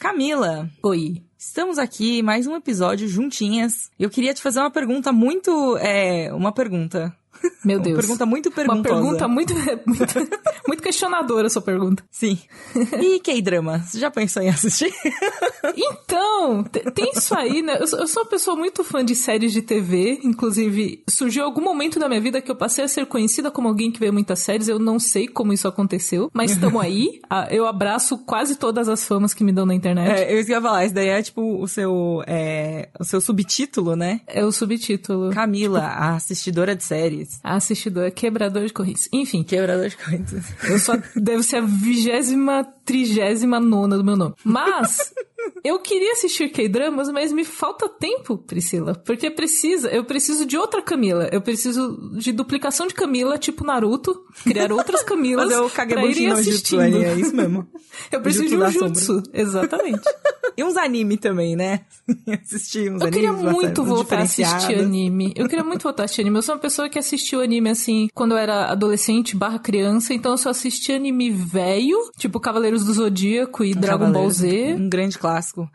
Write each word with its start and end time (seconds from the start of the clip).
Camila, 0.00 0.66
Oi. 0.82 1.22
estamos 1.36 1.78
aqui, 1.78 2.22
mais 2.22 2.46
um 2.46 2.56
episódio 2.56 3.06
juntinhas. 3.06 3.90
Eu 3.98 4.08
queria 4.08 4.32
te 4.32 4.40
fazer 4.40 4.58
uma 4.58 4.70
pergunta 4.70 5.12
muito. 5.12 5.76
É. 5.76 6.32
Uma 6.32 6.52
pergunta. 6.52 7.14
Meu 7.64 7.78
Uma 7.78 7.84
Deus. 7.84 7.96
pergunta 7.98 8.26
muito 8.26 8.50
perguntosa. 8.50 8.94
Uma 8.94 9.02
pergunta 9.02 9.28
muito, 9.28 9.54
muito, 9.86 10.14
muito 10.66 10.82
questionadora, 10.82 11.46
a 11.46 11.50
sua 11.50 11.62
pergunta. 11.62 12.02
Sim. 12.10 12.38
E 13.00 13.18
K-drama? 13.20 13.78
Você 13.80 13.98
já 13.98 14.10
pensou 14.10 14.42
em 14.42 14.48
assistir? 14.48 14.92
Então, 15.76 16.64
te- 16.64 16.90
tem 16.92 17.10
isso 17.14 17.34
aí, 17.36 17.62
né? 17.62 17.76
Eu 17.80 17.86
sou, 17.86 17.98
eu 18.00 18.06
sou 18.06 18.22
uma 18.22 18.28
pessoa 18.28 18.56
muito 18.56 18.82
fã 18.82 19.04
de 19.04 19.14
séries 19.14 19.52
de 19.52 19.62
TV. 19.62 20.18
Inclusive, 20.24 21.02
surgiu 21.08 21.44
algum 21.44 21.62
momento 21.62 21.98
da 21.98 22.08
minha 22.08 22.20
vida 22.20 22.40
que 22.40 22.50
eu 22.50 22.56
passei 22.56 22.84
a 22.84 22.88
ser 22.88 23.06
conhecida 23.06 23.50
como 23.50 23.68
alguém 23.68 23.90
que 23.90 24.00
vê 24.00 24.10
muitas 24.10 24.40
séries. 24.40 24.68
Eu 24.68 24.78
não 24.78 24.98
sei 24.98 25.28
como 25.28 25.52
isso 25.52 25.68
aconteceu, 25.68 26.30
mas 26.32 26.50
estamos 26.52 26.80
aí. 26.82 27.20
Eu 27.50 27.66
abraço 27.66 28.18
quase 28.18 28.56
todas 28.56 28.88
as 28.88 29.04
famas 29.04 29.32
que 29.34 29.44
me 29.44 29.52
dão 29.52 29.64
na 29.66 29.74
internet. 29.74 30.10
É, 30.22 30.32
eu 30.32 30.40
ia 30.42 30.60
falar, 30.60 30.84
isso 30.84 30.94
daí 30.94 31.08
é 31.08 31.22
tipo 31.22 31.62
o 31.62 31.68
seu. 31.68 32.22
É, 32.26 32.88
o 32.98 33.04
seu 33.04 33.20
subtítulo, 33.20 33.94
né? 33.94 34.20
É, 34.26 34.44
o 34.44 34.50
subtítulo. 34.52 35.30
Camila, 35.32 35.80
a 35.80 36.14
assistidora 36.16 36.74
de 36.74 36.82
séries. 36.84 37.19
Assistidor, 37.42 38.10
quebrador 38.10 38.66
de 38.66 38.72
correntes. 38.72 39.08
Enfim, 39.12 39.42
Quebrador 39.42 39.88
de 39.88 39.96
coisas. 39.96 40.44
Eu 40.64 40.78
só 40.78 40.94
devo 41.16 41.42
ser 41.42 41.56
a 41.56 41.60
vigésima, 41.60 42.64
trigésima 42.84 43.58
nona 43.60 43.96
do 43.96 44.04
meu 44.04 44.16
nome. 44.16 44.34
Mas 44.44 45.12
eu 45.64 45.78
queria 45.78 46.12
assistir 46.12 46.48
K-dramas, 46.50 47.08
mas 47.10 47.32
me 47.32 47.44
falta 47.44 47.88
tempo, 47.88 48.38
Priscila. 48.38 48.94
Porque 48.94 49.30
precisa, 49.30 49.88
eu 49.88 50.04
preciso 50.04 50.46
de 50.46 50.56
outra 50.56 50.82
Camila. 50.82 51.28
Eu 51.32 51.40
preciso 51.40 52.10
de 52.12 52.32
duplicação 52.32 52.86
de 52.86 52.94
Camila, 52.94 53.38
tipo 53.38 53.64
Naruto, 53.64 54.24
criar 54.44 54.72
outras 54.72 55.02
Camilas 55.02 55.50
Fazer 55.50 55.60
o 55.60 56.06
irem 56.06 56.28
no 56.28 56.42
Jutsu 56.42 56.80
é 56.80 57.14
isso 57.14 57.34
mesmo. 57.34 57.66
Eu 58.10 58.20
preciso 58.20 58.46
de 58.46 58.56
um 58.56 58.70
sombra. 58.70 58.88
jutsu, 58.88 59.22
exatamente. 59.32 60.00
E 60.56 60.64
uns 60.64 60.76
anime 60.76 61.16
também, 61.16 61.56
né? 61.56 61.80
Assistir 62.44 62.92
uns 62.92 63.00
Eu 63.00 63.10
queria 63.10 63.30
animes 63.30 63.52
muito 63.52 63.82
bastante 63.82 63.88
voltar 63.88 64.18
a 64.18 64.22
assistir 64.22 64.78
anime. 64.78 65.32
Eu 65.34 65.48
queria 65.48 65.64
muito 65.64 65.82
voltar 65.82 66.02
a 66.02 66.04
assistir 66.04 66.20
anime. 66.20 66.36
Eu 66.36 66.42
sou 66.42 66.54
uma 66.54 66.60
pessoa 66.60 66.88
que 66.88 66.98
assistiu 66.98 67.40
anime, 67.40 67.70
assim, 67.70 68.08
quando 68.12 68.32
eu 68.32 68.38
era 68.38 68.66
adolescente 68.66 69.36
barra 69.36 69.58
criança. 69.58 70.12
Então 70.12 70.32
eu 70.32 70.36
só 70.38 70.50
assisti 70.50 70.92
anime 70.92 71.30
velho, 71.30 71.96
tipo 72.18 72.38
Cavaleiros 72.38 72.84
do 72.84 72.92
Zodíaco 72.92 73.64
e 73.64 73.74
Dragon 73.74 74.12
Ball 74.12 74.28
Z. 74.28 74.74
Um 74.74 74.88
grande 74.88 75.18
clássico. 75.18 75.29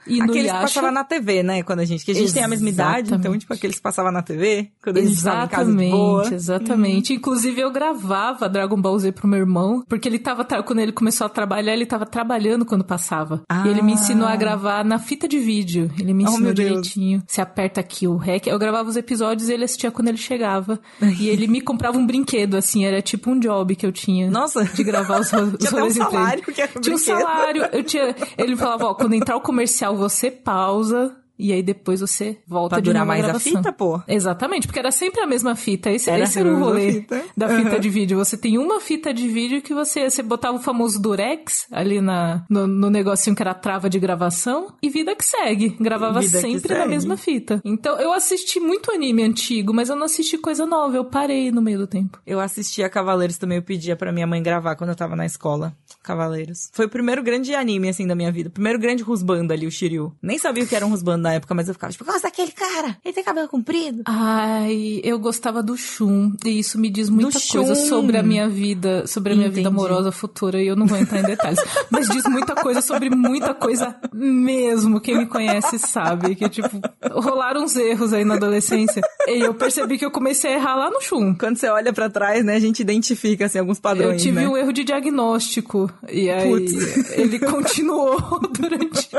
E 0.07 0.21
aqueles 0.21 0.51
que 0.51 0.57
passavam 0.59 0.91
na 0.91 1.03
TV, 1.03 1.43
né? 1.43 1.63
Quando 1.63 1.79
a 1.79 1.85
gente. 1.85 2.05
Que 2.05 2.11
a 2.11 2.15
gente 2.15 2.33
tem 2.33 2.43
a 2.43 2.47
mesma 2.47 2.69
idade, 2.69 3.07
então, 3.07 3.17
Exatamente. 3.17 3.41
tipo, 3.41 3.53
aqueles 3.53 3.75
que 3.77 3.81
passavam 3.81 4.11
na 4.11 4.21
TV, 4.21 4.69
quando 4.83 4.97
a 4.97 5.01
gente 5.01 5.23
tava 5.23 5.45
em 5.45 5.47
casa 5.47 5.65
de 5.65 5.71
Exatamente, 5.71 5.91
boa. 5.91 6.33
exatamente. 6.33 7.13
Inclusive, 7.13 7.61
eu 7.61 7.71
gravava 7.71 8.47
Dragon 8.49 8.79
Ball 8.79 8.97
Z 8.99 9.11
pro 9.11 9.27
meu 9.27 9.39
irmão, 9.39 9.83
porque 9.87 10.07
ele 10.07 10.19
tava, 10.19 10.43
quando 10.63 10.79
ele 10.79 10.91
começou 10.91 11.25
a 11.25 11.29
trabalhar, 11.29 11.73
ele 11.73 11.85
tava 11.85 12.05
trabalhando 12.05 12.65
quando 12.65 12.83
passava. 12.83 13.41
Ah. 13.49 13.63
E 13.65 13.69
ele 13.69 13.81
me 13.81 13.93
ensinou 13.93 14.27
a 14.27 14.35
gravar 14.35 14.83
na 14.83 14.99
fita 14.99 15.27
de 15.27 15.39
vídeo. 15.39 15.91
Ele 15.99 16.13
me 16.13 16.25
Oh, 16.25 16.29
ensinou 16.29 16.53
Deus. 16.53 16.69
direitinho. 16.69 17.23
Você 17.27 17.41
aperta 17.41 17.79
aqui 17.79 18.07
o 18.07 18.17
REC. 18.17 18.47
Eu 18.47 18.57
gravava 18.59 18.89
os 18.89 18.95
episódios 18.97 19.49
e 19.49 19.53
ele 19.53 19.63
assistia 19.65 19.91
quando 19.91 20.07
ele 20.09 20.17
chegava. 20.17 20.79
e 21.19 21.27
ele 21.29 21.47
me 21.47 21.61
comprava 21.61 21.97
um 21.97 22.05
brinquedo, 22.05 22.55
assim, 22.55 22.85
era 22.85 23.01
tipo 23.01 23.29
um 23.31 23.39
job 23.39 23.75
que 23.75 23.85
eu 23.85 23.91
tinha. 23.91 24.29
Nossa. 24.29 24.63
De 24.65 24.83
gravar 24.83 25.19
os, 25.21 25.31
os 25.33 25.57
Tinha 25.67 25.83
um 25.83 25.89
salário 25.91 26.43
que 26.43 26.61
era 26.61 26.71
um 26.75 26.81
Tinha 26.81 26.95
um 26.95 26.99
salário. 26.99 27.63
Eu 27.71 27.83
tinha... 27.83 28.15
Ele 28.37 28.55
falava, 28.55 28.85
ó, 28.87 28.93
quando 28.93 29.13
entrar 29.13 29.35
o 29.35 29.41
comercial, 29.45 29.95
você 29.95 30.31
pausa. 30.31 31.15
E 31.37 31.51
aí 31.51 31.61
depois 31.61 31.99
você 32.01 32.37
volta 32.47 32.75
Pra 32.75 32.79
de 32.81 32.89
durar 32.89 33.05
mais 33.05 33.27
a 33.27 33.39
fita, 33.39 33.71
pô. 33.73 34.01
Exatamente, 34.07 34.67
porque 34.67 34.79
era 34.79 34.91
sempre 34.91 35.21
a 35.21 35.27
mesma 35.27 35.55
fita. 35.55 35.89
Esse 35.91 36.09
Era 36.09 36.23
esse 36.23 36.39
era 36.39 36.47
o 36.53 36.57
rolê 36.59 36.93
fita. 36.93 37.23
da 37.35 37.49
fita 37.49 37.79
de 37.79 37.89
vídeo. 37.89 38.17
Você 38.17 38.37
tem 38.37 38.57
uma 38.57 38.79
fita 38.79 39.13
de 39.13 39.27
vídeo 39.27 39.61
que 39.61 39.73
você, 39.73 40.09
você 40.09 40.23
botava 40.23 40.57
o 40.57 40.61
famoso 40.61 41.01
durex 41.01 41.65
ali 41.71 41.99
na, 42.01 42.45
no, 42.49 42.65
no 42.67 42.89
negocinho 42.89 43.35
que 43.35 43.41
era 43.41 43.51
a 43.51 43.55
trava 43.55 43.89
de 43.89 43.99
gravação 43.99 44.73
e 44.81 44.89
vida 44.89 45.15
que 45.15 45.25
segue. 45.25 45.75
Gravava 45.79 46.19
Vida 46.21 46.39
sempre 46.39 46.73
na 46.73 46.79
segue. 46.81 46.89
mesma 46.89 47.17
fita. 47.17 47.61
Então 47.65 47.99
eu 47.99 48.13
assisti 48.13 48.59
muito 48.59 48.91
anime 48.91 49.23
antigo, 49.23 49.73
mas 49.73 49.89
eu 49.89 49.95
não 49.95 50.05
assisti 50.05 50.37
coisa 50.37 50.65
nova. 50.65 50.95
Eu 50.95 51.05
parei 51.05 51.51
no 51.51 51.61
meio 51.61 51.79
do 51.79 51.87
tempo. 51.87 52.19
Eu 52.25 52.39
assistia 52.39 52.87
Cavaleiros 52.89 53.37
também, 53.37 53.57
eu 53.57 53.63
pedia 53.63 53.95
pra 53.95 54.11
minha 54.11 54.25
mãe 54.27 54.41
gravar 54.41 54.75
quando 54.75 54.91
eu 54.91 54.95
tava 54.95 55.15
na 55.15 55.25
escola. 55.25 55.75
Cavaleiros. 56.03 56.69
Foi 56.71 56.85
o 56.85 56.89
primeiro 56.89 57.23
grande 57.23 57.53
anime, 57.55 57.89
assim, 57.89 58.05
da 58.07 58.15
minha 58.15 58.31
vida. 58.31 58.49
O 58.49 58.51
primeiro 58.51 58.79
grande 58.79 59.03
rusbanda 59.03 59.53
ali, 59.53 59.65
o 59.65 59.71
Shiryu. 59.71 60.13
Nem 60.21 60.37
sabia 60.37 60.63
o 60.63 60.67
que 60.67 60.75
era 60.75 60.85
um 60.85 60.89
rusbanda 60.89 61.24
na 61.25 61.33
época, 61.33 61.53
mas 61.55 61.67
eu 61.67 61.73
ficava 61.73 61.91
tipo, 61.91 62.05
gosta 62.05 62.21
daquele 62.27 62.51
cara? 62.51 62.97
Ele 63.03 63.13
tem 63.13 63.23
cabelo 63.23 63.47
comprido? 63.47 64.03
Ai, 64.05 65.01
eu 65.03 65.17
gostava 65.19 65.61
do 65.63 65.75
Shun, 65.75 66.33
e 66.45 66.59
isso 66.59 66.79
me 66.79 66.89
diz 66.89 67.09
muita 67.09 67.39
Do 67.39 67.47
coisa 67.47 67.75
Shun. 67.75 67.85
sobre 67.87 68.17
a 68.17 68.23
minha 68.23 68.47
vida, 68.47 69.07
sobre 69.07 69.33
a 69.33 69.35
minha 69.35 69.49
vida 69.49 69.61
Entendi. 69.61 69.75
amorosa 69.75 70.11
futura, 70.11 70.61
e 70.61 70.67
eu 70.67 70.75
não 70.75 70.85
vou 70.85 70.97
entrar 70.97 71.19
em 71.19 71.23
detalhes. 71.23 71.59
Mas 71.89 72.07
diz 72.09 72.23
muita 72.25 72.53
coisa 72.55 72.81
sobre 72.81 73.09
muita 73.09 73.53
coisa 73.53 73.95
mesmo. 74.13 74.99
Quem 75.01 75.17
me 75.17 75.25
conhece 75.25 75.79
sabe 75.79 76.35
que, 76.35 76.47
tipo, 76.47 76.69
rolaram 77.11 77.63
uns 77.63 77.75
erros 77.75 78.13
aí 78.13 78.23
na 78.23 78.35
adolescência. 78.35 79.01
E 79.27 79.39
eu 79.41 79.53
percebi 79.53 79.97
que 79.97 80.05
eu 80.05 80.11
comecei 80.11 80.51
a 80.51 80.55
errar 80.55 80.75
lá 80.75 80.89
no 80.91 81.01
Shun. 81.01 81.35
Quando 81.35 81.57
você 81.57 81.67
olha 81.69 81.91
pra 81.91 82.09
trás, 82.09 82.45
né, 82.45 82.55
a 82.55 82.59
gente 82.59 82.79
identifica, 82.81 83.45
assim, 83.45 83.57
alguns 83.59 83.79
padrões, 83.79 84.13
Eu 84.13 84.17
tive 84.19 84.41
né? 84.41 84.47
um 84.47 84.55
erro 84.55 84.71
de 84.71 84.83
diagnóstico. 84.83 85.91
E 86.09 86.29
aí 86.29 86.49
Putz. 86.49 87.09
ele 87.11 87.39
continuou 87.39 88.39
durante 88.59 89.09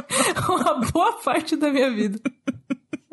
boa 0.96 1.12
parte 1.22 1.54
da 1.56 1.70
minha 1.70 1.90
vida. 1.90 2.18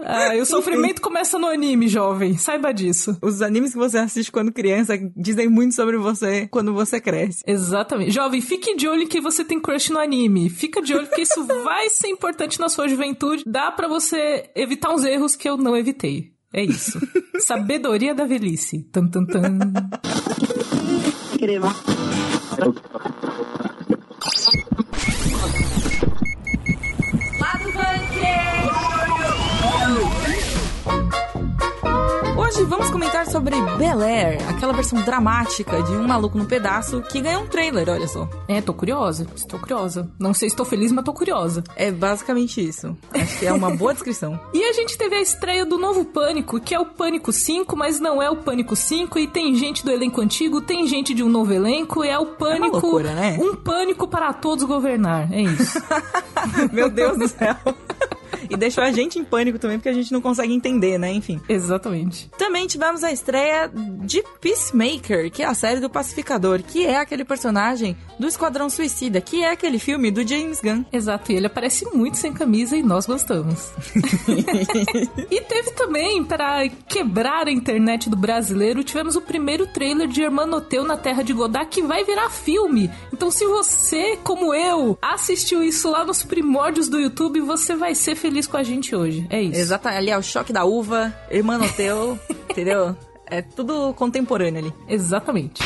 Ah, 0.06 0.36
e 0.36 0.42
o 0.42 0.46
sofrimento 0.46 1.02
começa 1.02 1.40
no 1.40 1.48
anime, 1.48 1.88
jovem. 1.88 2.38
Saiba 2.38 2.74
disso. 2.74 3.18
Os 3.22 3.42
animes 3.42 3.72
que 3.72 3.78
você 3.78 3.98
assiste 3.98 4.32
quando 4.32 4.52
criança 4.52 4.98
dizem 5.16 5.48
muito 5.48 5.76
sobre 5.76 5.98
você 5.98 6.48
quando 6.48 6.74
você 6.74 7.00
cresce. 7.00 7.42
Exatamente. 7.48 8.12
Jovem, 8.12 8.42
fique 8.42 8.76
de 8.76 8.86
olho 8.86 9.08
que 9.08 9.22
você 9.22 9.46
tem 9.46 9.62
crush 9.62 9.92
no 9.92 10.00
anime. 10.00 10.50
Fica 10.50 10.82
de 10.82 10.94
olho 10.94 11.08
que 11.08 11.22
isso 11.22 11.46
vai 11.64 11.90
ser 11.90 12.10
importante 12.10 12.60
na 12.60 12.68
sua 12.68 12.88
juventude. 12.88 13.44
Dá 13.46 13.72
pra 13.72 13.88
você 13.88 14.50
evitar 14.56 14.94
uns 14.94 15.06
erros 15.06 15.38
que 15.38 15.50
eu 15.50 15.56
não 15.56 15.78
evitei. 15.78 16.34
É 16.54 16.64
isso. 16.64 17.00
Sabedoria 17.40 18.14
da 18.14 18.26
velhice. 18.26 18.84
Tan, 18.92 19.08
tan, 19.08 19.26
tan. 19.26 19.58
Hoje 32.56 32.66
vamos 32.66 32.92
comentar 32.92 33.26
sobre 33.26 33.56
Bel 33.80 34.00
Air, 34.02 34.48
aquela 34.48 34.74
versão 34.74 35.02
dramática 35.02 35.82
de 35.82 35.92
Um 35.94 36.08
Maluco 36.08 36.38
no 36.38 36.46
Pedaço 36.46 37.02
que 37.02 37.20
ganhou 37.20 37.42
um 37.42 37.48
trailer, 37.48 37.90
olha 37.90 38.08
só. 38.08 38.30
É, 38.48 38.62
tô 38.62 38.72
curiosa. 38.76 39.26
Estou 39.36 39.60
curiosa. 39.60 40.08
Não 40.20 40.36
sei 40.36 40.50
se 40.50 40.54
estou 40.54 40.64
feliz, 40.64 40.92
mas 40.92 41.04
tô 41.04 41.14
curiosa. 41.14 41.64
É 41.76 41.90
basicamente 41.90 42.64
isso. 42.64 42.96
Acho 43.12 43.40
que 43.40 43.48
é 43.48 43.52
uma 43.52 43.76
boa 43.76 43.92
descrição. 43.92 44.40
E 44.54 44.64
a 44.64 44.72
gente 44.72 44.96
teve 45.00 45.16
a 45.16 45.22
estreia 45.22 45.66
do 45.66 45.80
novo 45.80 46.06
Pânico, 46.06 46.60
que 46.60 46.76
é 46.76 46.80
o 46.80 46.86
Pânico 46.86 47.32
5, 47.32 47.76
mas 47.76 48.00
não 48.00 48.22
é 48.22 48.30
o 48.30 48.36
Pânico 48.36 48.76
5. 48.76 49.18
E 49.18 49.28
tem 49.28 49.56
gente 49.56 49.84
do 49.84 49.90
elenco 49.90 50.22
antigo, 50.22 50.62
tem 50.62 50.86
gente 50.86 51.12
de 51.12 51.24
um 51.24 51.30
novo 51.30 51.52
elenco. 51.52 52.04
É 52.04 52.20
o 52.20 52.28
Pânico. 52.28 52.78
loucura, 52.78 53.16
né? 53.16 53.36
Um 53.42 53.56
pânico 53.56 54.08
para 54.08 54.32
todos 54.32 54.64
governar. 54.64 55.32
É 55.34 55.42
isso. 55.42 55.82
Meu 56.72 56.88
Deus 56.88 57.18
do 57.18 57.28
céu. 57.28 57.56
E 58.50 58.58
deixou 58.58 58.84
a 58.84 58.92
gente 58.92 59.20
em 59.20 59.24
pânico 59.24 59.60
também, 59.60 59.78
porque 59.78 59.90
a 59.90 59.94
gente 59.94 60.12
não 60.12 60.22
consegue 60.22 60.54
entender, 60.54 60.98
né? 60.98 61.12
Enfim. 61.12 61.40
Exatamente. 61.48 62.30
Também 62.38 62.68
tivemos 62.68 63.04
a 63.04 63.12
estreia 63.12 63.72
de 64.04 64.24
Peacemaker, 64.42 65.32
que 65.32 65.44
é 65.44 65.46
a 65.46 65.54
série 65.54 65.80
do 65.80 65.90
Pacificador, 65.90 66.62
que 66.62 66.86
é 66.86 66.98
aquele 66.98 67.24
personagem 67.24 67.96
do 68.20 68.28
Esquadrão 68.28 68.70
Suicida, 68.70 69.22
que 69.22 69.44
é 69.44 69.52
aquele 69.52 69.80
filme 69.80 70.12
do 70.12 70.28
James 70.28 70.62
Gunn. 70.62 70.84
Exato, 70.92 71.32
e 71.32 71.36
ele 71.36 71.48
aparece 71.48 71.86
muito 71.94 72.18
sem 72.18 72.34
camisa 72.34 72.76
e 72.76 72.84
nós 72.84 73.06
gostamos. 73.06 73.72
e 75.30 75.42
teve 75.42 75.72
também, 75.72 76.24
para 76.24 76.68
quebrar 76.88 77.48
a 77.48 77.52
internet 77.52 78.10
do 78.10 78.16
brasileiro, 78.16 78.84
tivemos 78.84 79.16
o 79.16 79.22
primeiro 79.22 79.68
trailer 79.68 80.08
de 80.08 80.22
Hermanoteu 80.22 80.84
na 80.84 80.98
Terra 80.98 81.24
de 81.24 81.34
Godard, 81.34 81.70
que 81.70 81.82
vai 81.82 82.04
virar 82.04 82.30
filme. 82.30 82.90
Então, 83.12 83.32
se 83.32 83.46
você, 83.46 84.18
como 84.24 84.54
eu, 84.54 84.98
assistiu 85.02 85.64
isso 85.64 85.90
lá 85.90 86.06
nos 86.06 86.24
primórdios 86.24 86.88
do 86.88 87.00
YouTube, 87.00 87.42
você 87.42 87.76
vai 87.76 87.96
ser 87.96 88.16
feliz 88.24 88.48
com 88.48 88.56
a 88.56 88.64
gente 88.64 88.96
hoje. 88.96 89.28
É 89.30 89.42
isso. 89.42 89.60
Exato, 89.60 89.86
ali 89.90 90.10
é 90.10 90.18
o 90.18 90.22
choque 90.24 90.54
da 90.54 90.64
uva, 90.64 91.14
Hermanoteu, 91.30 92.18
entendeu? 92.50 92.96
É 93.30 93.42
tudo 93.42 93.94
contemporâneo 93.96 94.60
ali. 94.62 94.74
Exatamente. 94.88 95.62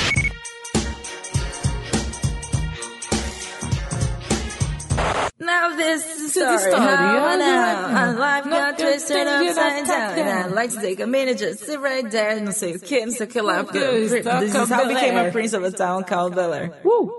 Now 5.39 5.75
this 5.77 6.03
is 6.05 6.33
the 6.33 6.57
story. 6.57 6.81
How 6.81 7.37
the- 7.37 8.19
life 8.19 8.45
Not 8.45 8.77
got 8.77 8.77
twisted 8.79 9.27
upside 9.27 9.85
down. 9.85 10.19
And 10.19 10.29
I'd 10.29 10.51
like 10.51 10.71
to 10.71 10.81
take 10.81 10.99
a 10.99 11.07
minute 11.07 11.37
just 11.37 11.59
sit 11.63 11.79
right 11.79 12.09
there. 12.09 12.39
Não 12.41 12.51
sei 12.51 12.75
o 12.75 12.79
que, 12.79 13.05
não 13.05 13.13
sei 13.13 13.27
o 13.27 13.29
que 13.29 13.41
lá. 13.41 13.63
This 13.63 14.11
is 14.11 14.69
how 14.69 14.83
I 14.83 14.87
became 14.87 15.15
a 15.15 15.31
prince 15.31 15.53
of 15.53 15.63
a 15.63 15.71
town 15.71 16.03
called 16.03 16.35
Bel 16.35 16.53
Air. 16.53 16.73
Uh! 16.83 17.17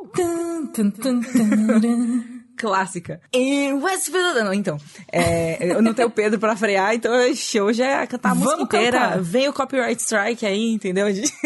Clássica. 2.59 3.21
Westfield. 3.83 4.41
Não, 4.45 4.53
então. 4.53 4.77
É, 5.13 5.73
eu 5.73 5.81
não 5.83 5.95
tenho 5.95 6.09
o 6.09 6.11
Pedro 6.11 6.39
pra 6.39 6.57
frear, 6.57 6.95
então 6.95 7.13
hoje 7.63 7.83
é 7.83 8.07
cantar 8.07 8.31
a 8.33 8.35
música 8.35 8.51
Vamos 8.53 8.65
inteira. 8.67 8.99
cantar. 8.99 9.21
Vem 9.23 9.49
o 9.49 9.53
copyright 9.53 10.01
strike 10.03 10.45
aí, 10.45 10.73
entendeu? 10.73 11.07
A 11.07 11.13
gente- 11.13 11.33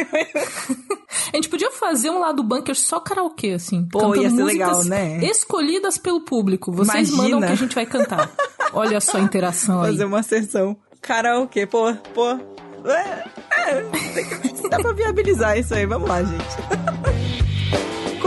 A 1.32 1.36
gente 1.36 1.48
podia 1.48 1.70
fazer 1.70 2.10
um 2.10 2.18
lado 2.18 2.42
bunker 2.42 2.74
só 2.74 2.98
karaokê, 3.00 3.52
assim. 3.52 3.86
Pô, 3.90 4.14
ia 4.14 4.30
ser 4.30 4.42
legal, 4.44 4.82
né? 4.84 5.18
escolhidas 5.24 5.96
pelo 5.98 6.20
público. 6.22 6.72
Vocês 6.72 7.10
Imagina. 7.10 7.22
mandam 7.34 7.38
o 7.40 7.46
que 7.46 7.52
a 7.52 7.56
gente 7.56 7.74
vai 7.74 7.86
cantar. 7.86 8.30
Olha 8.72 9.00
só 9.00 9.18
a 9.18 9.20
interação 9.20 9.82
aí. 9.82 9.92
Fazer 9.92 10.04
uma 10.04 10.22
sessão 10.22 10.76
karaokê, 11.00 11.66
pô, 11.66 11.92
pô. 12.14 12.30
É, 12.84 13.24
é, 13.70 13.84
dá 14.70 14.78
pra 14.78 14.92
viabilizar 14.92 15.56
isso 15.58 15.74
aí. 15.74 15.86
Vamos 15.86 16.08
lá, 16.08 16.22
gente. 16.22 16.42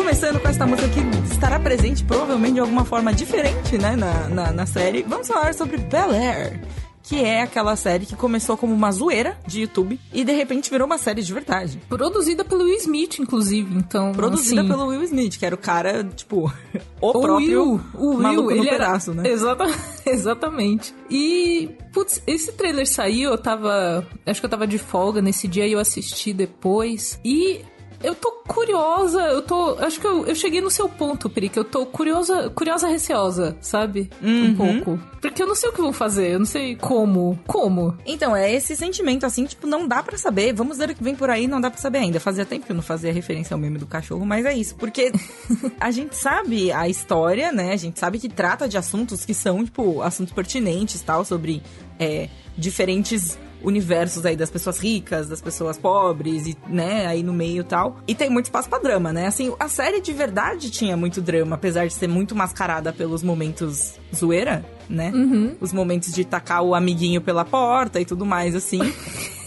Começando 0.05 0.39
com 0.39 0.47
essa 0.47 0.67
música 0.67 0.87
que 0.87 0.99
estará 1.33 1.59
presente 1.59 2.03
provavelmente 2.03 2.53
de 2.53 2.59
alguma 2.59 2.85
forma 2.85 3.11
diferente, 3.11 3.75
né, 3.79 3.95
na, 3.95 4.29
na, 4.29 4.51
na 4.51 4.65
série. 4.67 5.01
Vamos 5.01 5.27
falar 5.27 5.51
sobre 5.55 5.77
Bel 5.77 6.11
Air. 6.11 6.61
Que 7.01 7.23
é 7.23 7.41
aquela 7.41 7.75
série 7.75 8.05
que 8.05 8.15
começou 8.15 8.55
como 8.55 8.71
uma 8.71 8.91
zoeira 8.91 9.35
de 9.47 9.61
YouTube 9.61 9.99
e 10.13 10.23
de 10.23 10.31
repente 10.31 10.69
virou 10.69 10.85
uma 10.85 10.99
série 10.99 11.23
de 11.23 11.33
verdade. 11.33 11.81
Produzida 11.89 12.45
pelo 12.45 12.65
Will 12.65 12.77
Smith, 12.77 13.17
inclusive. 13.19 13.75
Então, 13.75 14.11
Produzida 14.11 14.61
assim, 14.61 14.69
pelo 14.69 14.85
Will 14.87 15.03
Smith, 15.05 15.39
que 15.39 15.45
era 15.45 15.55
o 15.55 15.57
cara, 15.57 16.03
tipo, 16.03 16.53
o, 17.01 17.09
O 17.09 17.11
próprio 17.21 17.37
Will, 17.73 17.81
o 17.95 18.09
Will, 18.09 18.19
maluco 18.19 18.49
no 18.51 18.55
ele 18.57 18.69
era- 18.69 18.85
pedaço, 18.85 19.11
né? 19.11 19.27
Exata, 19.27 19.65
exatamente. 20.05 20.93
E, 21.09 21.71
putz, 21.91 22.21
esse 22.27 22.51
trailer 22.51 22.87
saiu, 22.87 23.31
eu 23.31 23.37
tava. 23.39 24.05
Acho 24.23 24.39
que 24.39 24.45
eu 24.45 24.49
tava 24.51 24.67
de 24.67 24.77
folga 24.77 25.19
nesse 25.19 25.47
dia 25.47 25.65
e 25.65 25.71
eu 25.71 25.79
assisti 25.79 26.31
depois. 26.31 27.19
E. 27.25 27.61
Eu 28.05 28.13
tô 28.13 28.31
curiosa, 28.47 29.19
eu 29.23 29.41
tô. 29.41 29.75
Acho 29.79 29.99
que 29.99 30.05
eu, 30.05 30.27
eu 30.27 30.35
cheguei 30.35 30.61
no 30.61 30.69
seu 30.69 30.87
ponto, 30.87 31.27
Pri, 31.27 31.49
que 31.49 31.57
eu 31.57 31.63
tô 31.63 31.87
curiosa, 31.87 32.51
curiosa 32.51 32.87
receosa, 32.87 33.57
sabe? 33.59 34.11
Um 34.21 34.55
pouco. 34.55 34.99
Porque 35.19 35.41
eu 35.41 35.47
não 35.47 35.55
sei 35.55 35.69
o 35.69 35.73
que 35.73 35.81
vão 35.81 35.91
fazer, 35.91 36.33
eu 36.33 36.37
não 36.37 36.45
sei 36.45 36.75
como. 36.75 37.39
Como? 37.47 37.97
Então, 38.05 38.35
é 38.35 38.53
esse 38.53 38.75
sentimento 38.75 39.25
assim, 39.25 39.45
tipo, 39.45 39.65
não 39.65 39.87
dá 39.87 40.03
pra 40.03 40.19
saber. 40.19 40.53
Vamos 40.53 40.77
ver 40.77 40.91
o 40.91 40.95
que 40.95 41.03
vem 41.03 41.15
por 41.15 41.31
aí, 41.31 41.47
não 41.47 41.59
dá 41.59 41.71
pra 41.71 41.79
saber 41.79 41.97
ainda. 41.97 42.19
Fazia 42.19 42.45
tempo 42.45 42.67
que 42.67 42.71
eu 42.71 42.75
não 42.75 42.83
fazia 42.83 43.11
referência 43.11 43.55
ao 43.55 43.59
meme 43.59 43.79
do 43.79 43.87
cachorro, 43.87 44.23
mas 44.23 44.45
é 44.45 44.53
isso. 44.53 44.75
Porque 44.75 45.11
a 45.81 45.89
gente 45.89 46.15
sabe 46.15 46.71
a 46.71 46.87
história, 46.87 47.51
né? 47.51 47.73
A 47.73 47.77
gente 47.77 47.99
sabe 47.99 48.19
que 48.19 48.29
trata 48.29 48.69
de 48.69 48.77
assuntos 48.77 49.25
que 49.25 49.33
são, 49.33 49.65
tipo, 49.65 50.03
assuntos 50.03 50.31
pertinentes 50.31 51.01
tal, 51.01 51.25
sobre 51.25 51.63
é, 51.99 52.29
diferentes 52.55 53.39
universos 53.63 54.25
aí 54.25 54.35
das 54.35 54.49
pessoas 54.49 54.77
ricas, 54.77 55.27
das 55.27 55.41
pessoas 55.41 55.77
pobres 55.77 56.47
e, 56.47 56.57
né, 56.67 57.05
aí 57.07 57.23
no 57.23 57.33
meio 57.33 57.61
e 57.61 57.63
tal. 57.63 57.97
E 58.07 58.13
tem 58.15 58.29
muito 58.29 58.45
espaço 58.45 58.69
pra 58.69 58.79
drama, 58.79 59.11
né? 59.11 59.27
Assim, 59.27 59.53
a 59.59 59.67
série 59.67 60.01
de 60.01 60.13
verdade 60.13 60.69
tinha 60.69 60.95
muito 60.95 61.21
drama, 61.21 61.55
apesar 61.55 61.87
de 61.87 61.93
ser 61.93 62.07
muito 62.07 62.35
mascarada 62.35 62.93
pelos 62.93 63.23
momentos 63.23 63.95
zoeira, 64.15 64.65
né? 64.89 65.11
Os 65.59 65.73
momentos 65.73 66.13
de 66.13 66.23
tacar 66.23 66.61
o 66.61 66.75
amiguinho 66.75 67.21
pela 67.21 67.43
porta 67.43 67.99
e 67.99 68.05
tudo 68.05 68.25
mais, 68.25 68.55
assim. 68.55 68.79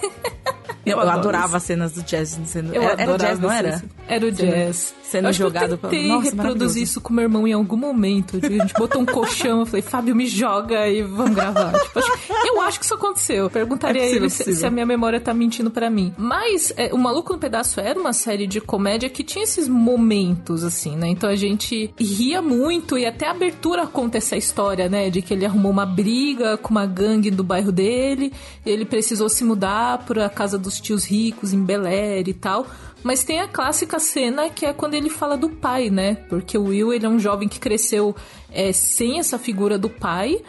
Eu, 0.90 0.98
eu 1.00 1.10
adorava 1.10 1.56
as 1.56 1.62
cenas 1.62 1.92
do 1.92 2.02
Jazz 2.02 2.38
sendo. 2.44 2.74
Eu 2.74 2.82
era, 2.82 2.92
era 2.92 3.02
adorava 3.14 3.28
jazz, 3.34 3.40
não 3.40 3.50
era? 3.52 3.82
Era 4.06 4.26
o 4.26 4.34
Sendo- 4.34 4.50
jazz. 4.50 4.94
sendo 5.02 5.32
jogado 5.32 5.72
eu 5.72 5.78
tentei 5.78 6.08
Nossa, 6.08 6.30
reproduzir 6.30 6.82
isso 6.82 7.00
com 7.00 7.12
meu 7.12 7.22
irmão 7.24 7.46
em 7.46 7.52
algum 7.52 7.76
momento. 7.76 8.38
A 8.42 8.48
gente 8.48 8.74
botou 8.74 9.00
um 9.02 9.06
colchão, 9.06 9.60
eu 9.60 9.66
falei, 9.66 9.82
Fábio, 9.82 10.14
me 10.16 10.26
joga 10.26 10.86
e 10.88 11.02
vamos 11.02 11.34
gravar. 11.34 11.72
Tipo, 11.80 12.00
eu 12.46 12.60
acho 12.62 12.78
que 12.78 12.84
isso 12.84 12.94
aconteceu. 12.94 13.48
Perguntaria 13.50 14.00
É 14.02 14.04
a 14.04 14.06
possível, 14.08 14.22
ele 14.24 14.30
se, 14.30 14.54
se 14.56 14.66
a 14.66 14.70
minha 14.70 14.86
memória 14.86 15.20
tá 15.20 15.32
mentindo 15.34 15.70
pra 15.70 15.88
mim. 15.90 16.14
Mas 16.16 16.72
é, 16.76 16.92
O 16.94 16.98
Maluco 16.98 17.32
no 17.32 17.38
Pedaço 17.38 17.80
era 17.80 17.98
uma 17.98 18.12
série 18.12 18.46
de 18.46 18.60
comédia 18.60 19.08
que 19.08 19.22
tinha 19.24 19.44
esses 19.44 19.68
momentos, 19.68 20.64
assim, 20.64 20.96
né? 20.96 21.08
Então 21.08 21.28
a 21.28 21.36
gente 21.36 21.92
ria 21.98 22.40
muito 22.42 22.96
e 22.98 23.04
até 23.06 23.26
a 23.26 23.30
abertura 23.32 23.86
conta 23.86 24.18
essa 24.18 24.36
história, 24.36 24.88
né? 24.88 25.10
De 25.10 25.20
que 25.22 25.34
ele 25.34 25.44
arrumou 25.46 25.70
uma 25.72 25.86
briga 25.86 26.56
com 26.56 26.70
uma 26.70 26.86
gangue 26.86 27.30
do 27.30 27.44
bairro 27.44 27.72
dele, 27.72 28.32
ele 28.64 28.84
precisou 28.84 29.28
se 29.28 29.44
mudar 29.44 29.98
pra 30.04 30.28
casa 30.28 30.58
dos 30.58 30.77
tios 30.80 31.04
ricos 31.04 31.52
em 31.52 31.62
Bel 31.62 31.84
Air 31.84 32.28
e 32.28 32.34
tal. 32.34 32.66
Mas 33.02 33.22
tem 33.22 33.40
a 33.40 33.48
clássica 33.48 33.98
cena 33.98 34.50
que 34.50 34.66
é 34.66 34.72
quando 34.72 34.94
ele 34.94 35.08
fala 35.08 35.36
do 35.36 35.48
pai, 35.48 35.88
né? 35.88 36.14
Porque 36.28 36.58
o 36.58 36.64
Will, 36.64 36.92
ele 36.92 37.06
é 37.06 37.08
um 37.08 37.18
jovem 37.18 37.48
que 37.48 37.60
cresceu 37.60 38.14
é, 38.52 38.72
sem 38.72 39.18
essa 39.18 39.38
figura 39.38 39.78
do 39.78 39.88
pai. 39.88 40.42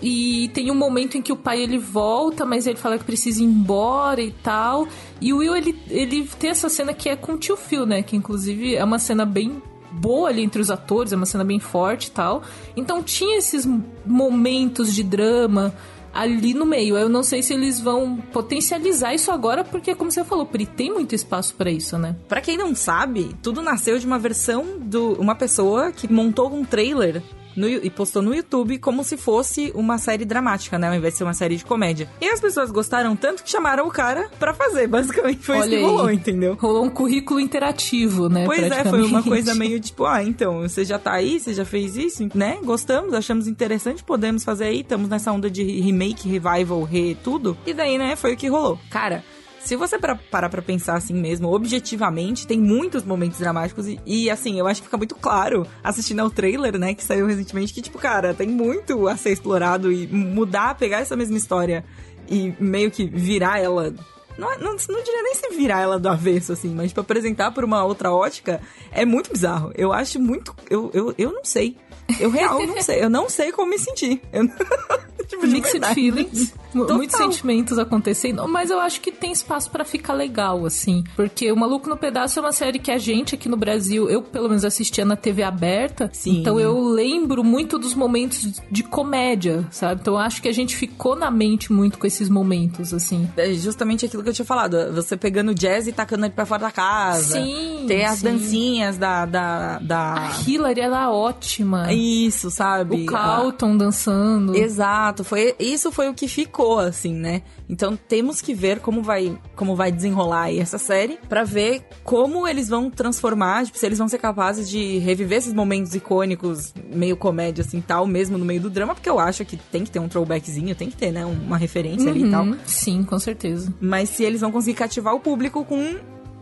E 0.00 0.48
tem 0.54 0.70
um 0.70 0.76
momento 0.76 1.18
em 1.18 1.22
que 1.22 1.32
o 1.32 1.36
pai 1.36 1.60
ele 1.60 1.76
volta, 1.76 2.44
mas 2.44 2.68
ele 2.68 2.78
fala 2.78 2.98
que 2.98 3.04
precisa 3.04 3.42
ir 3.42 3.46
embora 3.46 4.22
e 4.22 4.30
tal. 4.30 4.86
E 5.20 5.32
o 5.32 5.38
Will 5.38 5.56
ele, 5.56 5.76
ele 5.88 6.28
tem 6.38 6.50
essa 6.50 6.68
cena 6.68 6.94
que 6.94 7.08
é 7.08 7.16
com 7.16 7.32
o 7.32 7.38
tio 7.38 7.56
Phil, 7.56 7.84
né? 7.84 8.02
Que 8.02 8.16
inclusive 8.16 8.76
é 8.76 8.84
uma 8.84 9.00
cena 9.00 9.26
bem 9.26 9.60
boa 9.90 10.28
ali 10.28 10.42
entre 10.42 10.60
os 10.60 10.70
atores, 10.70 11.12
é 11.12 11.16
uma 11.16 11.26
cena 11.26 11.44
bem 11.44 11.58
forte 11.58 12.06
e 12.06 12.10
tal. 12.12 12.42
Então 12.76 13.02
tinha 13.02 13.38
esses 13.38 13.68
momentos 14.06 14.94
de 14.94 15.02
drama 15.02 15.74
ali 16.12 16.54
no 16.54 16.66
meio. 16.66 16.96
Eu 16.96 17.08
não 17.08 17.22
sei 17.22 17.42
se 17.42 17.54
eles 17.54 17.80
vão 17.80 18.16
potencializar 18.32 19.14
isso 19.14 19.30
agora, 19.30 19.64
porque 19.64 19.94
como 19.94 20.10
você 20.10 20.24
falou, 20.24 20.46
Pri, 20.46 20.66
tem 20.66 20.92
muito 20.92 21.14
espaço 21.14 21.54
pra 21.54 21.70
isso, 21.70 21.98
né? 21.98 22.16
Pra 22.28 22.40
quem 22.40 22.56
não 22.56 22.74
sabe, 22.74 23.34
tudo 23.42 23.62
nasceu 23.62 23.98
de 23.98 24.06
uma 24.06 24.18
versão 24.18 24.78
do 24.80 25.12
uma 25.14 25.34
pessoa 25.34 25.92
que 25.92 26.10
montou 26.12 26.52
um 26.52 26.64
trailer 26.64 27.22
no 27.58 27.68
e 27.68 27.90
postou 27.90 28.22
no 28.22 28.34
YouTube 28.34 28.78
como 28.78 29.04
se 29.04 29.16
fosse 29.16 29.72
uma 29.74 29.98
série 29.98 30.24
dramática, 30.24 30.78
né? 30.78 30.88
Ao 30.88 30.94
invés 30.94 31.14
de 31.14 31.18
ser 31.18 31.24
uma 31.24 31.34
série 31.34 31.56
de 31.56 31.64
comédia. 31.64 32.08
E 32.20 32.28
as 32.28 32.40
pessoas 32.40 32.70
gostaram 32.70 33.14
tanto 33.16 33.42
que 33.42 33.50
chamaram 33.50 33.86
o 33.86 33.90
cara 33.90 34.30
pra 34.38 34.54
fazer. 34.54 34.86
Basicamente 34.88 35.40
foi 35.40 35.56
isso 35.56 35.66
Olha 35.66 35.76
que 35.76 35.76
aí. 35.76 35.82
rolou, 35.82 36.10
entendeu? 36.10 36.54
Rolou 36.54 36.84
um 36.84 36.90
currículo 36.90 37.40
interativo, 37.40 38.28
né? 38.28 38.44
Pois 38.46 38.62
é, 38.62 38.84
foi 38.84 39.02
uma 39.02 39.22
coisa 39.22 39.54
meio 39.54 39.78
tipo, 39.80 40.04
ah, 40.06 40.22
então, 40.22 40.62
você 40.62 40.84
já 40.84 40.98
tá 40.98 41.12
aí, 41.12 41.38
você 41.38 41.52
já 41.52 41.64
fez 41.64 41.96
isso, 41.96 42.28
né? 42.34 42.58
Gostamos, 42.64 43.14
achamos 43.14 43.46
interessante, 43.46 44.02
podemos 44.04 44.44
fazer 44.44 44.64
aí, 44.64 44.80
estamos 44.80 45.08
nessa 45.08 45.32
onda 45.32 45.50
de 45.50 45.62
remake, 45.62 46.28
revival, 46.28 46.82
re 46.84 47.16
tudo. 47.22 47.56
E 47.66 47.74
daí, 47.74 47.98
né, 47.98 48.16
foi 48.16 48.34
o 48.34 48.36
que 48.36 48.48
rolou. 48.48 48.78
Cara, 48.90 49.24
se 49.64 49.76
você 49.76 49.98
pra- 49.98 50.14
parar 50.16 50.48
pra 50.48 50.62
pensar 50.62 50.94
assim 50.96 51.14
mesmo, 51.14 51.48
objetivamente, 51.52 52.46
tem 52.46 52.58
muitos 52.58 53.04
momentos 53.04 53.38
dramáticos 53.38 53.86
e, 53.86 54.00
e, 54.06 54.30
assim, 54.30 54.58
eu 54.58 54.66
acho 54.66 54.80
que 54.80 54.86
fica 54.86 54.96
muito 54.96 55.14
claro 55.14 55.66
assistindo 55.84 56.20
ao 56.20 56.30
trailer, 56.30 56.78
né, 56.78 56.94
que 56.94 57.04
saiu 57.04 57.26
recentemente, 57.26 57.72
que 57.74 57.82
tipo, 57.82 57.98
cara, 57.98 58.32
tem 58.34 58.48
muito 58.48 59.08
a 59.08 59.16
ser 59.16 59.30
explorado 59.30 59.92
e 59.92 60.06
mudar, 60.06 60.74
pegar 60.76 60.98
essa 61.00 61.16
mesma 61.16 61.36
história 61.36 61.84
e 62.30 62.54
meio 62.60 62.90
que 62.90 63.04
virar 63.06 63.58
ela 63.60 63.94
não, 64.38 64.48
não, 64.58 64.76
não 64.88 65.02
diria 65.02 65.22
nem 65.22 65.34
se 65.34 65.48
virar 65.50 65.80
ela 65.80 65.98
do 65.98 66.08
avesso, 66.08 66.52
assim, 66.52 66.72
mas 66.72 66.88
tipo, 66.90 67.00
apresentar 67.00 67.50
por 67.50 67.64
uma 67.64 67.84
outra 67.84 68.12
ótica 68.12 68.60
é 68.92 69.04
muito 69.04 69.32
bizarro. 69.32 69.72
Eu 69.74 69.92
acho 69.92 70.20
muito. 70.20 70.54
Eu, 70.70 70.90
eu, 70.94 71.12
eu 71.18 71.32
não 71.32 71.44
sei. 71.44 71.76
Eu 72.20 72.30
real 72.30 72.64
não 72.64 72.80
sei. 72.80 73.02
Eu 73.02 73.10
não 73.10 73.28
sei 73.28 73.50
como 73.50 73.68
me 73.70 73.78
sentir. 73.80 74.22
Eu 74.32 74.46
tipo, 75.26 75.44
Mixed 75.44 75.72
verdade. 75.72 75.94
feelings, 75.94 76.54
Total. 76.82 76.96
muitos 76.96 77.16
sentimentos 77.16 77.78
acontecendo, 77.78 78.46
mas 78.48 78.70
eu 78.70 78.80
acho 78.80 79.00
que 79.00 79.10
tem 79.12 79.32
espaço 79.32 79.70
pra 79.70 79.84
ficar 79.84 80.14
legal, 80.14 80.64
assim. 80.66 81.04
Porque 81.16 81.50
o 81.50 81.56
Maluco 81.56 81.88
no 81.88 81.96
Pedaço 81.96 82.38
é 82.38 82.42
uma 82.42 82.52
série 82.52 82.78
que 82.78 82.90
a 82.90 82.98
gente 82.98 83.34
aqui 83.34 83.48
no 83.48 83.56
Brasil, 83.56 84.08
eu 84.08 84.22
pelo 84.22 84.48
menos 84.48 84.64
assistia 84.64 85.04
na 85.04 85.16
TV 85.16 85.42
aberta, 85.42 86.10
Sim. 86.12 86.40
então 86.40 86.58
eu 86.58 86.78
lembro 86.80 87.42
muito 87.44 87.78
dos 87.78 87.94
momentos 87.94 88.60
de 88.70 88.82
comédia, 88.82 89.66
sabe? 89.70 90.00
Então 90.00 90.14
eu 90.14 90.20
acho 90.20 90.40
que 90.42 90.48
a 90.48 90.52
gente 90.52 90.76
ficou 90.76 91.16
na 91.16 91.30
mente 91.30 91.72
muito 91.72 91.98
com 91.98 92.06
esses 92.06 92.28
momentos, 92.28 92.92
assim. 92.92 93.28
É 93.36 93.52
justamente 93.54 94.06
aquilo 94.06 94.22
que 94.22 94.28
eu 94.28 94.34
tinha 94.34 94.44
falado. 94.44 94.92
Você 94.94 95.16
pegando 95.16 95.54
jazz 95.54 95.86
e 95.86 95.92
tacando 95.92 96.24
ele 96.24 96.34
pra 96.34 96.46
fora 96.46 96.62
da 96.62 96.70
casa. 96.70 97.40
Sim, 97.40 97.84
Ter 97.86 98.04
as 98.04 98.18
sim. 98.18 98.24
dancinhas 98.24 98.96
da. 98.98 99.26
da, 99.26 99.78
da... 99.78 100.14
A 100.14 100.40
Hillary, 100.46 100.80
ela 100.80 101.04
é 101.04 101.08
ótima. 101.08 101.92
Isso, 101.92 102.50
sabe? 102.50 103.02
O 103.02 103.06
Carlton 103.06 103.76
dançando. 103.76 104.54
Exato, 104.56 105.24
foi 105.24 105.54
isso 105.58 105.90
foi 105.90 106.08
o 106.08 106.14
que 106.14 106.28
ficou 106.28 106.67
assim, 106.76 107.14
né? 107.14 107.42
Então 107.68 107.96
temos 107.96 108.40
que 108.40 108.54
ver 108.54 108.80
como 108.80 109.02
vai 109.02 109.38
como 109.54 109.76
vai 109.76 109.92
desenrolar 109.92 110.42
aí 110.42 110.58
essa 110.58 110.78
série 110.78 111.18
pra 111.28 111.44
ver 111.44 111.82
como 112.02 112.46
eles 112.46 112.68
vão 112.68 112.90
transformar, 112.90 113.64
tipo, 113.64 113.78
se 113.78 113.86
eles 113.86 113.98
vão 113.98 114.08
ser 114.08 114.18
capazes 114.18 114.68
de 114.68 114.98
reviver 114.98 115.38
esses 115.38 115.54
momentos 115.54 115.94
icônicos, 115.94 116.74
meio 116.92 117.16
comédia 117.16 117.62
assim, 117.62 117.80
tal, 117.80 118.06
mesmo 118.06 118.36
no 118.36 118.44
meio 118.44 118.60
do 118.60 118.70
drama, 118.70 118.94
porque 118.94 119.08
eu 119.08 119.18
acho 119.18 119.44
que 119.44 119.56
tem 119.56 119.84
que 119.84 119.90
ter 119.90 119.98
um 119.98 120.08
throwbackzinho, 120.08 120.74
tem 120.74 120.90
que 120.90 120.96
ter, 120.96 121.12
né, 121.12 121.24
uma 121.24 121.56
referência 121.56 122.10
ali 122.10 122.24
e 122.24 122.30
tal. 122.30 122.44
Uhum, 122.44 122.58
Sim, 122.66 123.02
com 123.02 123.18
certeza. 123.18 123.72
Mas 123.80 124.10
se 124.10 124.24
eles 124.24 124.40
vão 124.40 124.50
conseguir 124.50 124.76
cativar 124.76 125.14
o 125.14 125.20
público 125.20 125.64
com 125.64 125.96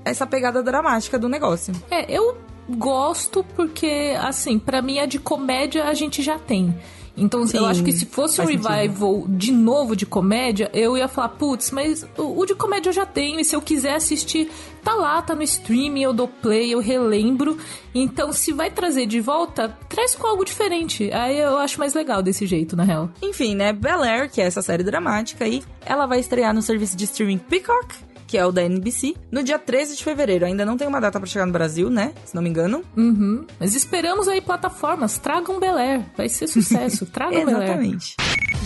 essa 0.04 0.26
pegada 0.26 0.62
dramática 0.62 1.18
do 1.18 1.28
negócio. 1.28 1.75
É, 1.90 2.11
eu 2.11 2.38
gosto 2.68 3.45
porque, 3.54 4.16
assim, 4.21 4.59
pra 4.59 4.80
mim 4.80 4.99
a 4.99 5.06
de 5.06 5.18
comédia 5.18 5.85
a 5.85 5.95
gente 5.95 6.23
já 6.23 6.38
tem. 6.38 6.75
Então, 7.16 7.46
Sim, 7.46 7.58
eu 7.58 7.66
acho 7.66 7.82
que 7.82 7.92
se 7.92 8.04
fosse 8.04 8.40
um 8.40 8.44
faz 8.44 8.50
sentido. 8.56 8.68
revival 8.68 9.25
de 9.28 9.50
novo 9.50 9.96
de 9.96 10.04
comédia, 10.04 10.70
eu 10.75 10.96
ia 10.96 11.08
falar, 11.08 11.30
putz, 11.30 11.70
mas 11.70 12.06
o, 12.18 12.40
o 12.40 12.46
de 12.46 12.54
comédia 12.54 12.90
eu 12.90 12.92
já 12.92 13.06
tenho, 13.06 13.40
e 13.40 13.44
se 13.44 13.56
eu 13.56 13.62
quiser 13.62 13.94
assistir, 13.94 14.50
tá 14.85 14.94
lá, 14.94 15.20
tá 15.23 15.35
no 15.35 15.42
streaming, 15.42 16.02
eu 16.02 16.12
dou 16.12 16.28
play, 16.28 16.75
eu 16.75 16.78
relembro. 16.78 17.56
Então, 17.94 18.32
se 18.32 18.52
vai 18.52 18.70
trazer 18.70 19.06
de 19.06 19.20
volta, 19.20 19.76
traz 19.88 20.14
com 20.14 20.26
algo 20.26 20.44
diferente. 20.44 21.11
Aí 21.12 21.38
eu 21.38 21.58
acho 21.58 21.78
mais 21.78 21.94
legal 21.94 22.23
desse 22.23 22.46
jeito, 22.46 22.76
na 22.76 22.85
real. 22.85 23.11
Enfim, 23.23 23.54
né, 23.54 23.73
Bel 23.73 24.02
Air, 24.02 24.30
que 24.30 24.40
é 24.40 24.44
essa 24.44 24.61
série 24.61 24.85
dramática 24.85 25.44
aí, 25.44 25.62
ela 25.85 26.06
vai 26.06 26.20
estrear 26.20 26.52
no 26.54 26.61
serviço 26.61 26.96
de 26.96 27.04
streaming 27.04 27.38
Peacock, 27.38 27.94
que 28.26 28.37
é 28.37 28.45
o 28.45 28.52
da 28.52 28.62
NBC, 28.62 29.14
no 29.30 29.42
dia 29.42 29.59
13 29.59 29.97
de 29.97 30.04
fevereiro. 30.04 30.45
Ainda 30.45 30.64
não 30.64 30.76
tem 30.76 30.87
uma 30.87 31.00
data 31.00 31.18
pra 31.18 31.28
chegar 31.28 31.47
no 31.47 31.52
Brasil, 31.52 31.90
né? 31.90 32.12
Se 32.25 32.35
não 32.35 32.42
me 32.42 32.49
engano. 32.49 32.83
Uhum. 32.97 33.47
Mas 33.59 33.75
esperamos 33.75 34.28
aí 34.28 34.40
plataformas, 34.40 35.18
tragam 35.18 35.61
Bel 35.61 35.76
Air, 35.76 36.04
vai 36.16 36.28
ser 36.28 36.47
sucesso, 36.47 37.06
tragam 37.12 37.45
Bel 37.45 37.56
Air. 37.56 37.64
Exatamente. 37.64 38.16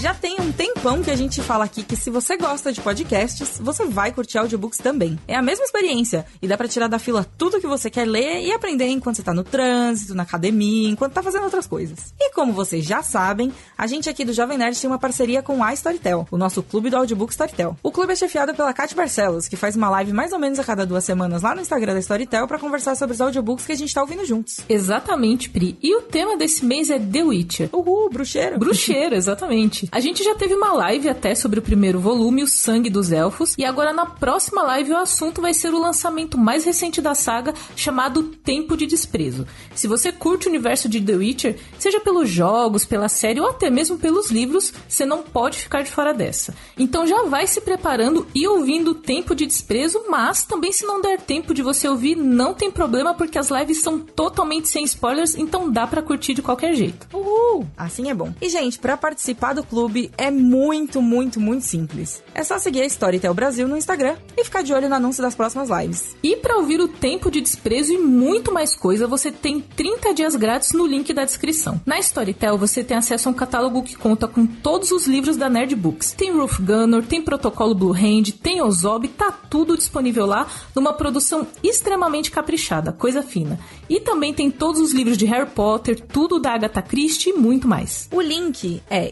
Já 0.01 0.15
tem 0.15 0.41
um 0.41 0.51
tempão 0.51 1.03
que 1.03 1.11
a 1.11 1.17
gente 1.17 1.43
fala 1.43 1.67
aqui 1.67 1.83
que 1.83 1.95
se 1.95 2.09
você 2.09 2.35
gosta 2.35 2.73
de 2.73 2.81
podcasts, 2.81 3.61
você 3.61 3.85
vai 3.85 4.11
curtir 4.11 4.39
audiobooks 4.39 4.79
também. 4.79 5.19
É 5.29 5.37
a 5.37 5.43
mesma 5.43 5.63
experiência 5.63 6.25
e 6.41 6.49
dá 6.49 6.57
para 6.57 6.67
tirar 6.67 6.89
da 6.89 6.99
fila 6.99 7.27
tudo 7.37 7.61
que 7.61 7.67
você 7.67 7.91
quer 7.91 8.07
ler 8.07 8.41
e 8.41 8.51
aprender 8.51 8.87
enquanto 8.87 9.17
você 9.17 9.23
tá 9.23 9.35
no 9.35 9.45
trânsito, 9.45 10.15
na 10.15 10.23
academia, 10.23 10.89
enquanto 10.89 11.13
tá 11.13 11.23
fazendo 11.23 11.45
outras 11.45 11.67
coisas. 11.67 12.15
E 12.19 12.33
como 12.33 12.51
vocês 12.51 12.83
já 12.83 13.03
sabem, 13.03 13.53
a 13.77 13.87
gente 13.87 14.09
aqui 14.09 14.25
do 14.25 14.33
Jovem 14.33 14.57
Nerd 14.57 14.81
tem 14.81 14.89
uma 14.89 14.99
parceria 14.99 15.43
com 15.43 15.63
a 15.63 15.75
Storytel, 15.75 16.27
o 16.31 16.39
nosso 16.39 16.63
clube 16.63 16.89
do 16.89 16.97
audiobook 16.97 17.31
Storytel. 17.31 17.77
O 17.83 17.93
clube 17.93 18.15
é 18.15 18.17
chefiado 18.17 18.55
pela 18.55 18.73
Kate 18.73 18.95
Barcelos, 18.95 19.49
que 19.49 19.57
faz 19.57 19.77
uma 19.77 19.91
live 19.91 20.15
mais 20.15 20.33
ou 20.33 20.39
menos 20.39 20.59
a 20.59 20.65
cada 20.65 20.87
duas 20.87 21.05
semanas 21.05 21.43
lá 21.43 21.55
no 21.55 21.61
Instagram 21.61 21.93
da 21.93 22.01
Storytel 22.01 22.49
para 22.49 22.59
conversar 22.59 22.97
sobre 22.97 23.13
os 23.13 23.21
audiobooks 23.21 23.67
que 23.67 23.73
a 23.73 23.77
gente 23.77 23.93
tá 23.93 24.01
ouvindo 24.01 24.25
juntos. 24.25 24.61
Exatamente, 24.67 25.51
Pri. 25.51 25.77
E 25.83 25.95
o 25.95 26.01
tema 26.01 26.39
desse 26.39 26.65
mês 26.65 26.89
é 26.89 26.99
The 26.99 27.23
Witcher. 27.23 27.69
Uhul, 27.71 28.09
bruxeiro. 28.09 28.59
Bruxeiro, 28.59 29.13
exatamente. 29.15 29.90
A 29.93 29.99
gente 29.99 30.23
já 30.23 30.37
teve 30.37 30.55
uma 30.55 30.73
live 30.73 31.09
até 31.09 31.35
sobre 31.35 31.59
o 31.59 31.63
primeiro 31.63 31.99
volume, 31.99 32.45
O 32.45 32.47
Sangue 32.47 32.89
dos 32.89 33.11
Elfos, 33.11 33.57
e 33.59 33.65
agora 33.65 33.93
na 33.93 34.07
próxima 34.07 34.63
live 34.63 34.93
o 34.93 34.97
assunto 34.97 35.43
vai 35.43 35.53
ser 35.53 35.75
o 35.75 35.81
lançamento 35.81 36.39
mais 36.39 36.65
recente 36.65 37.03
da 37.03 37.13
saga, 37.13 37.53
chamado 37.75 38.23
Tempo 38.23 38.77
de 38.77 38.87
Desprezo. 38.87 39.49
Se 39.75 39.89
você 39.89 40.13
curte 40.13 40.47
o 40.47 40.49
universo 40.49 40.89
de 40.89 41.01
The 41.01 41.15
Witcher, 41.15 41.59
seja 41.77 41.99
pelos 41.99 42.29
jogos, 42.29 42.85
pela 42.85 43.09
série 43.09 43.41
ou 43.41 43.49
até 43.49 43.69
mesmo 43.69 43.99
pelos 43.99 44.31
livros, 44.31 44.73
você 44.89 45.05
não 45.05 45.25
pode 45.25 45.59
ficar 45.59 45.83
de 45.83 45.91
fora 45.91 46.15
dessa. 46.15 46.55
Então 46.79 47.05
já 47.05 47.25
vai 47.25 47.49
se 47.49 47.61
preparando 47.61 48.29
e 48.33 48.47
ouvindo 48.47 48.95
Tempo 48.95 49.35
de 49.35 49.45
Desprezo, 49.45 50.05
mas 50.09 50.45
também 50.45 50.71
se 50.71 50.87
não 50.87 51.01
der 51.01 51.21
tempo 51.21 51.53
de 51.53 51.63
você 51.63 51.89
ouvir, 51.89 52.15
não 52.15 52.55
tem 52.55 52.71
problema 52.71 53.13
porque 53.13 53.39
as 53.39 53.51
lives 53.51 53.83
são 53.83 53.99
totalmente 53.99 54.69
sem 54.69 54.85
spoilers, 54.85 55.35
então 55.35 55.69
dá 55.69 55.85
para 55.85 56.01
curtir 56.01 56.33
de 56.33 56.43
qualquer 56.43 56.75
jeito. 56.75 57.09
Uhul! 57.13 57.67
Assim 57.77 58.09
é 58.09 58.15
bom. 58.15 58.33
E 58.41 58.49
gente, 58.49 58.79
para 58.79 58.97
participar 58.97 59.53
do 59.53 59.65
clube 59.65 59.80
é 60.19 60.31
muito, 60.31 61.01
muito, 61.01 61.41
muito 61.41 61.65
simples. 61.65 62.23
É 62.35 62.43
só 62.43 62.59
seguir 62.59 62.83
a 62.83 62.87
Storytel 62.87 63.33
Brasil 63.33 63.69
no 63.69 63.77
Instagram 63.77 64.17
e 64.37 64.45
ficar 64.45 64.63
de 64.63 64.73
olho 64.73 64.89
no 64.89 64.95
anúncio 64.95 65.23
das 65.23 65.35
próximas 65.35 65.69
lives. 65.71 66.17
E 66.23 66.37
para 66.37 66.57
ouvir 66.57 66.81
o 66.81 66.89
Tempo 66.89 67.31
de 67.31 67.41
Desprezo 67.41 67.93
e 67.93 67.99
muito 67.99 68.53
mais 68.53 68.75
coisa, 68.75 69.07
você 69.07 69.31
tem 69.31 69.61
30 69.61 70.15
dias 70.15 70.37
grátis 70.37 70.73
no 70.73 70.87
link 70.87 71.13
da 71.13 71.25
descrição. 71.25 71.81
Na 71.87 71.99
Storytel 71.99 72.59
você 72.59 72.83
tem 72.83 72.97
acesso 72.97 73.29
a 73.29 73.33
um 73.33 73.35
catálogo 73.35 73.83
que 73.83 73.97
conta 73.97 74.27
com 74.27 74.47
todos 74.47 74.91
os 74.91 75.07
livros 75.07 75.37
da 75.37 75.49
Nerd 75.49 75.75
Books. 75.77 76.13
Tem 76.13 76.33
Ruth 76.33 76.61
Gunner, 76.61 77.05
tem 77.05 77.23
Protocolo 77.23 77.75
Blue 77.75 77.95
Hand, 77.95 78.33
tem 78.43 78.61
Ozob, 78.63 79.09
tá 79.09 79.31
tudo 79.31 79.77
disponível 79.77 80.27
lá 80.27 80.47
numa 80.75 80.93
produção 80.93 81.47
extremamente 81.63 82.31
caprichada, 82.31 82.93
coisa 82.93 83.23
fina. 83.23 83.59
E 83.89 84.01
também 84.01 84.33
tem 84.33 84.51
todos 84.51 84.81
os 84.81 84.93
livros 84.93 85.17
de 85.17 85.27
Harry 85.27 85.51
Potter, 85.51 86.01
tudo 86.01 86.39
da 86.39 86.53
Agatha 86.53 86.83
Christie 86.83 87.31
e 87.31 87.33
muito 87.33 87.67
mais. 87.67 88.09
O 88.13 88.21
link 88.21 88.83
é 88.89 89.11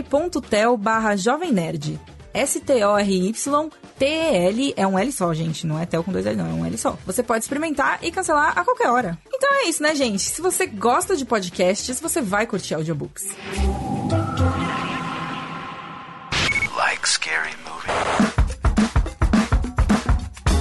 story.tel 0.00 0.76
barra 0.76 1.16
Jovem 1.16 1.52
Nerd. 1.52 2.00
S-T-O-R-Y-T-E-L 2.32 2.74
é 4.76 4.86
um 4.86 4.96
L 4.98 5.12
só, 5.12 5.34
gente. 5.34 5.66
Não 5.66 5.78
é 5.78 5.84
tel 5.84 6.04
com 6.04 6.12
dois 6.12 6.24
L, 6.26 6.36
não. 6.36 6.46
É 6.46 6.52
um 6.52 6.64
L 6.64 6.78
só. 6.78 6.96
Você 7.04 7.22
pode 7.22 7.44
experimentar 7.44 7.98
e 8.02 8.10
cancelar 8.10 8.56
a 8.58 8.64
qualquer 8.64 8.88
hora. 8.88 9.18
Então 9.26 9.52
é 9.54 9.64
isso, 9.68 9.82
né, 9.82 9.94
gente? 9.94 10.22
Se 10.22 10.40
você 10.40 10.66
gosta 10.66 11.16
de 11.16 11.24
podcasts, 11.24 12.00
você 12.00 12.22
vai 12.22 12.46
curtir 12.46 12.74
audiobooks. 12.74 13.34
Like 16.76 17.08
scary 17.08 17.50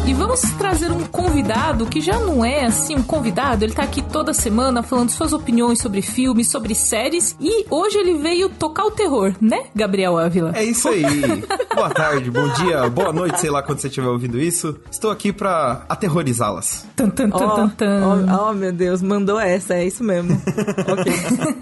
E 0.10 0.14
vamos 0.14 0.42
trazer 0.58 0.92
um 0.92 1.06
convidado 1.06 1.86
que 1.86 2.02
já 2.02 2.18
não 2.18 2.44
é 2.44 2.66
assim 2.66 2.96
um 2.96 3.04
convidado, 3.04 3.64
ele 3.64 3.74
tá 3.74 3.84
aqui 3.84 4.02
toda 4.02 4.34
semana 4.34 4.82
falando 4.82 5.12
suas 5.12 5.34
opiniões 5.34 5.78
sobre 5.78 6.02
filmes, 6.02 6.50
sobre 6.50 6.74
séries 6.74 7.36
e 7.40 7.68
hoje 7.70 7.96
ele 8.00 8.16
veio 8.16 8.50
tocar 8.50 8.86
o 8.86 8.90
terror, 8.90 9.36
né, 9.40 9.66
Gabriel 9.76 10.18
Ávila? 10.18 10.52
É 10.56 10.64
isso 10.64 10.90
aí. 10.90 11.04
boa 11.76 11.92
tarde, 11.92 12.32
bom 12.32 12.48
dia, 12.54 12.90
boa 12.90 13.14
noite, 13.14 13.40
sei 13.40 13.52
lá 13.52 13.62
quando 13.62 13.78
você 13.78 13.88
estiver 13.88 14.08
ouvindo 14.08 14.40
isso. 14.40 14.80
Estou 14.90 15.12
aqui 15.12 15.32
pra 15.32 15.86
aterrorizá-las. 15.88 16.88
Tan, 16.96 17.12
tan, 17.12 17.30
tan, 17.30 17.48
tan, 17.48 17.70
tan. 17.70 18.02
Oh, 18.04 18.50
oh, 18.50 18.54
meu 18.54 18.74
Deus, 18.74 19.04
mandou 19.04 19.40
essa, 19.40 19.76
é 19.76 19.86
isso 19.86 20.04
mesmo. 20.04 20.32
ok. 20.92 21.14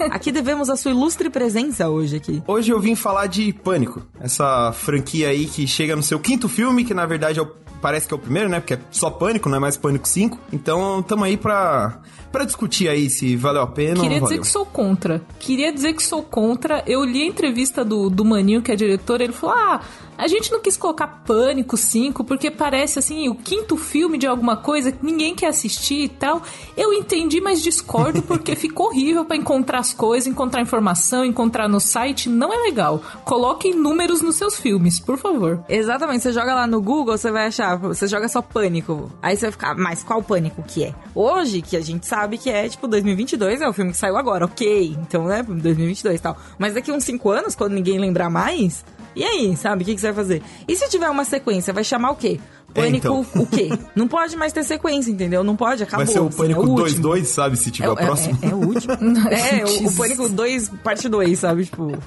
Aqui 0.09 0.31
devemos 0.31 0.69
a 0.69 0.77
sua 0.77 0.91
ilustre 0.91 1.29
presença 1.29 1.89
hoje 1.89 2.15
aqui. 2.15 2.41
Hoje 2.47 2.71
eu 2.71 2.79
vim 2.79 2.95
falar 2.95 3.27
de 3.27 3.51
Pânico, 3.51 4.03
essa 4.21 4.71
franquia 4.71 5.27
aí 5.27 5.47
que 5.47 5.67
chega 5.67 5.97
no 5.97 6.01
seu 6.01 6.17
quinto 6.17 6.47
filme, 6.47 6.85
que 6.85 6.93
na 6.93 7.05
verdade 7.05 7.39
é 7.39 7.41
o 7.41 7.66
parece 7.81 8.07
que 8.07 8.13
é 8.13 8.17
o 8.17 8.19
primeiro, 8.19 8.49
né? 8.49 8.59
Porque 8.59 8.75
é 8.75 8.79
só 8.91 9.09
Pânico, 9.09 9.49
não 9.49 9.57
é 9.57 9.59
mais 9.59 9.77
Pânico 9.77 10.07
5. 10.07 10.39
Então, 10.51 11.01
tamo 11.03 11.23
aí 11.23 11.37
pra, 11.37 11.99
pra 12.31 12.43
discutir 12.45 12.87
aí 12.89 13.09
se 13.09 13.35
valeu 13.35 13.61
a 13.61 13.67
pena 13.67 13.95
Queria 13.95 14.03
ou 14.03 14.09
não 14.09 14.13
dizer 14.15 14.23
valeu. 14.25 14.41
que 14.41 14.47
sou 14.47 14.65
contra. 14.65 15.21
Queria 15.39 15.73
dizer 15.73 15.93
que 15.93 16.03
sou 16.03 16.23
contra. 16.23 16.83
Eu 16.87 17.03
li 17.03 17.21
a 17.21 17.25
entrevista 17.25 17.83
do, 17.83 18.09
do 18.09 18.25
Maninho, 18.25 18.61
que 18.61 18.71
é 18.71 18.75
diretor, 18.75 19.21
ele 19.21 19.33
falou: 19.33 19.55
ah. 19.55 19.81
A 20.17 20.27
gente 20.27 20.51
não 20.51 20.59
quis 20.59 20.75
colocar 20.75 21.07
Pânico 21.25 21.77
5 21.77 22.23
porque 22.23 22.49
parece 22.49 22.97
assim 22.97 23.29
o 23.29 23.35
quinto 23.35 23.77
filme 23.77 24.17
de 24.17 24.25
alguma 24.25 24.57
coisa 24.57 24.91
que 24.91 25.05
ninguém 25.05 25.35
quer 25.35 25.47
assistir 25.47 26.05
e 26.05 26.09
tal. 26.09 26.41
Eu 26.75 26.91
entendi, 26.93 27.39
mas 27.39 27.61
discordo 27.61 28.21
porque 28.23 28.55
ficou 28.57 28.87
horrível 28.87 29.23
pra 29.25 29.35
encontrar 29.35 29.79
as 29.79 29.93
coisas, 29.93 30.27
encontrar 30.27 30.61
informação, 30.61 31.23
encontrar 31.23 31.67
no 31.67 31.79
site. 31.79 32.29
Não 32.29 32.51
é 32.51 32.57
legal. 32.57 33.01
Coloquem 33.23 33.75
números 33.75 34.21
nos 34.21 34.35
seus 34.35 34.59
filmes, 34.59 34.99
por 34.99 35.17
favor. 35.17 35.63
Exatamente, 35.69 36.23
você 36.23 36.33
joga 36.33 36.55
lá 36.55 36.65
no 36.65 36.81
Google, 36.81 37.17
você 37.17 37.31
vai 37.31 37.47
achar, 37.47 37.75
você 37.77 38.07
joga 38.07 38.27
só 38.27 38.41
pânico. 38.41 39.11
Aí 39.21 39.35
você 39.35 39.45
vai 39.45 39.51
ficar, 39.51 39.75
mas 39.75 40.03
qual 40.03 40.23
pânico 40.23 40.63
que 40.63 40.83
é? 40.83 40.95
Hoje, 41.13 41.61
que 41.61 41.77
a 41.77 41.81
gente 41.81 42.07
sabe 42.07 42.37
que 42.37 42.49
é 42.49 42.67
tipo 42.67 42.87
2022, 42.87 43.61
é 43.61 43.67
o 43.67 43.73
filme 43.73 43.91
que 43.91 43.97
saiu 43.97 44.17
agora, 44.17 44.45
ok. 44.45 44.97
Então, 44.99 45.25
né, 45.25 45.43
2022 45.43 46.19
e 46.19 46.23
tal. 46.23 46.37
Mas 46.57 46.73
daqui 46.73 46.91
uns 46.91 47.03
5 47.03 47.29
anos, 47.29 47.55
quando 47.55 47.73
ninguém 47.73 47.99
lembrar 47.99 48.29
mais, 48.29 48.83
e 49.17 49.23
aí, 49.23 49.57
sabe, 49.57 49.83
o 49.83 49.85
que, 49.85 49.95
que 49.95 50.01
você 50.01 50.07
vai 50.07 50.15
fazer? 50.15 50.41
E 50.67 50.75
se 50.75 50.87
tiver 50.89 51.09
uma 51.09 51.25
sequência, 51.25 51.73
vai 51.73 51.83
chamar 51.83 52.11
o 52.11 52.15
quê? 52.15 52.39
Pânico 52.73 52.97
então. 53.07 53.41
o 53.41 53.47
quê? 53.47 53.69
Não 53.95 54.07
pode 54.07 54.35
mais 54.35 54.53
ter 54.53 54.63
sequência, 54.63 55.09
entendeu? 55.09 55.43
Não 55.43 55.55
pode, 55.55 55.81
acabou. 55.83 56.05
Vai 56.05 56.13
ser 56.13 56.19
o 56.19 56.29
Pânico 56.29 56.61
é 56.61 56.65
o 56.65 56.69
último. 56.69 57.09
2-2, 57.09 57.23
sabe? 57.25 57.57
Se 57.57 57.71
tiver 57.71 57.87
É, 57.87 57.89
o 57.91 57.95
próximo. 57.95 58.37
é, 58.41 58.45
é 58.47 58.53
o 58.53 58.57
último. 58.57 58.93
é, 59.31 59.65
o, 59.65 59.87
o. 59.87 59.95
Pânico 59.95 60.29
2, 60.29 60.69
parte 60.83 61.09
2, 61.09 61.39
sabe? 61.39 61.65
Tipo, 61.65 61.97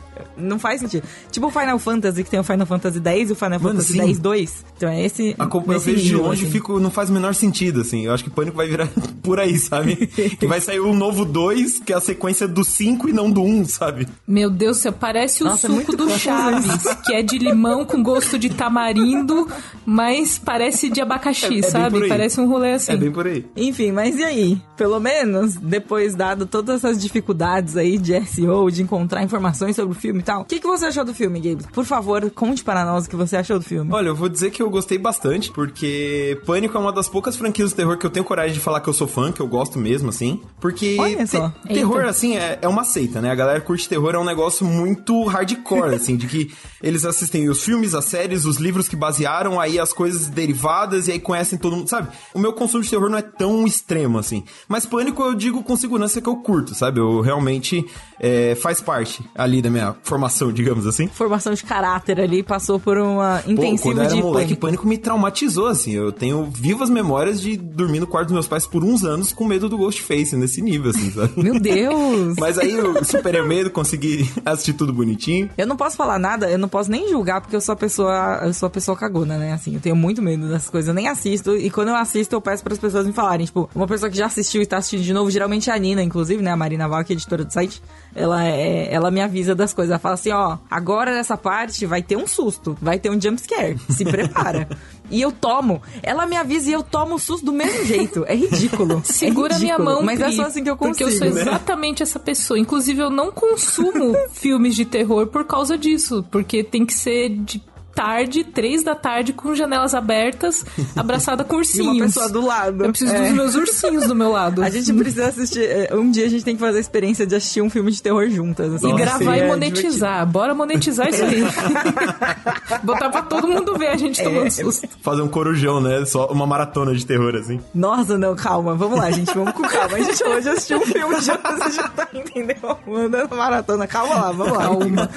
não 0.41 0.59
faz 0.59 0.81
sentido. 0.81 1.05
Tipo 1.31 1.47
o 1.47 1.51
Final 1.51 1.79
Fantasy, 1.79 2.25
que 2.25 2.31
tem 2.31 2.41
o 2.41 2.45
Final 2.45 2.67
Fantasy 2.67 3.01
10 3.01 3.31
e 3.31 3.33
o 3.33 3.37
Final 3.37 3.61
Mano, 3.61 3.81
Fantasy. 3.81 3.99
10 3.99 4.19
2. 4.19 4.65
Então 4.77 4.89
é 4.89 5.05
esse. 5.05 5.35
A 5.39 5.47
co- 5.47 5.63
eu 5.67 5.79
vejo 5.81 6.03
de 6.03 6.17
longe 6.17 6.43
e 6.43 6.45
assim. 6.45 6.53
fico, 6.53 6.79
não 6.81 6.91
faz 6.91 7.11
o 7.11 7.13
menor 7.13 7.35
sentido, 7.35 7.81
assim. 7.83 8.07
Eu 8.07 8.13
acho 8.15 8.25
que 8.25 8.31
Pânico 8.31 8.57
vai 8.57 8.67
virar 8.69 8.89
por 9.23 9.39
aí, 9.39 9.59
sabe? 9.59 9.97
que 10.07 10.47
vai 10.47 10.61
sair 10.61 10.81
um 10.81 10.95
novo 10.95 11.25
2, 11.25 11.81
que 11.81 11.93
é 11.93 11.97
a 11.97 12.01
sequência 12.01 12.47
do 12.49 12.65
5 12.65 13.09
e 13.09 13.13
não 13.13 13.31
do 13.31 13.43
1, 13.43 13.61
um, 13.61 13.65
sabe? 13.65 14.09
Meu 14.27 14.51
Deus 14.51 14.79
do 14.79 14.81
céu, 14.83 14.93
parece 14.93 15.43
o 15.43 15.47
Nossa, 15.47 15.67
é 15.67 15.71
suco 15.71 15.75
muito 15.75 15.97
do 15.97 16.11
Chaves, 16.19 16.83
que 17.05 17.13
é 17.13 17.23
de 17.23 17.39
limão 17.39 17.85
com 17.85 18.03
gosto 18.03 18.39
de 18.39 18.49
tamarindo, 18.51 19.47
mas 19.85 20.39
parece 20.39 20.89
de 20.89 21.01
abacaxi, 21.01 21.57
É- 21.57 21.59
é 21.59 21.63
sabe? 21.63 22.09
Parece 22.09 22.41
um 22.41 22.49
rolê 22.49 22.73
assim. 22.75 22.93
É 22.93 22.97
bem 22.97 23.11
por 23.13 23.27
aí. 23.27 23.45
Enfim, 23.57 23.93
mas 23.93 24.17
e 24.17 24.25
aí? 24.25 24.61
Pelo 24.77 24.99
menos, 25.01 25.57
depois 25.57 26.15
dado 26.15 26.47
todas 26.47 26.77
essas 26.85 27.01
dificuldades 27.01 27.77
aí 27.77 27.99
de 27.99 28.15
SEO, 28.27 28.71
de 28.71 28.83
encontrar 28.83 29.23
informações 29.23 29.77
sobre 29.77 29.97
o 29.97 30.01
filme 30.01 30.21
e 30.21 30.23
tal, 30.31 30.43
o 30.43 30.45
que, 30.45 30.61
que 30.61 30.67
você 30.67 30.87
achou 30.87 31.05
do 31.05 31.13
filme, 31.13 31.41
Gabe? 31.41 31.65
Por 31.73 31.85
favor, 31.85 32.31
conte 32.31 32.63
para 32.63 32.85
nós 32.85 33.07
o 33.07 33.11
que 33.11 33.17
você 33.17 33.37
achou 33.37 33.59
do 33.59 33.65
filme. 33.65 33.93
Olha, 33.93 34.09
eu 34.09 34.15
vou 34.15 34.29
dizer 34.29 34.51
que 34.51 34.63
eu 34.63 34.71
gostei 34.71 34.97
bastante, 34.97 35.51
porque 35.51 36.41
Pânico 36.47 36.77
é 36.77 36.81
uma 36.81 36.93
das 36.93 37.09
poucas 37.09 37.37
franquias 37.37 37.71
de 37.71 37.77
terror 37.77 37.99
que 37.99 38.07
eu 38.07 38.11
tenho 38.11 38.25
coragem 38.25 38.53
de 38.55 38.61
falar 38.61 38.81
que 38.81 38.89
eu 38.89 38.93
sou 38.93 39.09
fã, 39.09 39.33
que 39.33 39.41
eu 39.41 39.49
gosto 39.49 39.79
mesmo, 39.79 40.09
assim. 40.09 40.41
Porque 40.61 40.97
Olha 41.01 41.25
te- 41.25 41.31
só. 41.37 41.53
terror, 41.67 41.99
Eita. 41.99 42.11
assim, 42.11 42.37
é, 42.37 42.59
é 42.63 42.69
uma 42.69 42.85
seita, 42.85 43.21
né? 43.21 43.31
A 43.31 43.35
galera 43.35 43.61
curte 43.61 43.89
terror, 43.89 44.15
é 44.15 44.19
um 44.19 44.25
negócio 44.25 44.65
muito 44.65 45.25
hardcore, 45.25 45.95
assim, 45.95 46.17
de 46.17 46.27
que 46.29 46.53
eles 46.83 47.05
assistem 47.05 47.49
os 47.49 47.63
filmes, 47.65 47.95
as 47.95 48.05
séries, 48.05 48.45
os 48.45 48.57
livros 48.59 48.89
que 48.89 48.95
basearam, 48.97 49.59
aí 49.61 49.79
as 49.79 49.93
coisas 49.93 50.29
derivadas, 50.29 51.09
e 51.09 51.13
aí 51.13 51.19
conhecem 51.19 51.59
todo 51.59 51.75
mundo, 51.77 51.89
sabe? 51.89 52.09
O 52.35 52.39
meu 52.39 52.53
consumo 52.53 52.83
de 52.85 52.91
terror 52.91 53.09
não 53.11 53.19
é 53.19 53.23
tão 53.23 53.67
extremo, 53.67 54.19
assim. 54.19 54.45
Mas 54.69 54.87
Pânico 54.87 55.23
eu 55.23 55.35
digo 55.35 55.63
com 55.65 55.77
segurança 55.77 56.21
que 56.21 56.29
eu 56.29 56.37
curto, 56.37 56.75
sabe? 56.75 57.01
Eu 57.01 57.21
realmente 57.21 57.85
é, 58.21 58.55
faz 58.55 58.81
parte 58.81 59.25
ali 59.35 59.61
da 59.63 59.71
minha 59.71 59.97
formação, 60.03 60.20
digamos 60.53 60.87
assim. 60.87 61.07
Formação 61.09 61.53
de 61.55 61.65
caráter 61.65 62.21
ali, 62.21 62.43
passou 62.43 62.79
por 62.79 62.99
uma 62.99 63.43
Pô, 63.45 63.51
intensiva 63.51 63.83
quando 63.83 63.99
eu 63.99 64.05
era 64.05 64.15
de 64.15 64.23
moleque, 64.23 64.47
pânico. 64.47 64.61
pânico. 64.61 64.89
me 64.89 64.99
traumatizou, 64.99 65.67
assim. 65.67 65.93
Eu 65.93 66.13
tenho 66.13 66.45
vivas 66.53 66.91
memórias 66.91 67.41
de 67.41 67.57
dormir 67.57 68.01
no 68.01 68.07
quarto 68.07 68.29
dos 68.29 68.35
meus 68.35 68.49
pais 68.49 68.67
por 68.67 68.85
uns 68.85 69.05
anos 69.05 69.33
com 69.33 69.45
medo 69.45 69.69
do 69.69 69.79
Ghostface, 69.79 70.37
nesse 70.37 70.61
nível, 70.63 70.91
assim, 70.91 71.11
sabe? 71.11 71.33
Meu 71.43 71.59
Deus! 71.59 72.37
Mas 72.39 72.59
aí 72.59 72.73
eu 72.73 73.05
superei 73.05 73.41
o 73.41 73.47
medo, 73.47 73.71
consegui 73.71 74.31
assistir 74.45 74.73
tudo 74.73 74.93
bonitinho. 74.93 75.51
Eu 75.57 75.67
não 75.67 75.77
posso 75.77 75.97
falar 75.97 76.19
nada, 76.19 76.51
eu 76.51 76.59
não 76.59 76.69
posso 76.69 76.91
nem 76.91 77.09
julgar, 77.09 77.41
porque 77.41 77.57
eu 77.57 77.61
sou 77.61 77.73
a 77.73 77.77
pessoa, 77.77 78.41
eu 78.45 78.53
sou 78.53 78.67
a 78.67 78.71
pessoa 78.71 78.97
cagona, 78.97 79.39
né? 79.39 79.53
Assim, 79.53 79.75
eu 79.75 79.81
tenho 79.81 79.97
muito 79.97 80.23
medo 80.23 80.49
dessas 80.49 80.71
coisas, 80.71 80.89
eu 80.89 80.95
nem 80.95 81.09
assisto. 81.09 81.57
E 81.57 81.71
quando 81.71 81.89
eu 81.89 81.97
assisto, 81.97 82.35
eu 82.35 82.41
peço 82.41 82.63
para 82.63 82.73
as 82.73 82.79
pessoas 82.79 83.07
me 83.07 83.13
falarem. 83.13 83.47
Tipo, 83.47 83.69
uma 83.75 83.87
pessoa 83.87 84.11
que 84.11 84.17
já 84.17 84.27
assistiu 84.27 84.63
e 84.63 84.67
tá 84.67 84.79
assistindo 84.79 85.03
de 85.03 85.13
novo, 85.13 85.31
geralmente 85.31 85.71
é 85.71 85.73
a 85.73 85.79
Nina, 85.79 86.03
inclusive, 86.03 86.43
né? 86.43 86.51
A 86.51 86.57
Marina 86.57 86.89
Val, 86.89 87.05
que 87.05 87.13
é 87.13 87.17
editora 87.17 87.45
do 87.45 87.53
site. 87.53 87.83
Ela, 88.15 88.47
é, 88.47 88.93
ela 88.93 89.11
me 89.11 89.21
avisa 89.21 89.55
das 89.55 89.73
coisas. 89.73 90.00
Fala 90.01 90.15
assim, 90.15 90.31
ó, 90.31 90.59
agora 90.71 91.13
nessa 91.15 91.37
parte 91.37 91.87
vai 91.87 92.03
ter 92.03 92.17
um 92.17 92.27
susto, 92.27 92.77
vai 92.81 92.99
ter 92.99 93.11
um 93.11 93.21
jump 93.21 93.41
scare, 93.41 93.79
se 93.91 94.05
prepara. 94.05 94.69
E 95.11 95.21
eu 95.21 95.33
tomo. 95.33 95.83
Ela 96.05 96.25
me 96.25 96.37
avisa 96.37 96.71
e 96.71 96.73
eu 96.73 96.85
tomo 96.85 97.17
o 97.17 97.19
susto 97.19 97.45
do 97.45 97.53
mesmo 97.53 97.85
jeito. 97.85 98.25
É 98.29 98.35
ridículo. 98.37 99.03
Segura 99.05 99.57
é 99.57 99.59
minha 99.59 99.75
ridículo, 99.75 99.97
mão, 99.97 100.05
Mas 100.05 100.21
é 100.21 100.27
Pri, 100.27 100.37
só 100.37 100.43
assim 100.45 100.63
que 100.63 100.71
eu 100.71 100.77
Porque 100.77 101.03
consigo. 101.03 101.25
eu 101.25 101.33
sou 101.33 101.41
exatamente 101.41 102.01
essa 102.01 102.21
pessoa. 102.21 102.57
Inclusive, 102.57 103.03
eu 103.03 103.11
não 103.11 103.33
consumo 103.33 104.15
filmes 104.31 104.77
de 104.77 104.85
terror 104.85 105.27
por 105.27 105.45
causa 105.45 105.77
disso. 105.77 106.25
Porque 106.31 106.63
tem 106.63 106.87
que 106.87 106.95
ser 106.95 107.29
de 107.29 107.59
tarde, 108.01 108.45
três 108.45 108.83
da 108.83 108.95
tarde, 108.95 109.33
com 109.35 109.55
janelas 109.55 109.95
abertas, 109.95 110.65
abraçada 110.97 111.45
com 111.45 111.57
E 111.57 111.59
ursinhos. 111.59 111.97
uma 111.97 112.05
pessoa 112.07 112.29
do 112.31 112.45
lado. 112.47 112.85
Eu 112.85 112.91
preciso 112.91 113.15
É. 113.15 113.21
dos 113.27 113.33
meus 113.33 113.55
ursinhos 113.55 114.07
do 114.07 114.15
meu 114.15 114.31
lado. 114.31 114.63
A 114.65 114.71
gente 114.71 114.93
precisa 114.95 115.27
assistir. 115.27 115.63
é, 115.65 115.91
Um 115.95 116.11
dia 116.11 116.25
a 116.25 116.29
gente 116.29 116.45
tem 116.45 116.55
que 116.55 116.61
fazer 116.61 116.79
a 116.79 116.81
experiência 116.81 117.27
de 117.27 117.35
assistir 117.35 117.61
um 117.61 117.69
filme 117.69 117.91
de 117.93 118.03
terror 118.03 118.29
juntas. 118.31 118.73
assim. 118.75 118.89
E 118.89 118.93
Nossa, 118.93 119.05
gravar 119.05 119.37
e 119.37 119.47
monetizar. 119.47 120.27
Bora 120.27 120.55
monetizar 120.55 121.09
isso 121.09 121.23
aí. 121.25 121.43
Botar 122.83 123.11
pra 123.11 123.23
todo 123.23 123.47
mundo 123.49 123.77
ver 123.77 123.89
a 123.89 123.97
gente 123.97 124.23
tomando 124.23 124.51
susto. 124.51 124.89
Fazer 125.03 125.23
um 125.23 125.29
corujão, 125.29 125.81
né? 125.81 126.05
Só 126.07 126.27
uma 126.29 126.47
maratona 126.47 126.95
de 126.95 127.05
terror, 127.05 127.35
assim. 127.37 127.61
Nossa, 127.75 128.17
não, 128.17 128.35
calma. 128.35 128.75
Vamos 128.75 128.99
lá, 128.99 129.11
gente. 129.11 129.33
Vamos 129.35 129.53
com 129.53 129.63
calma. 129.63 129.97
A 129.97 130.01
gente 130.01 130.23
hoje 130.25 130.49
assistiu 130.49 130.79
um 130.79 130.87
filme 130.87 131.15
juntas 131.21 131.67
e 131.69 131.73
já 131.77 131.89
tá, 131.89 132.09
entendeu? 132.15 132.79
Mandando 132.87 133.37
maratona. 133.37 133.87
Calma 133.87 134.15
lá, 134.15 134.33
vamos 134.33 134.53
lá. 134.57 134.63
Calma. 134.65 135.11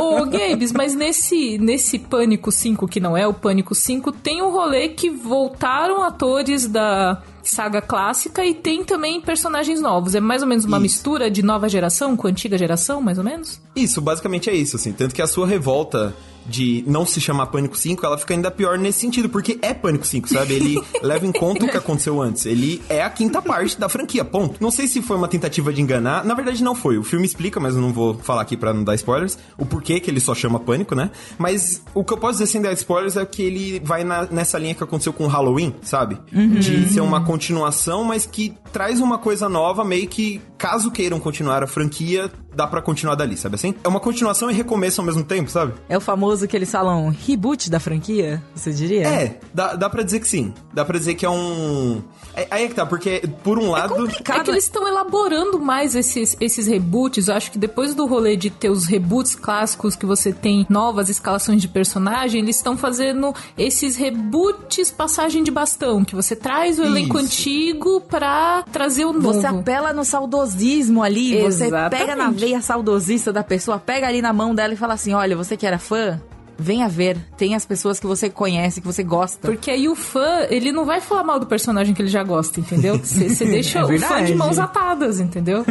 Ô, 0.00 0.24
Gabes, 0.26 0.72
mas 0.72 0.94
nesse, 0.94 1.58
nesse 1.58 1.98
Pânico 1.98 2.23
5, 2.50 2.88
que 2.88 3.00
não 3.00 3.16
é 3.16 3.26
o 3.26 3.34
Pânico 3.34 3.74
5, 3.74 4.12
tem 4.12 4.42
um 4.42 4.50
rolê 4.50 4.88
que 4.88 5.10
voltaram 5.10 6.02
atores 6.02 6.66
da 6.66 7.22
saga 7.44 7.80
clássica 7.82 8.44
e 8.44 8.54
tem 8.54 8.84
também 8.84 9.20
personagens 9.20 9.80
novos. 9.80 10.14
É 10.14 10.20
mais 10.20 10.42
ou 10.42 10.48
menos 10.48 10.64
uma 10.64 10.76
Isso. 10.78 10.82
mistura 10.82 11.30
de 11.30 11.42
nova 11.42 11.68
geração 11.68 12.16
com 12.16 12.26
antiga 12.28 12.56
geração, 12.58 13.00
mais 13.00 13.18
ou 13.18 13.24
menos? 13.24 13.60
Isso, 13.76 14.00
basicamente 14.00 14.48
é 14.50 14.54
isso, 14.54 14.76
assim. 14.76 14.92
Tanto 14.92 15.14
que 15.14 15.22
a 15.22 15.26
sua 15.26 15.46
revolta 15.46 16.14
de 16.46 16.84
não 16.86 17.06
se 17.06 17.22
chamar 17.22 17.46
Pânico 17.46 17.74
5, 17.74 18.04
ela 18.04 18.18
fica 18.18 18.34
ainda 18.34 18.50
pior 18.50 18.76
nesse 18.78 19.00
sentido, 19.00 19.30
porque 19.30 19.58
é 19.62 19.72
Pânico 19.72 20.06
5, 20.06 20.28
sabe? 20.28 20.52
Ele 20.52 20.78
leva 21.02 21.26
em 21.26 21.32
conta 21.32 21.64
o 21.64 21.68
que 21.70 21.76
aconteceu 21.78 22.20
antes. 22.20 22.44
Ele 22.44 22.82
é 22.86 23.02
a 23.02 23.08
quinta 23.08 23.40
parte 23.40 23.80
da 23.80 23.88
franquia, 23.88 24.22
ponto. 24.26 24.62
Não 24.62 24.70
sei 24.70 24.86
se 24.86 25.00
foi 25.00 25.16
uma 25.16 25.26
tentativa 25.26 25.72
de 25.72 25.80
enganar, 25.80 26.22
na 26.22 26.34
verdade 26.34 26.62
não 26.62 26.74
foi. 26.74 26.98
O 26.98 27.02
filme 27.02 27.24
explica, 27.24 27.58
mas 27.58 27.74
eu 27.74 27.80
não 27.80 27.94
vou 27.94 28.12
falar 28.18 28.42
aqui 28.42 28.58
pra 28.58 28.74
não 28.74 28.84
dar 28.84 28.94
spoilers, 28.94 29.38
o 29.56 29.64
porquê 29.64 29.98
que 29.98 30.10
ele 30.10 30.20
só 30.20 30.34
chama 30.34 30.60
Pânico, 30.60 30.94
né? 30.94 31.10
Mas 31.38 31.80
o 31.94 32.04
que 32.04 32.12
eu 32.12 32.18
posso 32.18 32.34
dizer 32.34 32.46
sem 32.46 32.60
dar 32.60 32.74
spoilers 32.74 33.16
é 33.16 33.24
que 33.24 33.40
ele 33.42 33.80
vai 33.82 34.04
na- 34.04 34.26
nessa 34.30 34.58
linha 34.58 34.74
que 34.74 34.84
aconteceu 34.84 35.14
com 35.14 35.24
o 35.24 35.28
Halloween, 35.28 35.74
sabe? 35.80 36.18
De 36.30 36.90
ser 36.92 37.00
uma 37.00 37.24
continuação, 37.34 38.04
mas 38.04 38.24
que 38.24 38.54
traz 38.72 39.00
uma 39.00 39.18
coisa 39.18 39.48
nova, 39.48 39.84
meio 39.84 40.06
que, 40.06 40.40
caso 40.56 40.88
queiram 40.88 41.18
continuar 41.18 41.64
a 41.64 41.66
franquia, 41.66 42.30
dá 42.54 42.66
pra 42.66 42.80
continuar 42.80 43.14
dali, 43.14 43.36
sabe 43.36 43.54
assim? 43.56 43.74
É 43.82 43.88
uma 43.88 44.00
continuação 44.00 44.50
e 44.50 44.54
recomeço 44.54 45.00
ao 45.00 45.06
mesmo 45.06 45.24
tempo, 45.24 45.50
sabe? 45.50 45.74
É 45.88 45.96
o 45.96 46.00
famoso 46.00 46.46
que 46.46 46.56
eles 46.56 46.70
falam 46.70 47.08
reboot 47.26 47.70
da 47.70 47.80
franquia, 47.80 48.42
você 48.54 48.72
diria? 48.72 49.06
É, 49.06 49.38
dá, 49.52 49.74
dá 49.74 49.90
pra 49.90 50.02
dizer 50.02 50.20
que 50.20 50.28
sim. 50.28 50.52
Dá 50.72 50.84
pra 50.84 50.98
dizer 50.98 51.14
que 51.14 51.24
é 51.24 51.30
um. 51.30 52.02
É, 52.36 52.46
aí 52.50 52.64
é 52.64 52.68
que 52.68 52.74
tá, 52.74 52.84
porque 52.84 53.22
por 53.42 53.58
um 53.58 53.70
lado. 53.70 53.94
É 54.06 54.40
que 54.40 54.50
eles 54.50 54.64
estão 54.64 54.86
elaborando 54.88 55.58
mais 55.58 55.94
esses, 55.94 56.36
esses 56.40 56.66
reboots. 56.66 57.28
Eu 57.28 57.34
acho 57.34 57.50
que 57.50 57.58
depois 57.58 57.94
do 57.94 58.06
rolê 58.06 58.36
de 58.36 58.50
ter 58.50 58.70
os 58.70 58.86
reboots 58.86 59.34
clássicos, 59.34 59.94
que 59.94 60.06
você 60.06 60.32
tem 60.32 60.66
novas 60.68 61.08
escalações 61.08 61.60
de 61.60 61.68
personagem, 61.68 62.40
eles 62.40 62.56
estão 62.56 62.76
fazendo 62.76 63.34
esses 63.56 63.96
reboots 63.96 64.90
passagem 64.90 65.42
de 65.42 65.50
bastão, 65.50 66.04
que 66.04 66.14
você 66.14 66.34
traz 66.34 66.78
o 66.78 66.84
elenco 66.84 67.16
Isso. 67.16 67.26
antigo 67.26 68.00
pra 68.00 68.64
trazer 68.72 69.04
o 69.04 69.12
novo. 69.12 69.32
Você 69.32 69.46
apela 69.46 69.92
no 69.92 70.04
saudosismo 70.04 71.02
ali, 71.02 71.40
você 71.40 71.66
Exatamente. 71.66 72.00
pega 72.00 72.16
na 72.16 72.30
veia 72.44 72.60
saudosista 72.60 73.32
da 73.32 73.42
pessoa, 73.42 73.78
pega 73.78 74.06
ali 74.06 74.20
na 74.20 74.32
mão 74.32 74.54
dela 74.54 74.74
e 74.74 74.76
fala 74.76 74.94
assim: 74.94 75.12
olha, 75.14 75.36
você 75.36 75.56
que 75.56 75.66
era 75.66 75.78
fã, 75.78 76.20
venha 76.58 76.88
ver. 76.88 77.16
Tem 77.36 77.54
as 77.54 77.64
pessoas 77.64 77.98
que 77.98 78.06
você 78.06 78.28
conhece, 78.28 78.80
que 78.80 78.86
você 78.86 79.02
gosta. 79.02 79.48
Porque 79.48 79.70
aí 79.70 79.88
o 79.88 79.94
fã, 79.96 80.46
ele 80.50 80.70
não 80.70 80.84
vai 80.84 81.00
falar 81.00 81.24
mal 81.24 81.40
do 81.40 81.46
personagem 81.46 81.94
que 81.94 82.02
ele 82.02 82.08
já 82.08 82.22
gosta, 82.22 82.60
entendeu? 82.60 82.98
Você 83.02 83.44
deixa 83.44 83.80
É 83.80 83.84
o 83.84 83.98
fã 83.98 84.22
de 84.24 84.34
mãos 84.34 84.58
atadas, 84.58 85.20
entendeu? 85.20 85.64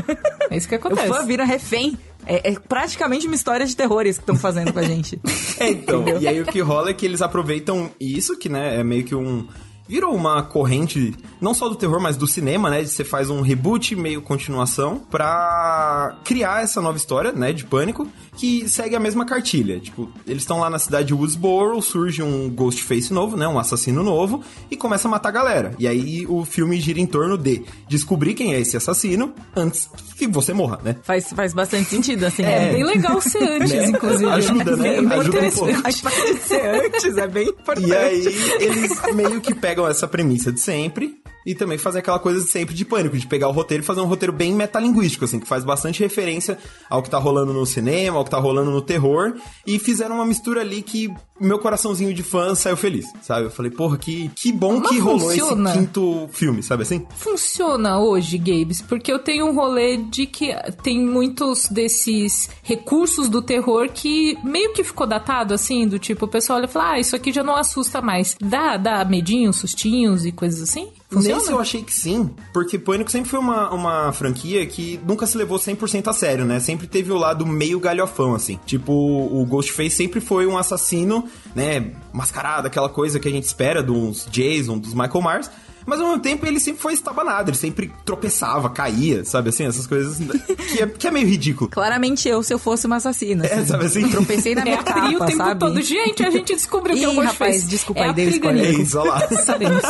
É 0.49 0.57
isso 0.57 0.67
que 0.67 0.75
O 0.75 0.77
acontece. 0.77 1.07
fã 1.07 1.25
vira 1.25 1.45
refém. 1.45 1.97
É, 2.25 2.51
é 2.51 2.59
praticamente 2.59 3.27
uma 3.27 3.35
história 3.35 3.65
de 3.65 3.75
terrores 3.75 4.17
que 4.17 4.23
estão 4.23 4.35
fazendo 4.35 4.71
com 4.73 4.79
a 4.79 4.83
gente. 4.83 5.19
É, 5.59 5.69
então. 5.69 6.03
e 6.19 6.27
aí 6.27 6.41
o 6.41 6.45
que 6.45 6.59
rola 6.61 6.89
é 6.89 6.93
que 6.93 7.05
eles 7.05 7.21
aproveitam 7.21 7.89
isso, 7.99 8.35
que, 8.37 8.49
né, 8.49 8.79
é 8.79 8.83
meio 8.83 9.03
que 9.05 9.13
um. 9.13 9.47
Virou 9.87 10.15
uma 10.15 10.41
corrente, 10.43 11.13
não 11.41 11.53
só 11.53 11.67
do 11.67 11.75
terror, 11.75 11.99
mas 11.99 12.15
do 12.15 12.25
cinema, 12.25 12.69
né? 12.69 12.81
De 12.81 12.89
você 12.89 13.03
faz 13.03 13.29
um 13.29 13.41
reboot, 13.41 13.95
meio 13.95 14.21
continuação, 14.21 14.99
pra 15.11 16.17
criar 16.23 16.63
essa 16.63 16.81
nova 16.81 16.97
história, 16.97 17.31
né? 17.31 17.51
De 17.51 17.65
pânico, 17.65 18.07
que 18.37 18.67
segue 18.67 18.95
a 18.95 18.99
mesma 18.99 19.25
cartilha. 19.25 19.79
Tipo, 19.79 20.09
eles 20.25 20.43
estão 20.43 20.59
lá 20.59 20.69
na 20.69 20.79
cidade 20.79 21.07
de 21.07 21.13
Woodsboro, 21.13 21.81
surge 21.81 22.23
um 22.23 22.49
Ghostface 22.49 23.13
novo, 23.13 23.35
né? 23.37 23.47
Um 23.47 23.59
assassino 23.59 24.03
novo, 24.03 24.41
e 24.71 24.77
começa 24.77 25.07
a 25.07 25.11
matar 25.11 25.29
a 25.29 25.31
galera. 25.33 25.75
E 25.77 25.87
aí 25.87 26.25
o 26.27 26.45
filme 26.45 26.79
gira 26.79 26.99
em 26.99 27.05
torno 27.05 27.37
de 27.37 27.63
descobrir 27.87 28.33
quem 28.33 28.53
é 28.53 28.59
esse 28.59 28.77
assassino 28.77 29.33
antes 29.55 29.89
que 30.17 30.27
você 30.27 30.53
morra, 30.53 30.79
né? 30.83 30.95
Faz, 31.03 31.29
faz 31.35 31.53
bastante 31.53 31.89
sentido, 31.89 32.23
assim. 32.25 32.43
É, 32.43 32.59
né? 32.67 32.73
bem 32.73 32.83
legal 32.85 33.19
ser 33.21 33.43
antes, 33.61 33.71
Né? 33.73 33.85
inclusive. 33.87 34.29
Ajuda, 34.31 34.75
né? 34.77 34.95
É 34.97 35.01
bem 35.01 35.19
Ajuda 35.19 35.39
um 35.41 35.51
pouco. 35.51 35.71
A 35.71 35.81
parte 35.81 36.33
de 36.33 36.39
ser 36.39 36.61
antes 36.85 37.17
é 37.17 37.27
bem 37.27 37.49
importante. 37.49 37.87
E 37.87 37.93
aí, 37.95 38.25
eles 38.59 39.01
meio 39.13 39.41
que 39.41 39.53
pegam 39.53 39.82
essa 39.91 40.07
premissa 40.07 40.51
de 40.51 40.59
sempre 40.59 41.21
e 41.45 41.53
também 41.53 41.77
fazem 41.77 41.99
aquela 41.99 42.19
coisa 42.19 42.41
de 42.41 42.49
sempre 42.49 42.73
de 42.73 42.85
pânico, 42.85 43.17
de 43.17 43.27
pegar 43.27 43.49
o 43.49 43.51
roteiro 43.51 43.83
e 43.83 43.85
fazer 43.85 44.01
um 44.01 44.05
roteiro 44.05 44.31
bem 44.31 44.53
metalinguístico, 44.53 45.25
assim, 45.25 45.39
que 45.39 45.47
faz 45.47 45.63
bastante 45.63 45.99
referência 46.01 46.57
ao 46.89 47.03
que 47.03 47.09
tá 47.09 47.17
rolando 47.17 47.53
no 47.53 47.65
cinema, 47.65 48.17
ao 48.17 48.23
que 48.23 48.31
tá 48.31 48.37
rolando 48.37 48.71
no 48.71 48.81
terror, 48.81 49.33
e 49.67 49.77
fizeram 49.77 50.15
uma 50.15 50.25
mistura 50.25 50.61
ali 50.61 50.81
que 50.81 51.13
meu 51.43 51.59
coraçãozinho 51.59 52.13
de 52.13 52.23
fã 52.23 52.55
saiu 52.55 52.77
feliz, 52.77 53.05
sabe? 53.21 53.45
Eu 53.45 53.51
falei, 53.51 53.71
porra, 53.71 53.97
que, 53.97 54.29
que 54.35 54.51
bom 54.51 54.79
Mas 54.79 54.89
que 54.89 54.99
rolou 54.99 55.29
funciona. 55.29 55.69
esse 55.69 55.79
quinto 55.79 56.29
filme, 56.31 56.63
sabe 56.63 56.83
assim? 56.83 57.05
funciona 57.17 57.99
hoje, 57.99 58.37
Gabes? 58.37 58.81
Porque 58.81 59.11
eu 59.11 59.19
tenho 59.19 59.45
um 59.47 59.55
rolê 59.55 59.97
de 59.97 60.25
que 60.25 60.53
tem 60.81 60.99
muitos 60.99 61.67
desses 61.67 62.49
recursos 62.61 63.29
do 63.29 63.41
terror 63.41 63.89
que 63.93 64.37
meio 64.43 64.73
que 64.73 64.83
ficou 64.83 65.05
datado, 65.07 65.53
assim, 65.53 65.87
do 65.87 65.99
tipo, 65.99 66.25
o 66.25 66.27
pessoal 66.27 66.57
olha 66.59 66.65
e 66.65 66.69
fala, 66.69 66.91
ah, 66.91 66.99
isso 66.99 67.15
aqui 67.15 67.31
já 67.31 67.43
não 67.43 67.55
assusta 67.55 68.01
mais. 68.01 68.35
Dá, 68.39 68.77
dá 68.77 69.03
medinhos, 69.05 69.57
sustinhos 69.57 70.25
e 70.25 70.31
coisas 70.31 70.61
assim? 70.61 70.89
Funciona? 71.13 71.37
Nesse 71.37 71.51
eu 71.51 71.59
achei 71.59 71.83
que 71.83 71.93
sim, 71.93 72.29
porque 72.51 72.77
Pânico 72.77 73.11
sempre 73.11 73.29
foi 73.29 73.39
uma, 73.39 73.69
uma 73.71 74.11
franquia 74.13 74.65
que 74.65 74.99
nunca 75.05 75.25
se 75.25 75.37
levou 75.37 75.57
100% 75.57 76.07
a 76.07 76.13
sério, 76.13 76.45
né? 76.45 76.59
Sempre 76.59 76.87
teve 76.87 77.11
o 77.11 77.17
lado 77.17 77.45
meio 77.45 77.79
galhofão, 77.79 78.35
assim. 78.35 78.59
Tipo, 78.65 78.91
o 78.93 79.45
Ghostface 79.45 79.91
sempre 79.91 80.19
foi 80.19 80.47
um 80.47 80.57
assassino, 80.57 81.25
né? 81.55 81.91
Mascarado, 82.11 82.67
aquela 82.67 82.89
coisa 82.89 83.19
que 83.19 83.27
a 83.27 83.31
gente 83.31 83.45
espera 83.45 83.81
dos 83.83 84.27
Jason, 84.31 84.77
dos 84.77 84.93
Michael 84.93 85.21
Myers. 85.21 85.51
Mas 85.85 85.99
ao 85.99 86.07
mesmo 86.07 86.21
tempo 86.21 86.45
ele 86.45 86.59
sempre 86.59 86.81
foi 86.81 86.93
estabanado, 86.93 87.49
ele 87.49 87.57
sempre 87.57 87.91
tropeçava, 88.05 88.69
caía, 88.69 89.23
sabe 89.25 89.49
assim? 89.49 89.65
Essas 89.65 89.85
coisas 89.87 90.17
que 90.73 90.81
é, 90.81 90.87
que 90.87 91.07
é 91.07 91.11
meio 91.11 91.27
ridículo. 91.27 91.69
Claramente 91.69 92.27
eu, 92.27 92.41
se 92.43 92.53
eu 92.53 92.59
fosse 92.59 92.85
uma 92.87 92.97
assassina. 92.97 93.45
É, 93.45 93.65
sabe 93.65 93.85
assim? 93.85 94.07
Tropecei 94.09 94.55
na 94.55 94.61
É 94.63 94.65
minha 94.65 94.79
a 94.79 94.83
Pri 94.83 95.15
o 95.15 95.19
capa, 95.19 95.25
tempo 95.25 95.37
sabe? 95.37 95.59
todo. 95.59 95.81
Gente, 95.81 96.23
a 96.23 96.29
gente 96.29 96.55
descobriu 96.55 96.95
que 96.95 97.03
é 97.03 97.07
o 97.07 97.11
Ih, 97.11 97.15
Ghostface. 97.15 97.33
rapaz, 97.33 97.67
desculpa 97.67 98.01
é 98.01 98.05
aí, 98.05 98.13
dei 98.13 98.27
spoiler. 98.29 98.65
É 98.65 98.71
isso, 98.71 98.97
olha 98.99 99.09
lá. 99.11 99.27
Sabemos. 99.43 99.83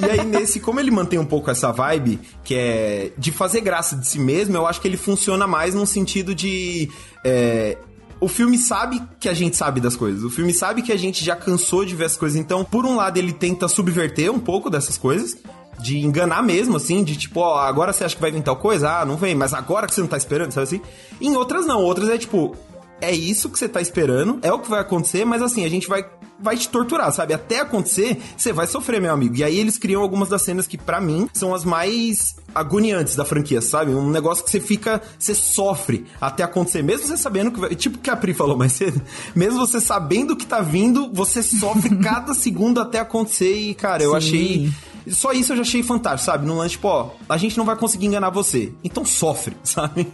E 0.00 0.10
aí, 0.10 0.24
nesse, 0.26 0.60
como 0.60 0.80
ele 0.80 0.90
mantém 0.90 1.18
um 1.18 1.24
pouco 1.24 1.50
essa 1.50 1.72
vibe, 1.72 2.18
que 2.42 2.54
é 2.54 3.12
de 3.16 3.30
fazer 3.32 3.60
graça 3.60 3.96
de 3.96 4.06
si 4.06 4.18
mesmo, 4.18 4.56
eu 4.56 4.66
acho 4.66 4.80
que 4.80 4.88
ele 4.88 4.96
funciona 4.96 5.46
mais 5.46 5.74
num 5.74 5.86
sentido 5.86 6.34
de. 6.34 6.90
é, 7.24 7.78
o 8.20 8.28
filme 8.28 8.56
sabe 8.58 9.02
que 9.18 9.28
a 9.28 9.34
gente 9.34 9.56
sabe 9.56 9.80
das 9.80 9.96
coisas. 9.96 10.24
O 10.24 10.30
filme 10.30 10.52
sabe 10.52 10.82
que 10.82 10.92
a 10.92 10.96
gente 10.96 11.24
já 11.24 11.36
cansou 11.36 11.84
de 11.84 11.94
ver 11.94 12.04
as 12.04 12.16
coisas. 12.16 12.38
Então, 12.38 12.64
por 12.64 12.86
um 12.86 12.96
lado, 12.96 13.18
ele 13.18 13.32
tenta 13.32 13.68
subverter 13.68 14.30
um 14.30 14.38
pouco 14.38 14.70
dessas 14.70 14.96
coisas. 14.96 15.36
De 15.78 15.98
enganar 15.98 16.40
mesmo, 16.40 16.76
assim, 16.76 17.02
de 17.02 17.16
tipo, 17.16 17.40
ó, 17.40 17.58
agora 17.58 17.92
você 17.92 18.04
acha 18.04 18.14
que 18.14 18.20
vai 18.20 18.30
vir 18.30 18.42
tal 18.42 18.56
coisa? 18.56 19.00
Ah, 19.00 19.04
não 19.04 19.16
vem, 19.16 19.34
mas 19.34 19.52
agora 19.52 19.88
que 19.88 19.94
você 19.94 20.00
não 20.00 20.08
tá 20.08 20.16
esperando, 20.16 20.52
sabe 20.52 20.64
assim? 20.64 20.80
Em 21.20 21.36
outras 21.36 21.66
não, 21.66 21.82
outras 21.82 22.08
é 22.08 22.16
tipo, 22.16 22.56
é 23.04 23.12
isso 23.14 23.48
que 23.48 23.58
você 23.58 23.68
tá 23.68 23.80
esperando, 23.80 24.38
é 24.42 24.52
o 24.52 24.58
que 24.58 24.70
vai 24.70 24.80
acontecer, 24.80 25.24
mas 25.24 25.42
assim, 25.42 25.64
a 25.64 25.68
gente 25.68 25.88
vai 25.88 26.04
vai 26.38 26.56
te 26.56 26.68
torturar, 26.68 27.12
sabe? 27.12 27.32
Até 27.32 27.60
acontecer, 27.60 28.20
você 28.36 28.52
vai 28.52 28.66
sofrer, 28.66 29.00
meu 29.00 29.12
amigo. 29.12 29.36
E 29.36 29.44
aí 29.44 29.58
eles 29.58 29.78
criam 29.78 30.02
algumas 30.02 30.28
das 30.28 30.42
cenas 30.42 30.66
que 30.66 30.76
pra 30.76 31.00
mim 31.00 31.28
são 31.32 31.54
as 31.54 31.64
mais 31.64 32.36
agoniantes 32.54 33.16
da 33.16 33.24
franquia, 33.24 33.60
sabe? 33.60 33.92
Um 33.92 34.10
negócio 34.10 34.44
que 34.44 34.50
você 34.50 34.60
fica, 34.60 35.00
você 35.18 35.34
sofre 35.34 36.04
até 36.20 36.42
acontecer, 36.42 36.82
mesmo 36.82 37.06
você 37.06 37.16
sabendo 37.16 37.50
que 37.50 37.60
vai, 37.60 37.74
tipo 37.74 37.96
o 37.98 38.00
que 38.00 38.10
a 38.10 38.16
Pri 38.16 38.34
falou 38.34 38.56
mais 38.56 38.72
cedo, 38.72 39.00
mesmo 39.34 39.58
você 39.58 39.80
sabendo 39.80 40.36
que 40.36 40.46
tá 40.46 40.60
vindo, 40.60 41.10
você 41.12 41.42
sofre 41.42 41.96
cada 42.02 42.34
segundo 42.34 42.80
até 42.80 42.98
acontecer 42.98 43.54
e, 43.54 43.74
cara, 43.74 44.02
eu 44.02 44.10
Sim. 44.10 44.16
achei 44.16 44.72
só 45.08 45.32
isso 45.32 45.52
eu 45.52 45.56
já 45.56 45.62
achei 45.62 45.82
fantástico, 45.82 46.32
sabe? 46.32 46.46
No 46.46 46.56
lance, 46.56 46.70
tipo, 46.72 46.88
ó, 46.88 47.10
a 47.28 47.36
gente 47.36 47.56
não 47.58 47.64
vai 47.64 47.76
conseguir 47.76 48.06
enganar 48.06 48.30
você. 48.30 48.72
Então 48.82 49.04
sofre, 49.04 49.56
sabe? 49.64 50.06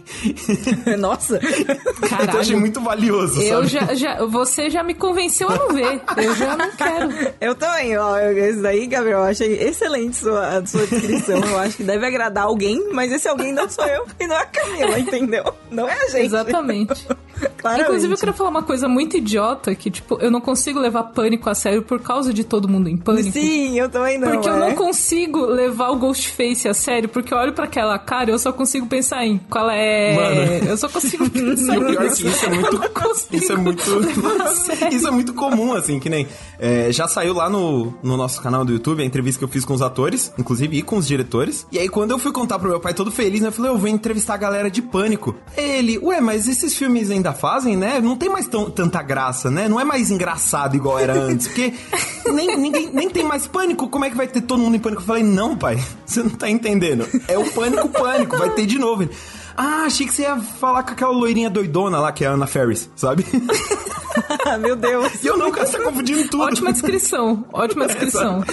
Nossa. 0.99 1.39
então 1.41 2.33
eu 2.35 2.39
achei 2.39 2.55
muito 2.55 2.81
valioso, 2.81 3.41
Eu 3.41 3.67
sabe? 3.67 3.85
já, 3.87 3.93
já, 3.95 4.25
você 4.25 4.69
já 4.69 4.83
me 4.83 4.93
convenceu 4.93 5.49
a 5.49 5.55
não 5.55 5.69
ver. 5.69 6.01
Eu 6.17 6.35
já 6.35 6.57
não 6.57 6.71
quero. 6.71 7.09
Eu 7.41 7.55
também, 7.55 7.97
ó. 7.97 8.17
eu- 8.17 8.37
Esse 8.37 8.61
daí, 8.61 8.85
Gabriel, 8.87 9.19
eu 9.19 9.25
achei 9.25 9.53
excelente 9.61 10.15
sua, 10.17 10.57
a 10.59 10.65
sua 10.65 10.85
descrição. 10.87 11.37
Eu 11.39 11.57
acho 11.59 11.77
que 11.77 11.83
deve 11.83 12.05
agradar 12.05 12.43
alguém, 12.45 12.89
mas 12.93 13.11
esse 13.11 13.27
alguém 13.27 13.51
não 13.53 13.69
sou 13.69 13.85
eu 13.85 14.05
e 14.19 14.27
não 14.27 14.35
é 14.35 14.41
a 14.41 14.45
Camila, 14.45 14.99
entendeu? 14.99 15.43
Não 15.69 15.87
é 15.87 15.93
a 15.93 16.07
gente. 16.09 16.25
Exatamente. 16.25 17.07
Claramente. 17.49 17.87
Inclusive, 17.87 18.13
eu 18.13 18.17
quero 18.17 18.33
falar 18.33 18.49
uma 18.49 18.63
coisa 18.63 18.87
muito 18.87 19.17
idiota, 19.17 19.75
que, 19.75 19.91
tipo, 19.91 20.17
eu 20.19 20.31
não 20.31 20.41
consigo 20.41 20.79
levar 20.79 21.03
pânico 21.03 21.49
a 21.49 21.55
sério 21.55 21.81
por 21.81 21.99
causa 22.01 22.33
de 22.33 22.43
todo 22.43 22.67
mundo 22.67 22.89
em 22.89 22.97
pânico. 22.97 23.31
Sim, 23.31 23.79
eu 23.79 23.89
também 23.89 24.17
não. 24.17 24.31
Porque 24.31 24.49
eu 24.49 24.55
é. 24.55 24.59
não 24.59 24.75
consigo 24.75 25.45
levar 25.45 25.89
o 25.89 25.97
Ghostface 25.97 26.67
a 26.67 26.73
sério, 26.73 27.09
porque 27.09 27.33
eu 27.33 27.37
olho 27.37 27.53
pra 27.53 27.65
aquela 27.65 27.97
cara 27.99 28.29
e 28.29 28.33
eu 28.33 28.39
só 28.39 28.51
consigo 28.51 28.87
pensar 28.87 29.25
em 29.25 29.37
qual 29.49 29.69
é. 29.69 30.15
Mano. 30.15 30.69
Eu 30.69 30.77
só 30.77 30.89
consigo 30.89 31.29
pensar 31.29 31.75
E 31.75 31.77
o 31.79 31.85
pior 31.85 32.05
é 32.05 32.09
que 32.09 32.27
isso 32.27 32.45
é 32.45 32.49
muito. 32.49 32.81
Eu 33.31 33.37
Isso 33.39 33.51
é 33.51 33.55
muito. 33.55 33.81
isso 34.91 35.07
é 35.07 35.11
muito 35.11 35.33
comum, 35.33 35.73
assim, 35.73 35.99
que 35.99 36.09
nem. 36.09 36.27
é, 36.59 36.91
já 36.91 37.07
saiu 37.07 37.33
lá 37.33 37.49
no, 37.49 37.93
no 38.03 38.17
nosso 38.17 38.41
canal 38.41 38.63
do 38.63 38.71
YouTube 38.71 39.01
a 39.01 39.05
entrevista 39.05 39.39
que 39.39 39.45
eu 39.45 39.49
fiz 39.49 39.65
com 39.65 39.73
os 39.73 39.81
atores, 39.81 40.31
inclusive, 40.37 40.77
e 40.77 40.81
com 40.81 40.97
os 40.97 41.07
diretores. 41.07 41.65
E 41.71 41.79
aí, 41.79 41.89
quando 41.89 42.11
eu 42.11 42.19
fui 42.19 42.31
contar 42.31 42.59
pro 42.59 42.69
meu 42.69 42.79
pai 42.79 42.93
todo 42.93 43.11
feliz, 43.11 43.41
né? 43.41 43.47
Eu 43.47 43.51
falei, 43.51 43.71
eu 43.71 43.77
vou 43.77 43.87
entrevistar 43.87 44.35
a 44.35 44.37
galera 44.37 44.69
de 44.69 44.81
pânico. 44.81 45.35
Ele, 45.55 45.97
ué, 45.99 46.21
mas 46.21 46.47
esses 46.47 46.75
filmes 46.75 47.09
ainda 47.09 47.30
fazem, 47.33 47.75
né? 47.75 47.99
Não 47.99 48.15
tem 48.15 48.29
mais 48.29 48.47
tão, 48.47 48.69
tanta 48.69 49.01
graça, 49.01 49.49
né? 49.49 49.67
Não 49.67 49.79
é 49.79 49.83
mais 49.83 50.11
engraçado 50.11 50.75
igual 50.75 50.99
era 50.99 51.13
antes. 51.13 51.47
Porque 51.47 51.73
nem, 52.31 52.57
ninguém, 52.57 52.89
nem 52.93 53.09
tem 53.09 53.23
mais 53.23 53.47
pânico. 53.47 53.87
Como 53.89 54.05
é 54.05 54.09
que 54.09 54.17
vai 54.17 54.27
ter 54.27 54.41
todo 54.41 54.59
mundo 54.59 54.75
em 54.75 54.79
pânico? 54.79 55.01
Eu 55.01 55.05
falei, 55.05 55.23
não, 55.23 55.55
pai, 55.55 55.79
você 56.05 56.23
não 56.23 56.31
tá 56.31 56.49
entendendo. 56.49 57.07
É 57.27 57.37
o 57.37 57.49
pânico, 57.51 57.89
pânico, 57.89 58.37
vai 58.37 58.49
ter 58.51 58.65
de 58.65 58.77
novo. 58.77 59.07
Ah, 59.55 59.83
achei 59.85 60.05
que 60.05 60.13
você 60.13 60.23
ia 60.23 60.37
falar 60.39 60.83
com 60.83 60.91
aquela 60.91 61.11
loirinha 61.11 61.49
doidona 61.49 61.99
lá, 61.99 62.11
que 62.11 62.23
é 62.23 62.27
a 62.27 62.31
Ana 62.31 62.47
Ferris, 62.47 62.89
sabe? 62.95 63.25
Meu 64.59 64.75
Deus. 64.75 65.23
E 65.23 65.27
eu 65.27 65.37
não, 65.37 65.51
cara, 65.51 65.65
você 65.65 65.77
tá 65.77 65.83
confundindo 65.83 66.27
tudo. 66.27 66.43
Ótima 66.43 66.71
descrição, 66.71 67.45
ótima 67.51 67.85
descrição. 67.87 68.43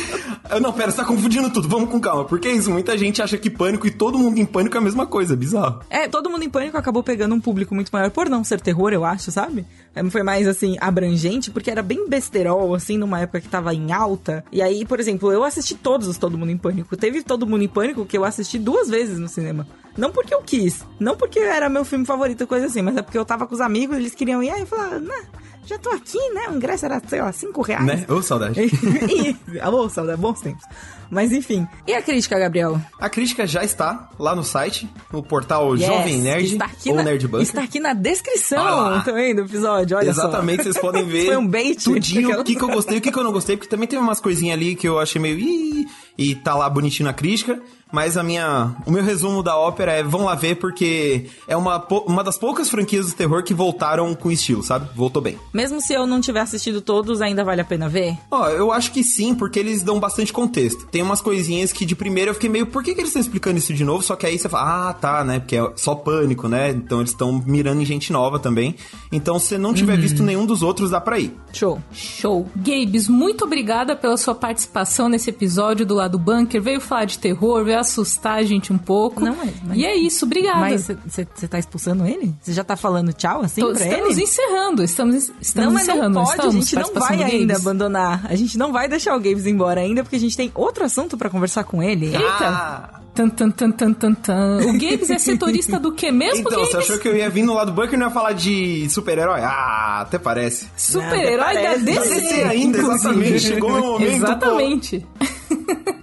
Eu, 0.51 0.61
não, 0.61 0.73
pera, 0.73 0.91
você 0.91 0.97
tá 0.99 1.05
confundindo 1.05 1.51
tudo, 1.51 1.69
vamos 1.69 1.91
com 1.91 2.01
calma. 2.01 2.25
Porque 2.25 2.49
é 2.49 2.53
isso, 2.53 2.71
muita 2.71 2.97
gente 2.97 3.21
acha 3.21 3.37
que 3.37 3.51
pânico 3.51 3.87
e 3.87 3.91
todo 3.91 4.19
mundo 4.19 4.39
em 4.39 4.47
pânico 4.47 4.77
é 4.77 4.79
a 4.79 4.83
mesma 4.83 5.07
coisa, 5.07 5.35
é 5.35 5.37
bizarro. 5.37 5.81
É, 5.91 6.09
todo 6.09 6.31
mundo 6.31 6.43
em 6.45 6.51
pânico 6.51 6.77
acabou 6.77 7.03
pegando 7.03 7.35
um 7.35 7.41
público 7.41 7.75
muito 7.75 7.91
maior 7.91 8.11
por 8.11 8.29
não 8.29 8.45
ser 8.45 8.61
terror, 8.61 8.93
eu 8.93 9.05
acho, 9.05 9.31
sabe? 9.31 9.67
É, 9.95 10.05
Foi 10.11 10.23
mais, 10.23 10.47
assim, 10.47 10.77
abrangente, 10.81 11.51
porque 11.51 11.71
era 11.71 11.83
bem 11.83 12.09
besterol, 12.09 12.75
assim, 12.75 12.97
numa 12.97 13.21
época 13.21 13.41
que 13.41 13.49
tava 13.49 13.75
em 13.75 13.93
alta. 13.93 14.45
E 14.53 14.63
aí, 14.63 14.85
por 14.85 15.01
exemplo, 15.01 15.33
eu 15.33 15.45
assisti 15.45 15.75
todos 15.75 16.07
os 16.07 16.19
Todo 16.19 16.39
Mundo 16.39 16.51
em 16.51 16.57
Pânico. 16.57 16.97
Teve 16.97 17.23
Todo 17.23 17.47
Mundo 17.47 17.65
em 17.65 17.69
Pânico 17.69 18.07
que 18.07 18.17
eu 18.17 18.25
assisti 18.25 18.59
duas 18.59 18.89
vezes 18.89 19.19
no 19.19 19.29
cinema. 19.29 19.67
Não 19.99 20.13
porque 20.13 20.33
eu 20.33 20.41
quis, 20.43 20.85
não 21.01 21.17
porque 21.17 21.41
era 21.41 21.69
meu 21.69 21.85
filme 21.85 22.07
favorito, 22.07 22.47
coisa 22.47 22.67
assim, 22.67 22.83
mas 22.83 22.97
é 22.97 23.03
porque 23.03 23.19
eu 23.19 23.25
tava 23.25 23.49
com 23.49 23.55
os 23.55 23.61
amigos, 23.61 23.97
eles 23.97 24.15
queriam 24.15 24.41
ir, 24.41 24.49
aí 24.49 24.61
eu 24.61 24.67
falava, 24.67 25.01
né, 25.01 25.27
já 25.69 25.77
tô 25.77 25.91
aqui, 25.91 26.19
né? 26.33 26.49
O 26.49 26.55
ingresso 26.55 26.87
era, 26.87 26.99
sei 27.07 27.21
lá, 27.21 27.31
cinco 27.31 27.61
reais. 27.61 27.85
Né? 27.85 28.07
Ô, 28.09 28.23
saudade. 28.23 28.59
e, 28.65 29.61
alô, 29.61 29.87
saudade, 29.91 30.19
bons 30.19 30.41
tempos. 30.41 30.65
Mas 31.11 31.31
enfim. 31.31 31.69
E 31.87 31.93
a 31.93 32.01
crítica, 32.01 32.39
Gabriel? 32.39 32.81
A 32.99 33.11
crítica 33.11 33.47
já 33.47 33.63
está 33.63 34.09
lá 34.19 34.35
no 34.35 34.43
site, 34.43 34.89
no 35.13 35.23
portal 35.23 35.77
Yes, 35.77 35.87
Jovem 35.87 36.23
Nerd 36.23 36.53
está 36.53 36.65
aqui 36.65 36.89
ou 36.89 36.97
na, 36.97 37.03
Nerd 37.03 37.29
Bunker. 37.29 37.43
Está 37.43 37.63
aqui 37.63 37.81
na 37.81 37.93
descrição 37.93 38.65
lá. 38.65 39.01
também 39.01 39.35
do 39.35 39.43
episódio, 39.43 39.99
olha 39.99 40.15
só. 40.15 40.23
Exatamente, 40.23 40.63
vocês 40.63 40.79
podem 40.79 41.05
ver 41.07 41.27
Foi 41.27 41.37
um 41.37 41.47
bait. 41.47 41.85
tudinho, 41.85 42.41
o 42.41 42.45
que, 42.45 42.57
que 42.57 42.65
eu 42.65 42.69
gostei, 42.69 42.97
o 42.97 43.01
que, 43.03 43.13
que 43.13 43.19
eu 43.19 43.25
não 43.25 43.33
gostei, 43.33 43.57
porque 43.57 43.69
também 43.69 43.87
teve 43.87 44.01
umas 44.01 44.21
coisinhas 44.21 44.57
ali 44.57 44.75
que 44.75 44.89
eu 44.89 44.99
achei 44.99 45.21
meio... 45.21 45.39
Ih, 45.39 45.87
e 46.17 46.35
tá 46.35 46.55
lá 46.55 46.69
bonitinho 46.69 47.07
na 47.07 47.13
crítica, 47.13 47.61
mas 47.93 48.17
a 48.17 48.23
minha... 48.23 48.75
O 48.87 48.91
meu 48.91 49.03
resumo 49.03 49.43
da 49.43 49.57
ópera 49.57 49.93
é, 49.93 50.03
vão 50.03 50.25
lá 50.25 50.35
ver, 50.35 50.57
porque 50.57 51.27
é 51.47 51.57
uma, 51.57 51.85
uma 52.07 52.23
das 52.23 52.39
poucas 52.39 52.69
franquias 52.69 53.07
do 53.07 53.15
terror 53.15 53.43
que 53.43 53.55
voltaram 53.55 54.15
com 54.15 54.31
estilo, 54.31 54.63
sabe? 54.63 54.89
Voltou 54.95 55.23
bem. 55.23 55.39
Mesmo 55.53 55.81
se 55.81 55.93
eu 55.93 56.07
não 56.07 56.21
tiver 56.21 56.41
assistido 56.41 56.81
todos, 56.81 57.21
ainda 57.21 57.45
vale 57.45 57.61
a 57.61 57.65
pena 57.65 57.89
ver? 57.89 58.17
Ó, 58.31 58.49
eu 58.49 58.73
acho 58.73 58.93
que 58.93 59.03
sim, 59.03 59.35
porque 59.35 59.59
eles 59.59 59.83
dão 59.83 59.99
bastante 59.99 60.33
contexto. 60.33 60.87
Tem 60.87 61.03
umas 61.03 61.21
coisinhas 61.21 61.73
que 61.73 61.85
de 61.85 61.95
primeira 61.95 62.31
eu 62.31 62.35
fiquei 62.35 62.49
meio, 62.49 62.67
por 62.67 62.83
que, 62.83 62.95
que 62.95 63.01
eles 63.01 63.11
estão 63.11 63.23
explicando 63.23 63.59
isso 63.59 63.73
de 63.73 63.85
novo? 63.85 64.03
Só 64.03 64.17
que 64.17 64.27
aí 64.27 64.39
você 64.39 64.49
fala, 64.49 64.91
ah, 64.91 64.93
tá, 64.93 65.25
né? 65.25 65.39
Porque 65.39 65.57
é 65.57 65.73
só 65.77 65.95
pânico, 65.95 66.49
né? 66.49 66.71
Então 66.71 67.01
eles 67.01 67.11
estão 67.11 67.33
mirando 67.47 67.81
em 67.81 67.85
gente 67.85 68.13
nova 68.13 68.39
também. 68.39 68.75
Então, 69.11 69.39
se 69.39 69.57
não 69.57 69.73
tiver 69.73 69.97
visto 69.97 70.23
nenhum 70.23 70.47
dos 70.47 70.63
outros, 70.63 70.91
dá 70.91 71.01
pra 71.01 71.19
ir. 71.19 71.35
Show. 71.53 71.81
Show. 71.93 72.49
Gabes, 72.57 73.09
muito 73.09 73.45
obrigada 73.45 73.97
pela 73.97 74.17
sua 74.17 74.35
participação 74.35 75.09
nesse 75.09 75.31
episódio 75.31 75.87
do 75.87 75.95
lado 75.95 76.19
bunker. 76.19 76.61
Veio 76.61 76.81
falar 76.81 77.05
de 77.05 77.19
terror, 77.19 77.65
veio 77.65 77.78
assustar 77.81 78.39
a 78.39 78.43
gente 78.43 78.73
um 78.73 78.79
pouco. 78.79 79.25
Não, 79.25 79.35
mas- 79.37 79.55
mas- 79.65 79.79
E 79.79 79.85
é 79.85 79.97
isso, 79.97 80.25
obrigada. 80.25 80.61
Mas 80.61 80.89
você 81.07 81.25
tá 81.49 81.59
expulsando 81.59 82.07
ele? 82.07 82.35
Você 82.41 82.53
já 82.53 82.63
tá 82.65 82.77
falando 82.77 83.13
tchau 83.13 83.41
assim 83.43 83.61
Tô- 83.61 83.73
pra 83.73 83.85
estamos 83.87 84.13
ele? 84.17 84.23
encerrando, 84.25 84.83
estamos, 84.85 85.33
estamos 85.41 85.67
não, 85.67 85.73
mas 85.73 85.83
encerrando. 85.89 86.15
não 86.15 86.25
pode, 86.25 86.31
estamos, 86.37 86.55
a 86.57 86.59
gente 86.61 86.75
não 86.77 86.95
vai 87.01 87.23
ainda 87.23 87.57
abandonar. 87.57 88.27
A 88.29 88.35
gente 88.37 88.59
não 88.59 88.73
vai 88.73 88.89
deixar 88.89 89.15
o 89.17 89.21
Gabes 89.21 89.47
embora 89.47 89.81
ainda, 89.81 90.03
porque 90.03 90.17
a 90.17 90.21
gente 90.21 90.37
tem 90.37 90.51
outro 90.55 90.85
assunto 90.85 91.17
pra 91.17 91.29
conversar 91.31 91.65
com 91.65 91.83
ele. 91.83 92.07
Eita! 92.07 92.19
Ah! 92.41 92.95
Tan, 93.15 93.29
tan, 93.31 93.51
tan, 93.51 93.73
tan, 93.73 93.93
tan, 93.93 94.15
tan. 94.15 94.59
O 94.65 94.73
Gabes 94.75 95.11
é 95.11 95.19
setorista 95.19 95.77
do 95.81 95.91
que 95.93 96.13
mesmo, 96.13 96.39
Então, 96.43 96.53
Gabes? 96.53 96.69
você 96.71 96.77
achou 96.77 96.99
que 97.01 97.09
eu 97.09 97.17
ia 97.17 97.29
vir 97.29 97.43
no 97.43 97.53
lado 97.53 97.73
bunker 97.73 97.95
e 97.95 97.97
não 97.97 98.07
ia 98.07 98.13
falar 98.13 98.33
de 98.33 98.89
super-herói? 98.91 99.41
Ah, 99.43 100.03
até 100.03 100.21
parece. 100.21 100.69
Super-herói 100.77 101.55
da. 101.55 101.75
DC. 101.79 102.15
DC 102.21 102.43
ainda, 102.45 102.79
inclusive. 102.79 102.95
exatamente. 103.09 103.41
Chegou 103.41 103.73
meu 103.73 103.83
momento, 103.83 104.13
Exatamente. 104.13 105.07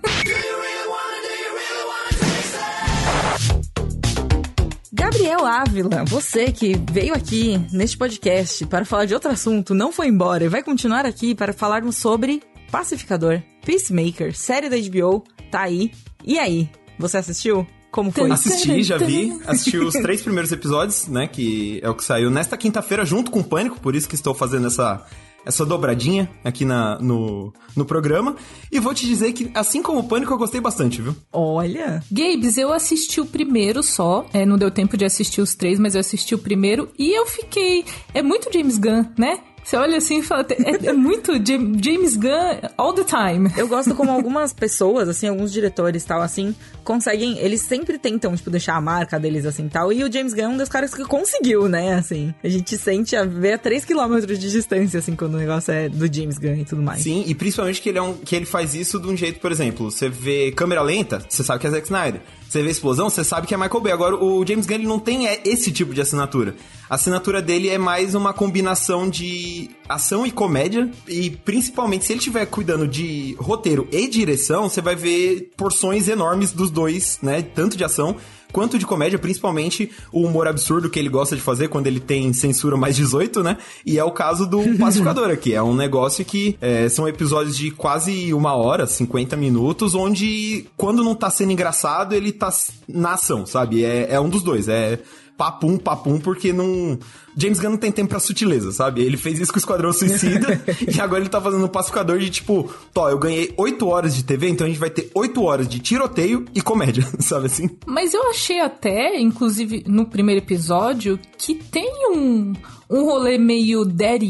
Gabriel 5.25 5.45
Ávila, 5.47 6.05
você 6.05 6.51
que 6.51 6.79
veio 6.91 7.11
aqui 7.11 7.59
neste 7.71 7.97
podcast 7.97 8.63
para 8.67 8.85
falar 8.85 9.05
de 9.05 9.13
outro 9.15 9.31
assunto, 9.31 9.73
não 9.73 9.91
foi 9.91 10.07
embora 10.07 10.43
e 10.43 10.47
vai 10.47 10.61
continuar 10.61 11.03
aqui 11.03 11.33
para 11.33 11.51
falarmos 11.51 11.95
sobre 11.95 12.43
Pacificador, 12.69 13.41
Peacemaker, 13.65 14.37
série 14.37 14.69
da 14.69 14.77
HBO, 14.77 15.23
tá 15.49 15.61
aí. 15.61 15.91
E 16.23 16.37
aí, 16.37 16.69
você 16.99 17.17
assistiu? 17.17 17.65
Como 17.89 18.11
foi? 18.11 18.29
Assisti, 18.29 18.83
já 18.83 18.97
vi. 18.97 19.35
Assisti 19.47 19.79
os 19.79 19.95
três 19.95 20.21
primeiros 20.21 20.51
episódios, 20.51 21.07
né? 21.07 21.25
Que 21.25 21.79
é 21.81 21.89
o 21.89 21.95
que 21.95 22.03
saiu 22.03 22.29
nesta 22.29 22.55
quinta-feira 22.55 23.03
junto 23.03 23.31
com 23.31 23.39
o 23.39 23.43
Pânico, 23.43 23.79
por 23.79 23.95
isso 23.95 24.07
que 24.07 24.13
estou 24.13 24.35
fazendo 24.35 24.67
essa, 24.67 25.07
essa 25.45 25.65
dobradinha 25.65 26.29
aqui 26.43 26.65
na, 26.65 26.99
no, 26.99 27.53
no 27.75 27.85
programa. 27.85 28.35
E 28.71 28.79
vou 28.79 28.93
te 28.93 29.05
dizer 29.05 29.31
que, 29.33 29.51
assim 29.53 29.81
como 29.81 29.99
o 29.99 30.03
Pânico, 30.03 30.33
eu 30.33 30.37
gostei 30.37 30.59
bastante, 30.59 31.01
viu? 31.01 31.15
Olha, 31.31 32.03
Gabes, 32.11 32.57
eu 32.57 32.73
assisti 32.73 33.21
o 33.21 33.25
primeiro 33.25 33.83
só. 33.83 34.25
É, 34.33 34.45
não 34.45 34.57
deu 34.57 34.71
tempo 34.71 34.97
de 34.97 35.05
assistir 35.05 35.41
os 35.41 35.55
três, 35.55 35.79
mas 35.79 35.95
eu 35.95 36.01
assisti 36.01 36.33
o 36.33 36.39
primeiro 36.39 36.89
e 36.97 37.17
eu 37.17 37.25
fiquei. 37.25 37.85
É 38.13 38.21
muito 38.21 38.51
James 38.51 38.77
Gunn, 38.77 39.05
né? 39.17 39.39
Você 39.65 39.75
olha 39.77 39.97
assim 39.97 40.19
e 40.19 40.21
fala. 40.23 40.45
É, 40.51 40.89
é 40.89 40.93
muito 40.93 41.31
Jam- 41.43 41.73
James 41.81 42.15
Gunn 42.15 42.59
all 42.77 42.93
the 42.93 43.03
time. 43.03 43.49
eu 43.57 43.67
gosto 43.67 43.95
como 43.95 44.11
algumas 44.11 44.53
pessoas, 44.53 45.09
assim, 45.09 45.27
alguns 45.27 45.51
diretores 45.51 46.03
tal, 46.03 46.21
assim, 46.21 46.55
conseguem. 46.83 47.39
Eles 47.39 47.61
sempre 47.61 47.97
tentam, 47.97 48.35
tipo, 48.35 48.51
deixar 48.51 48.75
a 48.75 48.81
marca 48.81 49.19
deles 49.19 49.43
assim 49.45 49.67
tal. 49.67 49.91
E 49.91 50.03
o 50.03 50.11
James 50.11 50.33
Gunn 50.35 50.43
é 50.43 50.47
um 50.49 50.57
dos 50.57 50.69
caras 50.69 50.93
que 50.93 51.03
conseguiu, 51.03 51.67
né? 51.67 51.95
Assim, 51.95 52.33
a 52.43 52.47
gente 52.47 52.77
sente 52.77 53.15
a 53.15 53.25
ver 53.25 53.53
a 53.53 53.59
3km 53.59 54.25
de 54.27 54.37
distância, 54.51 54.99
assim, 54.99 55.15
quando 55.15 55.33
o 55.33 55.37
negócio 55.37 55.71
é 55.73 55.89
do 55.89 56.05
James 56.13 56.37
Gunn 56.37 56.57
e 56.61 56.65
tudo 56.65 56.83
mais. 56.83 57.01
Sim, 57.01 57.23
e 57.25 57.33
principalmente 57.33 57.81
que 57.81 57.89
ele, 57.89 57.97
é 57.97 58.01
um, 58.03 58.13
que 58.13 58.35
ele 58.35 58.45
faz 58.45 58.75
isso 58.75 58.99
de 58.99 59.07
um 59.07 59.17
jeito, 59.17 59.39
por 59.39 59.51
exemplo, 59.51 59.89
você 59.89 60.07
vê 60.09 60.51
câmera 60.51 60.83
lenta, 60.83 61.25
você 61.27 61.43
sabe 61.43 61.59
que 61.61 61.65
é 61.67 61.71
Zack 61.71 61.85
Snyder. 61.85 62.21
Você 62.49 62.61
vê 62.61 62.69
explosão, 62.69 63.09
você 63.09 63.23
sabe 63.23 63.47
que 63.47 63.53
é 63.53 63.57
Michael 63.57 63.81
Bay. 63.81 63.91
Agora, 63.91 64.15
o 64.15 64.45
James 64.45 64.65
Gunn 64.65 64.75
ele 64.75 64.87
não 64.87 64.99
tem 64.99 65.27
é, 65.27 65.41
esse 65.45 65.71
tipo 65.71 65.93
de 65.93 66.01
assinatura. 66.01 66.55
A 66.89 66.95
assinatura 66.95 67.41
dele 67.41 67.69
é 67.69 67.77
mais 67.77 68.15
uma 68.15 68.33
combinação 68.33 69.09
de 69.09 69.69
ação 69.89 70.25
e 70.25 70.31
comédia. 70.31 70.89
E 71.07 71.29
principalmente, 71.29 72.05
se 72.05 72.13
ele 72.13 72.19
estiver 72.19 72.45
cuidando 72.45 72.87
de 72.87 73.35
roteiro 73.39 73.87
e 73.91 74.07
direção, 74.07 74.69
você 74.69 74.81
vai 74.81 74.95
ver 74.95 75.51
porções 75.57 76.07
enormes 76.07 76.51
dos 76.51 76.69
dois, 76.69 77.19
né? 77.21 77.41
Tanto 77.41 77.75
de 77.75 77.83
ação 77.83 78.15
quanto 78.51 78.77
de 78.79 78.85
comédia, 78.85 79.19
principalmente 79.19 79.91
o 80.11 80.21
humor 80.21 80.47
absurdo 80.47 80.89
que 80.89 80.99
ele 80.99 81.09
gosta 81.09 81.35
de 81.35 81.41
fazer 81.41 81.67
quando 81.67 81.87
ele 81.87 81.99
tem 81.99 82.31
censura 82.33 82.77
mais 82.77 82.95
18, 82.95 83.43
né? 83.43 83.57
E 83.85 83.97
é 83.97 84.03
o 84.03 84.11
caso 84.11 84.45
do 84.45 84.61
Pacificador 84.77 85.29
aqui. 85.29 85.53
É 85.53 85.61
um 85.61 85.75
negócio 85.75 86.23
que 86.23 86.57
é, 86.61 86.87
são 86.89 87.07
episódios 87.07 87.57
de 87.57 87.71
quase 87.71 88.33
uma 88.33 88.55
hora, 88.55 88.87
50 88.87 89.35
minutos, 89.35 89.95
onde 89.95 90.65
quando 90.77 91.03
não 91.03 91.15
tá 91.15 91.29
sendo 91.29 91.51
engraçado, 91.51 92.13
ele 92.13 92.31
tá 92.31 92.49
na 92.87 93.13
ação, 93.13 93.45
sabe? 93.45 93.83
É, 93.83 94.13
é 94.13 94.19
um 94.19 94.29
dos 94.29 94.43
dois. 94.43 94.67
É 94.67 94.99
papum, 95.37 95.77
papum, 95.77 96.19
porque 96.19 96.51
não. 96.51 96.97
James 97.37 97.59
Gunn 97.59 97.71
não 97.71 97.77
tem 97.77 97.91
tempo 97.91 98.09
pra 98.09 98.19
sutileza, 98.19 98.71
sabe? 98.71 99.01
Ele 99.01 99.17
fez 99.17 99.39
isso 99.39 99.51
com 99.51 99.57
o 99.57 99.59
Esquadrão 99.59 99.91
Suicida 99.93 100.61
e 100.95 100.99
agora 101.01 101.21
ele 101.21 101.29
tá 101.29 101.41
fazendo 101.41 101.65
um 101.65 101.67
pacificador 101.69 102.17
de 102.19 102.29
tipo, 102.29 102.69
Tó, 102.93 103.09
eu 103.09 103.17
ganhei 103.17 103.53
8 103.57 103.87
horas 103.87 104.15
de 104.15 104.23
TV, 104.23 104.49
então 104.49 104.65
a 104.65 104.69
gente 104.69 104.79
vai 104.79 104.89
ter 104.89 105.09
8 105.13 105.41
horas 105.43 105.67
de 105.67 105.79
tiroteio 105.79 106.45
e 106.53 106.61
comédia, 106.61 107.07
sabe 107.19 107.47
assim? 107.47 107.69
Mas 107.85 108.13
eu 108.13 108.29
achei 108.29 108.59
até, 108.59 109.19
inclusive 109.19 109.83
no 109.87 110.05
primeiro 110.05 110.41
episódio, 110.41 111.19
que 111.37 111.55
tem 111.55 111.89
um, 112.11 112.53
um 112.89 113.03
rolê 113.05 113.37
meio 113.37 113.83
dead 113.85 114.21
Ah, 114.23 114.25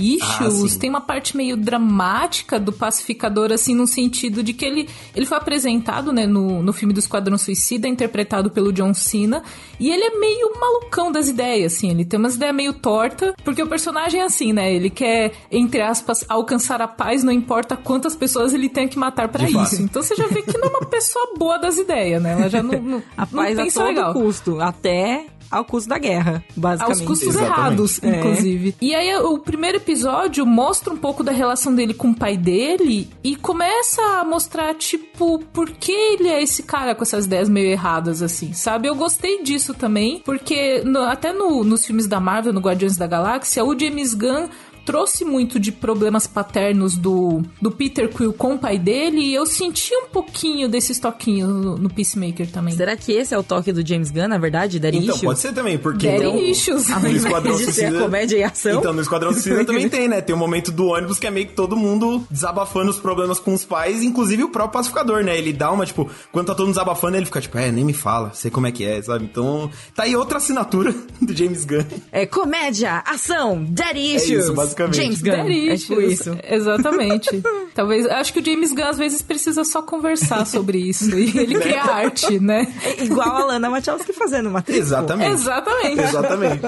issues, 0.48 0.74
sim. 0.74 0.80
tem 0.80 0.90
uma 0.90 1.02
parte 1.02 1.36
meio 1.38 1.56
dramática 1.56 2.60
do 2.60 2.72
pacificador, 2.72 3.52
assim, 3.52 3.74
no 3.76 3.86
sentido 3.88 4.42
de 4.44 4.54
que 4.54 4.66
ele, 4.66 4.90
ele 5.16 5.26
foi 5.26 5.38
apresentado, 5.38 6.12
né, 6.12 6.26
no, 6.26 6.62
no 6.64 6.74
filme 6.74 6.94
do 6.94 7.00
Esquadrão 7.00 7.38
Suicida, 7.38 7.88
interpretado 7.88 8.50
pelo 8.50 8.72
John 8.74 8.94
Cena, 8.94 9.44
e 9.80 9.90
ele 9.90 10.04
é 10.04 10.20
meio 10.20 10.52
malucão 10.60 11.12
das 11.12 11.28
ideias, 11.28 11.74
assim, 11.74 11.92
ele 11.92 12.06
tem 12.06 12.20
umas 12.20 12.36
ideias 12.36 12.56
meio 12.56 12.74
torta, 12.96 13.34
porque 13.44 13.62
o 13.62 13.68
personagem 13.68 14.22
é 14.22 14.24
assim, 14.24 14.54
né, 14.54 14.74
ele 14.74 14.90
quer, 14.90 15.32
entre 15.52 15.82
aspas, 15.82 16.24
alcançar 16.30 16.82
a 16.82 16.88
paz, 16.88 17.24
não 17.24 17.32
importa 17.32 17.76
quantas 17.76 18.16
pessoas 18.16 18.54
ele 18.54 18.70
tenha 18.70 18.88
que 18.88 18.98
matar 18.98 19.28
fato. 19.54 19.74
isso. 19.74 19.82
Então 19.82 20.02
você 20.02 20.16
já 20.16 20.28
vê 20.28 20.42
que 20.42 20.58
não 20.58 20.68
é 20.68 20.72
uma 20.72 20.86
pessoa 20.86 21.34
boa 21.38 21.58
das 21.58 21.78
ideias, 21.78 22.22
né, 22.22 22.32
ela 22.34 22.50
já 22.50 22.64
não, 22.64 22.82
não, 22.82 23.04
A 23.18 23.22
não 23.22 23.28
paz 23.44 23.60
a 23.60 23.64
pensa 23.64 23.80
todo 23.80 23.88
legal. 23.90 24.14
custo, 24.14 24.62
até 24.62 25.26
ao 25.52 25.64
custo 25.66 25.90
da 25.90 25.98
guerra, 25.98 26.44
basicamente. 26.56 27.00
Aos 27.00 27.08
custos 27.08 27.28
Exatamente. 27.30 27.60
errados, 27.60 28.04
É. 28.04 28.20
inclusive. 28.20 28.76
E 28.82 28.94
aí 28.96 29.16
o 29.18 29.38
primeiro 29.40 29.78
episódio 29.78 30.46
mostra 30.46 30.94
um 30.94 30.98
pouco 30.98 31.24
da 31.24 31.32
relação 31.32 31.74
dele 31.74 31.94
com 31.94 32.10
o 32.10 32.16
pai 32.16 32.36
dele 32.38 33.10
e 33.24 33.36
começa 33.36 34.02
a 34.20 34.24
mostrar, 34.26 34.74
tipo, 34.76 35.40
por 35.54 35.70
que 35.72 35.92
ele 35.92 36.28
é 36.28 36.42
esse 36.42 36.64
cara 36.64 36.94
com 36.96 37.04
essas 37.04 37.26
ideias 37.26 37.48
meio 37.50 37.68
erradas, 37.70 38.22
assim, 38.22 38.54
sabe? 38.54 38.88
Eu 38.88 38.96
gostei 38.96 39.42
disso 39.44 39.74
também, 39.74 40.22
porque 40.26 40.82
no- 40.84 41.02
até 41.04 41.32
no- 41.32 41.64
nos 41.64 41.86
filmes 41.86 42.08
da 42.08 42.20
Marvel, 42.20 42.54
no 42.54 42.60
Guardiões 42.60 42.98
da 42.98 43.08
Galáxia, 43.08 43.64
o 43.64 43.78
James 43.80 44.14
Gunn 44.14 44.48
trouxe 44.86 45.26
muito 45.26 45.60
de 45.60 45.72
problemas 45.72 46.28
paternos 46.28 46.96
do, 46.96 47.42
do 47.62 47.72
Peter 47.72 48.08
Quill 48.10 48.34
com 48.34 48.54
o 48.56 48.60
pai 48.60 48.78
dele 48.78 49.20
e 49.20 49.34
eu 49.34 49.46
senti 49.46 49.94
um 49.96 50.06
pouquinho 50.08 50.70
desses 50.70 51.00
toquinhos 51.00 51.50
no, 51.50 51.78
no 51.78 51.90
Peacemaker 51.90 52.50
também. 52.52 52.76
Será 52.76 52.96
que 52.96 53.12
esse 53.12 53.34
é 53.34 53.38
o 53.38 53.44
toque 53.44 53.72
do 53.74 53.86
James 53.86 54.12
Gunn, 54.12 54.28
na 54.28 54.38
verdade? 54.38 54.80
Daddy 54.80 54.98
Então, 54.98 55.10
Issues? 55.16 55.24
pode 55.26 55.40
ser 55.40 55.54
também, 55.54 55.78
porque... 55.78 56.08
Daddy 56.08 56.24
então, 56.26 56.40
issues. 56.40 56.88
No 56.90 57.08
Esquadrão 57.16 57.58
Suicida- 57.58 58.00
comédia 58.00 58.38
e 58.38 58.44
ação? 58.44 58.80
Então, 58.80 58.94
no 58.94 59.02
Esquadrão 59.02 59.34
Suicida 59.34 59.64
também 59.66 59.90
tem, 59.90 60.08
né? 60.08 60.22
Tem 60.22 60.36
o 60.36 60.40
momento 60.40 60.72
do 60.72 60.86
ônibus 60.88 61.18
que 61.20 61.28
é 61.28 61.32
meio 61.32 61.48
que 61.48 61.54
todo 61.54 61.76
mundo 61.76 62.26
desabafando 62.30 62.92
os 62.92 63.00
problemas 63.00 63.40
com 63.40 63.54
os 63.54 63.66
pais, 63.66 64.04
inclusive 64.04 64.44
o 64.44 64.50
próprio 64.50 64.74
pacificador, 64.74 65.24
né? 65.24 65.38
Ele 65.38 65.52
dá 65.54 65.72
uma, 65.72 65.86
tipo, 65.86 66.10
quando 66.32 66.48
tá 66.48 66.54
todo 66.54 66.66
mundo 66.68 66.76
desabafando, 66.76 67.18
ele 67.18 67.26
fica 67.26 67.42
tipo, 67.42 67.58
é, 67.58 67.72
nem 67.72 67.84
me 67.84 67.94
fala, 67.94 68.32
sei 68.34 68.52
como 68.52 68.68
é 68.68 68.72
que 68.72 68.84
é, 68.86 69.02
sabe? 69.02 69.26
Então, 69.26 69.70
tá 69.96 70.04
aí 70.04 70.16
outra 70.16 70.38
assinatura 70.38 70.94
do 71.22 71.36
James 71.36 71.66
Gunn. 71.66 71.84
É 72.12 72.26
comédia, 72.26 73.04
ação, 73.06 73.66
Daddy 73.68 74.00
É 74.00 74.16
Issues. 74.16 74.46
isso, 74.46 74.54
basicamente. 74.84 74.96
James 74.96 75.22
Gunn. 75.22 75.72
É 75.72 75.78
tipo 75.78 76.02
isso. 76.02 76.38
Exatamente. 76.48 77.42
Talvez. 77.74 78.06
Acho 78.08 78.34
que 78.34 78.40
o 78.40 78.46
James 78.46 78.72
Gunn 78.72 78.88
às 78.88 78.98
vezes 78.98 79.22
precisa 79.22 79.64
só 79.64 79.82
conversar 79.82 80.46
sobre 80.48 80.78
isso. 80.78 81.10
E 81.18 81.38
ele 81.38 81.60
cria 81.60 81.84
arte, 81.84 82.40
né? 82.40 82.72
É 82.84 83.04
igual 83.04 83.36
a 83.36 83.46
Lana 83.46 83.70
Wachowski 83.70 84.14
fazendo 84.14 84.50
Matrix. 84.50 84.78
pô. 84.80 84.84
Exatamente. 84.86 85.32
Exatamente. 85.32 86.00
Exatamente. 86.02 86.62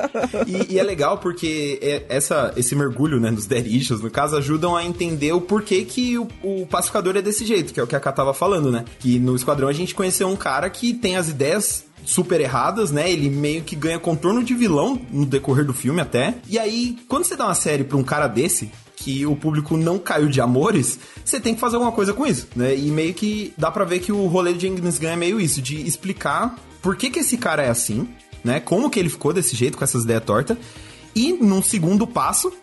E, 0.48 0.74
e 0.76 0.80
é 0.80 0.84
legal 0.84 1.18
porque 1.18 1.80
é- 1.82 2.06
essa, 2.10 2.54
esse 2.58 2.76
mergulho, 2.76 3.20
né, 3.20 3.32
nos 3.32 3.46
dead 3.46 3.68
issues, 3.68 4.02
no 4.02 4.10
caso, 4.10 4.36
ajudam 4.38 4.76
a 4.76 4.84
entender 4.86 5.32
o 5.34 5.42
porquê 5.42 5.84
que 5.84 6.18
o, 6.18 6.28
o 6.44 6.66
pacificador 6.68 7.16
é 7.18 7.22
desse 7.22 7.46
jeito, 7.46 7.74
que 7.74 7.80
é 7.80 7.84
o 7.84 7.88
que 7.88 7.96
a 7.96 8.00
Ká 8.00 8.12
tava 8.12 8.34
falando, 8.34 8.72
né? 8.72 8.86
Que 9.00 9.20
no 9.20 9.36
Esquadrão 9.36 9.68
a 9.68 9.74
gente 9.74 9.94
conheceu 9.96 10.28
um 10.28 10.36
cara 10.36 10.70
que 10.70 10.94
tem 10.94 11.18
as 11.18 11.30
ideias 11.30 11.86
super 12.08 12.40
erradas, 12.40 12.90
né? 12.90 13.12
Ele 13.12 13.30
meio 13.30 13.64
que 13.64 13.76
ganha 13.76 14.00
contorno 14.00 14.42
de 14.42 14.56
vilão 14.56 15.00
no 15.12 15.26
decorrer 15.26 15.66
do 15.66 15.74
filme 15.74 16.00
até. 16.00 16.36
E 16.48 16.58
aí, 16.58 16.98
quando 17.08 17.26
você 17.26 17.36
dá 17.36 17.46
uma 17.46 17.54
série 17.54 17.84
pra 17.84 17.98
um 17.98 18.04
cara 18.04 18.28
desse, 18.28 18.72
que 18.96 19.26
o 19.26 19.36
público 19.36 19.76
não 19.76 20.00
caiu 20.00 20.30
de 20.30 20.40
amores, 20.40 20.98
você 21.24 21.38
tem 21.38 21.54
que 21.54 21.60
fazer 21.60 21.76
alguma 21.76 21.92
coisa 21.92 22.14
com 22.14 22.26
isso, 22.26 22.48
né? 22.56 22.74
E 22.74 22.90
meio 22.90 23.14
que 23.14 23.54
dá 23.58 23.70
pra 23.70 23.84
ver 23.84 24.00
que 24.00 24.12
o 24.12 24.26
rolê 24.28 24.54
de 24.54 24.68
James 24.68 24.98
Gunn 24.98 25.10
é 25.10 25.16
meio 25.18 25.40
isso, 25.40 25.62
de 25.62 25.86
explicar 25.86 26.56
por 26.82 26.96
que 26.96 27.10
que 27.10 27.20
esse 27.20 27.38
cara 27.38 27.62
é 27.62 27.70
assim, 27.70 28.08
né? 28.42 28.62
Como 28.62 28.90
que 28.90 28.98
ele 28.98 29.10
ficou 29.10 29.34
desse 29.34 29.56
jeito, 29.56 29.78
com 29.78 29.84
essas 29.84 30.06
ideias 30.06 30.24
tortas. 30.24 30.58
E, 31.14 31.34
num 31.34 31.62
segundo 31.62 32.08
passo, 32.08 32.54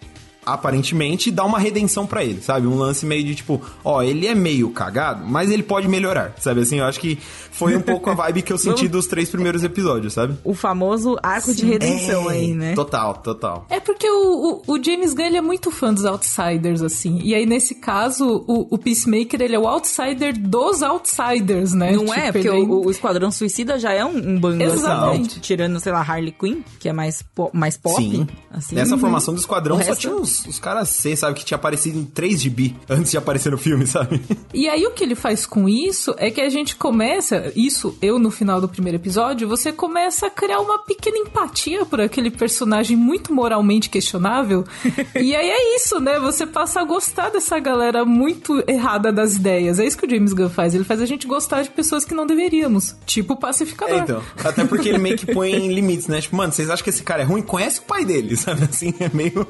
aparentemente, 0.47 1.31
dá 1.31 1.45
uma 1.45 1.59
redenção 1.59 2.07
pra 2.07 2.25
ele, 2.25 2.41
sabe? 2.43 2.67
Um 2.67 2.77
lance 2.77 3.05
meio 3.07 3.25
de 3.25 3.35
tipo, 3.35 3.61
ó, 3.85 4.03
ele 4.03 4.27
é 4.27 4.35
meio 4.35 4.71
cagado, 4.71 5.25
mas 5.27 5.51
ele 5.51 5.63
pode 5.63 5.89
melhorar, 5.89 6.35
sabe? 6.41 6.61
Assim, 6.61 6.79
eu 6.79 6.85
acho 6.85 6.99
que 7.01 7.19
foi 7.51 7.77
um 7.77 7.81
pouco 7.81 8.11
a 8.11 8.15
vibe 8.15 8.43
que 8.43 8.53
eu 8.53 8.59
senti 8.59 8.89
dos 8.89 9.07
três 9.07 9.29
primeiros 9.31 9.63
episódios, 9.65 10.13
sabe? 10.13 10.37
O 10.45 10.55
famoso 10.55 11.17
arco 11.23 11.55
de 11.55 11.65
redenção 11.65 12.31
É, 12.31 12.35
aí, 12.35 12.53
né? 12.55 12.75
Total, 12.75 13.15
total. 13.15 13.67
É 13.71 13.79
porque 13.81 14.09
o, 14.11 14.63
o, 14.67 14.73
o 14.75 14.83
James 14.83 15.15
Gunn 15.15 15.25
ele 15.27 15.37
é 15.37 15.41
muito 15.43 15.71
fã 15.71 15.93
dos 15.93 16.05
outsiders, 16.05 16.83
assim. 16.83 17.21
E 17.23 17.35
aí, 17.35 17.47
nesse 17.47 17.75
caso, 17.77 18.45
o, 18.47 18.67
o 18.75 18.79
Peacemaker 18.79 19.41
ele 19.41 19.55
é 19.55 19.59
o 19.59 19.67
outsider 19.67 20.39
dos 20.39 20.83
outsiders, 20.83 21.73
né? 21.73 21.93
Não 21.93 22.05
Tipo, 22.07 22.15
é? 22.15 22.33
Porque 22.33 22.49
ele 22.49 22.63
o, 22.63 22.87
o 22.87 22.91
Esquadrão 22.91 23.31
Suicida 23.31 23.79
já 23.79 23.93
é 23.93 24.05
um, 24.05 24.17
um 24.17 24.41
bando 24.41 24.63
Exatamente. 24.63 25.31
assim. 25.33 25.41
Tirando, 25.41 25.79
sei 25.81 25.93
lá, 25.93 26.01
Harley 26.01 26.33
Quinn, 26.33 26.63
que 26.79 26.89
é 26.89 26.93
mais, 26.93 27.23
po- 27.23 27.51
mais 27.53 27.77
pop. 27.77 28.03
Sim. 28.03 28.27
Assim. 28.51 28.75
Nessa 28.75 28.97
formação 28.99 29.35
do 29.35 29.41
esquadrão 29.41 29.77
O 29.77 29.81
só 29.81 29.87
resto- 29.89 30.01
tinha 30.01 30.15
os, 30.35 30.47
os 30.47 30.59
caras 30.59 30.89
C, 30.89 31.15
sabe? 31.15 31.39
Que 31.39 31.45
tinha 31.45 31.57
aparecido 31.57 31.99
em 31.99 32.05
3 32.05 32.43
GB 32.43 32.75
antes 32.89 33.11
de 33.11 33.17
aparecer 33.19 33.51
no 33.51 33.59
filme, 33.59 33.87
sabe? 33.87 34.21
E 34.53 34.69
aí 34.69 34.87
o 34.87 34.91
que 34.91 35.05
ele 35.05 35.15
faz 35.15 35.47
com 35.47 35.69
isso 35.69 36.15
é 36.19 36.31
que 36.31 36.41
a 36.41 36.49
gente 36.49 36.77
começa, 36.77 37.53
isso 37.55 37.97
eu 38.03 38.19
no 38.19 38.31
final 38.31 38.61
do 38.61 38.69
primeiro 38.69 38.97
episódio, 38.97 39.49
você 39.49 39.73
começa 39.73 40.27
a 40.27 40.31
criar 40.31 40.61
uma 40.61 40.79
pequena 40.79 41.19
empatia 41.19 41.85
por 41.85 42.01
aquele 42.01 42.31
personagem 42.31 42.97
muito 42.97 43.33
moralmente 43.33 43.89
questionável. 43.89 44.65
e 45.15 45.35
aí 45.35 45.51
é 45.51 45.77
isso, 45.77 46.01
né? 46.01 46.19
Você 46.19 46.47
passa 46.47 46.81
a 46.81 46.85
gostar 46.85 47.31
dessa 47.31 47.59
galera 47.59 48.05
muito 48.05 48.63
errada 48.67 49.13
das 49.13 49.37
ideias. 49.37 49.79
É 49.79 49.87
isso 49.87 49.97
que 49.97 50.07
o 50.07 50.11
James 50.11 50.33
Gunn 50.33 50.49
faz. 50.49 50.75
Ele 50.75 50.85
faz 50.85 51.01
a 51.01 51.07
gente 51.07 51.27
gostar 51.27 51.63
de 51.63 51.71
pessoas 51.71 52.05
que 52.05 52.15
não 52.15 52.27
deveríamos. 52.27 52.97
Tipo 53.07 53.35
o 53.35 53.37
pacificador. 53.37 53.99
É, 53.99 54.01
então. 54.01 54.23
Até 54.43 54.65
porque 54.65 54.89
ele 54.89 54.99
meio 54.99 55.17
que 55.17 55.33
põe 55.33 55.53
limites, 55.69 56.07
né? 56.07 56.21
Tipo, 56.21 56.37
mano, 56.37 56.53
vocês 56.53 56.71
acham 56.71 56.83
que 56.83 56.91
esse 56.91 57.03
cara 57.03 57.23
é 57.23 57.25
ruim? 57.25 57.43
Conhece 57.43 57.81
o 57.81 57.83
pai 57.83 58.05
dele, 58.05 58.37
sabe? 58.37 58.65
Assim, 58.65 58.95
é 59.01 59.11
meio. 59.13 59.47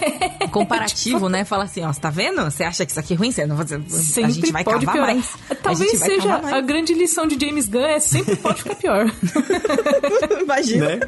Comparativo, 0.50 1.28
né? 1.28 1.44
Fala 1.44 1.64
assim, 1.64 1.82
ó, 1.84 1.92
você 1.92 2.00
tá 2.00 2.10
vendo? 2.10 2.42
Você 2.44 2.64
acha 2.64 2.84
que 2.84 2.90
isso 2.90 3.00
aqui 3.00 3.14
é 3.14 3.16
ruim? 3.16 3.30
Você 3.32 3.46
não, 3.46 3.56
você, 3.56 3.78
Sempre 3.88 4.24
a 4.24 4.34
gente 4.34 4.52
vai 4.52 4.64
pode 4.64 4.84
cavar 4.86 4.94
piorar. 4.94 5.14
mais. 5.14 5.28
a 5.50 5.54
Talvez 5.54 5.90
gente 5.90 5.98
vai 6.00 6.08
seja 6.08 6.38
mais. 6.38 6.52
a 6.54 6.60
grande 6.60 6.94
lição 6.94 7.26
de 7.26 7.38
James 7.44 7.68
Gunn 7.68 7.80
é 7.84 8.00
sempre 8.00 8.36
pode 8.36 8.62
ficar 8.62 8.74
pior. 8.76 9.10
Imagina. 10.42 10.86
né? 10.96 11.00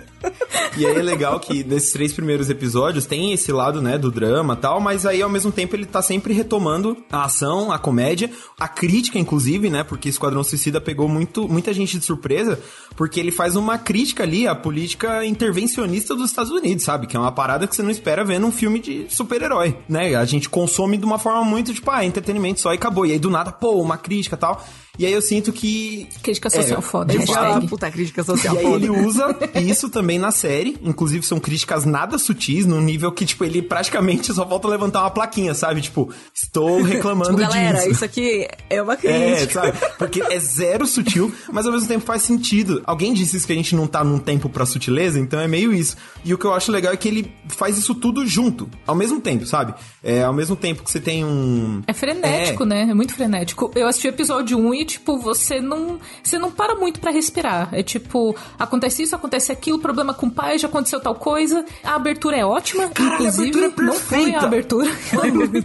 E 0.76 0.86
aí 0.86 0.96
é 0.96 1.02
legal 1.02 1.38
que 1.40 1.64
nesses 1.64 1.92
três 1.92 2.12
primeiros 2.12 2.48
episódios 2.48 3.06
tem 3.06 3.32
esse 3.32 3.50
lado, 3.52 3.82
né, 3.82 3.98
do 3.98 4.10
drama 4.10 4.54
e 4.54 4.56
tal, 4.56 4.80
mas 4.80 5.04
aí 5.04 5.20
ao 5.20 5.28
mesmo 5.28 5.50
tempo 5.50 5.74
ele 5.74 5.84
tá 5.86 6.00
sempre 6.00 6.32
retomando 6.32 6.96
a 7.10 7.24
ação, 7.24 7.72
a 7.72 7.78
comédia, 7.78 8.30
a 8.58 8.68
crítica, 8.68 9.18
inclusive, 9.18 9.68
né? 9.68 9.82
Porque 9.82 10.08
Esquadrão 10.08 10.44
Suicida 10.44 10.80
pegou 10.80 11.08
muito, 11.08 11.48
muita 11.48 11.72
gente 11.72 11.98
de 11.98 12.04
surpresa, 12.04 12.58
porque 12.96 13.18
ele 13.18 13.30
faz 13.32 13.56
uma 13.56 13.78
crítica 13.78 14.22
ali 14.22 14.46
à 14.46 14.54
política 14.54 15.24
intervencionista 15.24 16.14
dos 16.14 16.30
Estados 16.30 16.52
Unidos, 16.52 16.84
sabe? 16.84 17.06
Que 17.06 17.16
é 17.16 17.20
uma 17.20 17.32
parada 17.32 17.66
que 17.66 17.74
você 17.74 17.82
não 17.82 17.90
espera 17.90 18.24
ver 18.24 18.38
num 18.38 18.52
filme 18.52 18.78
de 18.82 19.06
super-herói, 19.08 19.76
né? 19.88 20.14
A 20.14 20.24
gente 20.24 20.48
consome 20.48 20.96
de 20.98 21.04
uma 21.04 21.18
forma 21.18 21.44
muito, 21.44 21.72
tipo, 21.72 21.90
ah, 21.90 22.04
entretenimento 22.04 22.60
só 22.60 22.72
e 22.72 22.76
acabou. 22.76 23.06
E 23.06 23.12
aí 23.12 23.18
do 23.18 23.30
nada, 23.30 23.50
pô, 23.50 23.80
uma 23.80 23.96
crítica 23.96 24.36
e 24.36 24.38
tal. 24.38 24.62
E 24.98 25.06
aí 25.06 25.12
eu 25.12 25.22
sinto 25.22 25.52
que. 25.52 26.06
Crítica 26.22 26.50
social 26.50 26.78
É, 26.78 26.82
foda. 26.82 27.12
de 27.12 27.18
Deixa 27.18 27.32
fato. 27.32 27.42
lá, 27.42 27.48
hashtag. 27.50 27.68
puta 27.68 27.90
crítica 27.90 28.22
social. 28.22 28.54
E 28.54 28.58
aí 28.58 28.64
foda. 28.64 28.76
ele 28.84 28.90
usa 28.90 29.36
isso 29.62 29.88
também 29.88 30.18
na 30.18 30.30
série. 30.30 30.76
Inclusive, 30.82 31.24
são 31.24 31.40
críticas 31.40 31.84
nada 31.84 32.18
sutis, 32.18 32.66
num 32.66 32.80
nível 32.80 33.10
que, 33.10 33.24
tipo, 33.24 33.44
ele 33.44 33.62
praticamente 33.62 34.32
só 34.32 34.46
falta 34.46 34.68
levantar 34.68 35.00
uma 35.00 35.10
plaquinha, 35.10 35.54
sabe? 35.54 35.80
Tipo, 35.80 36.10
estou 36.34 36.82
reclamando 36.82 37.30
Tipo, 37.36 37.40
galera, 37.50 37.78
disso. 37.78 37.90
isso 37.90 38.04
aqui 38.04 38.46
é 38.68 38.82
uma 38.82 38.92
É, 38.94 38.96
crítica. 39.36 39.52
sabe? 39.62 39.78
Porque 39.98 40.20
é 40.22 40.38
zero 40.38 40.86
sutil, 40.86 41.32
mas 41.50 41.64
ao 41.66 41.72
mesmo 41.72 41.88
tempo 41.88 42.04
faz 42.04 42.22
sentido. 42.22 42.82
Alguém 42.84 43.14
disse 43.14 43.36
isso 43.36 43.46
que 43.46 43.52
a 43.52 43.56
gente 43.56 43.74
não 43.74 43.86
tá 43.86 44.04
num 44.04 44.18
tempo 44.18 44.48
pra 44.48 44.66
sutileza, 44.66 45.18
então 45.18 45.40
é 45.40 45.48
meio 45.48 45.72
isso. 45.72 45.96
E 46.24 46.34
o 46.34 46.38
que 46.38 46.44
eu 46.44 46.52
acho 46.52 46.70
legal 46.70 46.92
é 46.92 46.96
que 46.96 47.08
ele 47.08 47.32
faz 47.48 47.78
isso 47.78 47.94
tudo 47.94 48.26
junto, 48.26 48.68
ao 48.86 48.94
mesmo 48.94 49.20
tempo, 49.20 49.46
sabe? 49.46 49.74
É, 50.04 50.22
ao 50.22 50.32
mesmo 50.34 50.54
tempo 50.54 50.82
que 50.82 50.90
você 50.90 51.00
tem 51.00 51.24
um. 51.24 51.82
É 51.86 51.92
frenético, 51.94 52.62
É. 52.64 52.66
né? 52.66 52.82
É 52.90 52.94
muito 52.94 53.14
frenético. 53.14 53.70
Eu 53.74 53.86
assisti 53.88 54.08
o 54.08 54.10
episódio 54.10 54.58
1 54.58 54.74
e, 54.74 54.81
tipo, 54.84 55.18
você 55.18 55.60
não. 55.60 55.98
Você 56.22 56.38
não 56.38 56.50
para 56.50 56.74
muito 56.74 57.00
pra 57.00 57.10
respirar. 57.10 57.68
É 57.72 57.82
tipo, 57.82 58.34
acontece 58.58 59.02
isso, 59.02 59.14
acontece 59.14 59.50
aquilo, 59.52 59.78
problema 59.78 60.12
com 60.14 60.26
o 60.26 60.30
pai, 60.30 60.58
já 60.58 60.68
aconteceu 60.68 61.00
tal 61.00 61.14
coisa. 61.14 61.64
A 61.82 61.94
abertura 61.94 62.36
é 62.36 62.44
ótima. 62.44 62.88
Caralho, 62.88 63.12
a 63.26 63.28
inclusive, 63.28 63.58
abertura 63.64 63.66
é 63.66 63.86
não 63.86 63.94
foi 63.94 64.18
a 64.18 64.22
perfeita. 64.22 64.46
abertura. 64.46 64.88
É 64.90 65.16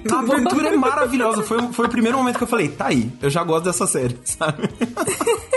A 0.18 0.20
abertura 0.20 0.68
é 0.70 0.78
maravilhosa. 0.78 1.44
Foi, 1.44 1.58
o- 1.58 1.74
foi 1.74 1.86
o 1.86 1.90
primeiro 1.90 2.18
momento 2.18 2.38
que 2.38 2.44
eu 2.44 2.48
falei, 2.48 2.70
tá 2.70 2.88
aí, 2.88 3.12
eu 3.22 3.30
já 3.30 3.44
gosto 3.44 3.66
dessa 3.66 3.86
série, 3.88 4.18
sabe? 4.24 4.70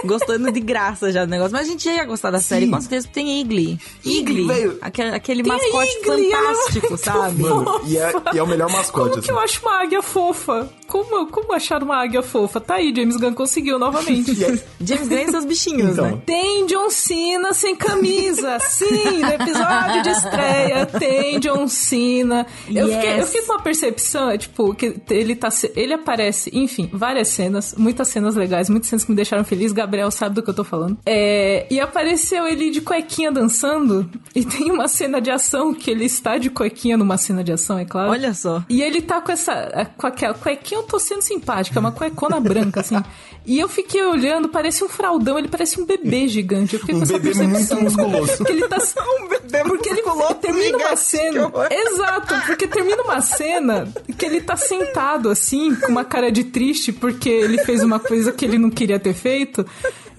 Gostando 0.04 0.50
de 0.50 0.60
graça 0.60 1.12
já 1.12 1.24
do 1.24 1.30
negócio. 1.30 1.52
Mas 1.52 1.66
a 1.66 1.70
gente 1.70 1.84
já 1.84 1.92
ia 1.94 2.04
gostar 2.04 2.30
da 2.30 2.40
série, 2.40 2.66
Sim. 2.66 2.70
com 2.72 2.80
certeza 2.80 3.08
tem 3.12 3.40
Igli. 3.40 3.78
Igli. 4.04 4.78
Aquele, 4.80 5.10
aquele 5.14 5.42
mascote 5.42 5.98
Igli, 6.02 6.30
fantástico, 6.30 6.94
é 6.94 6.96
sabe? 6.96 7.42
Mano, 7.42 7.80
e 7.86 7.96
é, 7.96 8.12
e 8.34 8.38
é 8.38 8.42
o 8.42 8.46
melhor 8.46 8.70
mascote, 8.70 9.08
Como 9.08 9.18
assim. 9.18 9.20
que 9.22 9.30
eu 9.32 9.38
acho 9.38 9.60
uma 9.62 9.80
águia 9.82 10.02
fofa? 10.02 10.70
Como, 10.86 11.26
como 11.28 11.52
achar 11.52 11.82
uma 11.82 11.96
águia 12.02 12.22
fofa? 12.22 12.60
Tá 12.60 12.74
aí, 12.74 12.92
James 12.94 13.16
Gunn 13.16 13.34
conseguiu 13.50 13.78
novamente. 13.78 14.32
James 14.80 15.08
Gunn 15.08 15.18
e 15.18 15.30
seus 15.30 15.44
bichinhos, 15.44 15.90
Então. 15.92 16.04
né? 16.12 16.22
Tem 16.24 16.66
John 16.66 16.88
Cena 16.88 17.52
sem 17.52 17.74
camisa. 17.74 18.58
Sim, 18.60 19.18
no 19.22 19.28
episódio 19.28 20.02
de 20.02 20.08
estreia 20.10 20.86
tem 20.86 21.40
John 21.40 21.66
Cena. 21.66 22.46
Eu, 22.68 22.86
Yes. 22.86 22.94
fiquei, 22.96 23.20
eu 23.20 23.26
fiz 23.26 23.48
uma 23.48 23.60
percepção, 23.60 24.30
é, 24.30 24.38
tipo, 24.38 24.72
que 24.74 24.94
ele 25.10 25.34
tá. 25.34 25.48
Ele 25.74 25.92
aparece, 25.94 26.50
enfim, 26.52 26.88
várias 26.92 27.28
cenas, 27.28 27.74
muitas 27.76 28.06
cenas 28.08 28.36
legais, 28.36 28.70
muitas 28.70 28.88
cenas 28.88 29.04
que 29.04 29.10
me 29.10 29.16
deixaram 29.16 29.44
feliz. 29.44 29.72
Gabriel 29.72 30.10
sabe 30.10 30.36
do 30.36 30.42
que 30.42 30.50
eu 30.50 30.54
tô 30.54 30.62
falando. 30.64 30.96
É, 31.04 31.66
e 31.70 31.80
apareceu 31.80 32.46
ele 32.46 32.70
de 32.70 32.80
cuequinha 32.80 33.32
dançando. 33.32 34.08
E 34.34 34.44
tem 34.44 34.70
uma 34.70 34.86
cena 34.86 35.20
de 35.20 35.30
ação 35.30 35.74
que 35.74 35.90
ele 35.90 36.04
está 36.04 36.38
de 36.38 36.50
cuequinha 36.50 36.96
numa 36.96 37.18
cena 37.18 37.42
de 37.42 37.52
ação, 37.52 37.78
é 37.78 37.84
claro. 37.84 38.10
Olha 38.10 38.32
só. 38.32 38.62
E 38.68 38.80
ele 38.82 39.02
tá 39.02 39.20
com 39.20 39.32
essa. 39.32 39.90
Com 39.96 40.06
aquela 40.06 40.34
cuequinha, 40.34 40.80
eu 40.80 40.84
tô 40.84 40.98
sendo 41.00 41.22
simpática, 41.22 41.78
é 41.78 41.80
uma 41.80 41.92
cuecona 41.92 42.38
branca, 42.40 42.80
assim. 42.80 42.96
E 43.46 43.58
eu 43.58 43.68
fiquei 43.68 44.02
olhando, 44.04 44.48
parece 44.48 44.84
um 44.84 44.88
fraldão, 44.88 45.38
ele 45.38 45.48
parece 45.48 45.80
um 45.80 45.86
bebê 45.86 46.28
gigante. 46.28 46.74
Eu 46.74 46.80
fiquei 46.80 46.94
Um 46.94 46.98
com 46.98 47.04
essa 47.04 47.12
bebê 47.18 47.34
percepção. 47.34 47.80
muito 47.80 47.96
musculoso. 47.96 48.44
Que 48.44 48.52
ele 48.52 48.68
tá. 48.68 48.76
Um 49.20 49.28
bebê 49.28 49.62
porque 49.64 49.88
ele 49.88 50.02
termina 50.40 50.78
uma 50.78 50.96
cena. 50.96 51.52
Exato, 51.70 52.34
porque 52.46 52.66
termina 52.68 53.02
uma 53.02 53.20
cena 53.20 53.88
que 54.16 54.26
ele 54.26 54.40
tá 54.40 54.56
sentado 54.56 55.28
assim, 55.28 55.74
com 55.74 55.88
uma 55.88 56.04
cara 56.04 56.30
de 56.30 56.44
triste, 56.44 56.92
porque 56.92 57.28
ele 57.28 57.58
fez 57.64 57.82
uma 57.82 57.98
coisa 57.98 58.30
que 58.32 58.44
ele 58.44 58.58
não 58.58 58.70
queria 58.70 58.98
ter 59.00 59.14
feito. 59.14 59.66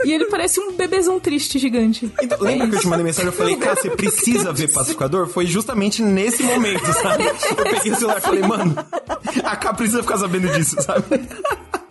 E 0.03 0.11
ele 0.11 0.25
parece 0.25 0.59
um 0.59 0.71
bebezão 0.73 1.19
triste 1.19 1.59
gigante. 1.59 2.11
Então, 2.21 2.39
lembra 2.41 2.67
que 2.67 2.75
eu 2.75 2.79
te 2.79 2.87
mandei 2.87 3.05
mensagem? 3.05 3.27
Eu 3.27 3.37
falei, 3.37 3.55
cara, 3.55 3.75
você 3.75 3.89
precisa 3.91 4.51
ver 4.51 4.67
Pacificador? 4.73 5.27
Foi 5.27 5.45
justamente 5.45 6.01
nesse 6.01 6.41
momento, 6.43 6.91
sabe? 6.93 7.23
Eu 7.49 7.55
peguei 7.55 7.91
o 7.91 7.95
celular 7.95 8.17
e 8.17 8.21
falei, 8.21 8.41
mano, 8.41 8.75
a 9.43 9.55
K 9.55 9.73
precisa 9.75 10.01
ficar 10.01 10.17
sabendo 10.17 10.49
disso, 10.49 10.75
sabe? 10.81 11.05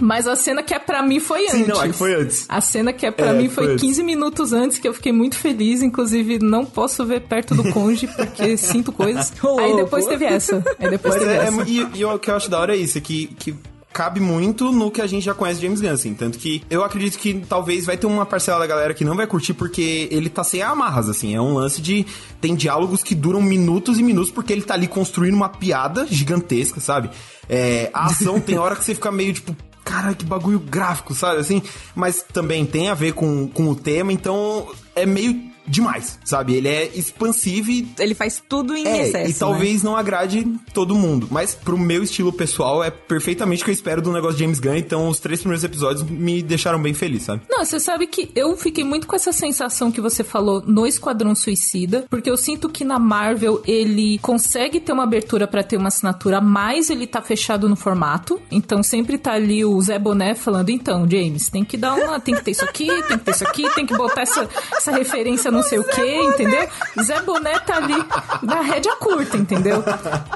Mas 0.00 0.26
a 0.26 0.34
cena 0.34 0.62
que 0.62 0.72
é 0.74 0.78
pra 0.78 1.02
mim 1.02 1.20
foi 1.20 1.42
antes. 1.44 1.52
Sim, 1.52 1.66
não, 1.66 1.82
é 1.82 1.88
que 1.88 1.92
foi 1.94 2.14
antes. 2.14 2.46
A 2.48 2.60
cena 2.60 2.92
que 2.92 3.04
é 3.06 3.10
pra 3.10 3.26
É, 3.28 3.32
mim 3.34 3.48
foi 3.48 3.64
foi 3.64 3.72
antes. 3.74 3.84
15 3.84 4.02
minutos 4.02 4.52
antes, 4.52 4.78
que 4.78 4.88
eu 4.88 4.94
fiquei 4.94 5.12
muito 5.12 5.36
feliz. 5.36 5.82
Inclusive, 5.82 6.38
não 6.40 6.64
posso 6.64 7.04
ver 7.04 7.20
perto 7.22 7.54
do 7.54 7.70
conge, 7.72 8.06
porque 8.06 8.56
sinto 8.58 8.90
coisas. 8.92 9.32
Aí 9.58 9.76
depois 9.76 10.06
teve 10.06 10.24
essa. 10.24 10.64
Aí 10.78 10.88
depois 10.90 11.14
Mas 11.14 11.22
teve 11.24 11.34
é, 11.34 11.36
é 11.36 11.42
essa. 11.42 11.50
mu- 11.52 11.64
e, 11.66 11.86
e 11.98 12.04
o 12.04 12.18
que 12.18 12.30
eu 12.30 12.36
acho 12.36 12.48
da 12.50 12.58
hora 12.58 12.74
é 12.74 12.78
isso, 12.78 12.96
é 12.96 13.00
que, 13.00 13.26
que 13.38 13.54
cabe 13.92 14.20
muito 14.20 14.70
no 14.70 14.88
que 14.90 15.02
a 15.02 15.06
gente 15.06 15.24
já 15.24 15.34
conhece 15.34 15.60
James 15.60 15.80
Gunn, 15.80 15.90
assim. 15.90 16.14
Tanto 16.14 16.38
que 16.38 16.62
eu 16.70 16.84
acredito 16.84 17.18
que 17.18 17.42
talvez 17.48 17.84
vai 17.84 17.96
ter 17.96 18.06
uma 18.06 18.24
parcela 18.24 18.60
da 18.60 18.66
galera 18.66 18.94
que 18.94 19.04
não 19.04 19.16
vai 19.16 19.26
curtir 19.26 19.52
porque 19.52 20.08
ele 20.10 20.28
tá 20.30 20.44
sem 20.44 20.62
amarras, 20.62 21.08
assim. 21.08 21.34
É 21.34 21.40
um 21.40 21.54
lance 21.54 21.82
de... 21.82 22.06
Tem 22.40 22.54
diálogos 22.54 23.02
que 23.02 23.14
duram 23.14 23.42
minutos 23.42 23.98
e 23.98 24.02
minutos 24.02 24.30
porque 24.30 24.52
ele 24.52 24.62
tá 24.62 24.74
ali 24.74 24.86
construindo 24.86 25.34
uma 25.34 25.48
piada 25.48 26.06
gigantesca, 26.08 26.80
sabe? 26.80 27.10
É, 27.48 27.90
a 27.92 28.06
ação 28.06 28.38
tem 28.40 28.56
hora 28.58 28.76
que 28.76 28.84
você 28.84 28.94
fica 28.94 29.10
meio, 29.10 29.32
tipo... 29.32 29.54
Cara, 29.90 30.14
que 30.14 30.24
bagulho 30.24 30.60
gráfico, 30.60 31.14
sabe? 31.16 31.40
Assim, 31.40 31.60
mas 31.96 32.22
também 32.22 32.64
tem 32.64 32.88
a 32.88 32.94
ver 32.94 33.12
com, 33.12 33.48
com 33.48 33.68
o 33.68 33.74
tema, 33.74 34.12
então 34.12 34.68
é 34.94 35.04
meio 35.04 35.49
demais, 35.70 36.18
sabe? 36.24 36.54
Ele 36.54 36.68
é 36.68 36.90
expansivo 36.94 37.70
e 37.70 37.88
Ele 37.98 38.14
faz 38.14 38.42
tudo 38.46 38.76
em 38.76 38.86
é, 38.86 39.08
excesso. 39.08 39.30
e 39.30 39.34
talvez 39.34 39.82
não 39.82 39.96
agrade 39.96 40.44
todo 40.74 40.94
mundo. 40.94 41.28
Mas 41.30 41.54
pro 41.54 41.78
meu 41.78 42.02
estilo 42.02 42.32
pessoal, 42.32 42.82
é 42.82 42.90
perfeitamente 42.90 43.62
o 43.62 43.64
que 43.64 43.70
eu 43.70 43.74
espero 43.74 44.02
do 44.02 44.12
negócio 44.12 44.36
de 44.36 44.42
James 44.44 44.58
Gunn. 44.58 44.74
Então, 44.76 45.08
os 45.08 45.20
três 45.20 45.40
primeiros 45.40 45.64
episódios 45.64 46.02
me 46.02 46.42
deixaram 46.42 46.80
bem 46.82 46.92
feliz, 46.94 47.22
sabe? 47.22 47.42
Não, 47.48 47.64
você 47.64 47.78
sabe 47.78 48.06
que 48.06 48.30
eu 48.34 48.56
fiquei 48.56 48.82
muito 48.84 49.06
com 49.06 49.14
essa 49.14 49.32
sensação 49.32 49.90
que 49.92 50.00
você 50.00 50.24
falou 50.24 50.62
no 50.66 50.86
Esquadrão 50.86 51.34
Suicida, 51.34 52.04
porque 52.10 52.30
eu 52.30 52.36
sinto 52.36 52.68
que 52.68 52.84
na 52.84 52.98
Marvel 52.98 53.62
ele 53.66 54.18
consegue 54.18 54.80
ter 54.80 54.92
uma 54.92 55.04
abertura 55.04 55.46
pra 55.46 55.62
ter 55.62 55.76
uma 55.76 55.88
assinatura, 55.88 56.40
mas 56.40 56.90
ele 56.90 57.06
tá 57.06 57.22
fechado 57.22 57.68
no 57.68 57.76
formato. 57.76 58.40
Então 58.50 58.82
sempre 58.82 59.16
tá 59.18 59.32
ali 59.32 59.64
o 59.64 59.80
Zé 59.80 59.98
Boné 59.98 60.34
falando: 60.34 60.70
então, 60.70 61.08
James, 61.08 61.48
tem 61.48 61.64
que 61.64 61.76
dar 61.76 61.94
uma. 61.94 62.18
Tem 62.18 62.34
que 62.34 62.42
ter 62.42 62.50
isso 62.52 62.64
aqui, 62.64 62.86
tem 62.86 63.18
que 63.18 63.24
ter 63.24 63.30
isso 63.30 63.44
aqui, 63.44 63.74
tem 63.74 63.86
que 63.86 63.96
botar 63.96 64.22
essa, 64.22 64.48
essa 64.76 64.90
referência 64.90 65.50
não 65.60 65.68
sei 65.68 65.78
o 65.78 65.84
que, 65.84 66.16
entendeu? 66.22 66.66
Zé 67.02 67.20
Boné 67.20 67.58
tá 67.60 67.76
ali 67.76 68.02
na 68.42 68.62
rédea 68.62 68.96
curta, 68.96 69.36
entendeu? 69.36 69.84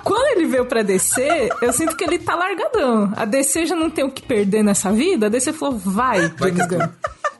Quando 0.04 0.26
ele 0.36 0.46
veio 0.46 0.66
pra 0.66 0.82
DC, 0.82 1.48
eu 1.62 1.72
sinto 1.72 1.96
que 1.96 2.04
ele 2.04 2.18
tá 2.18 2.34
largadão. 2.34 3.12
A 3.16 3.24
DC 3.24 3.66
já 3.66 3.74
não 3.74 3.88
tem 3.88 4.04
o 4.04 4.10
que 4.10 4.22
perder 4.22 4.62
nessa 4.62 4.92
vida, 4.92 5.26
a 5.26 5.28
DC 5.30 5.52
falou: 5.54 5.78
vai, 5.78 6.20
James 6.38 6.66
Gunn. 6.68 6.88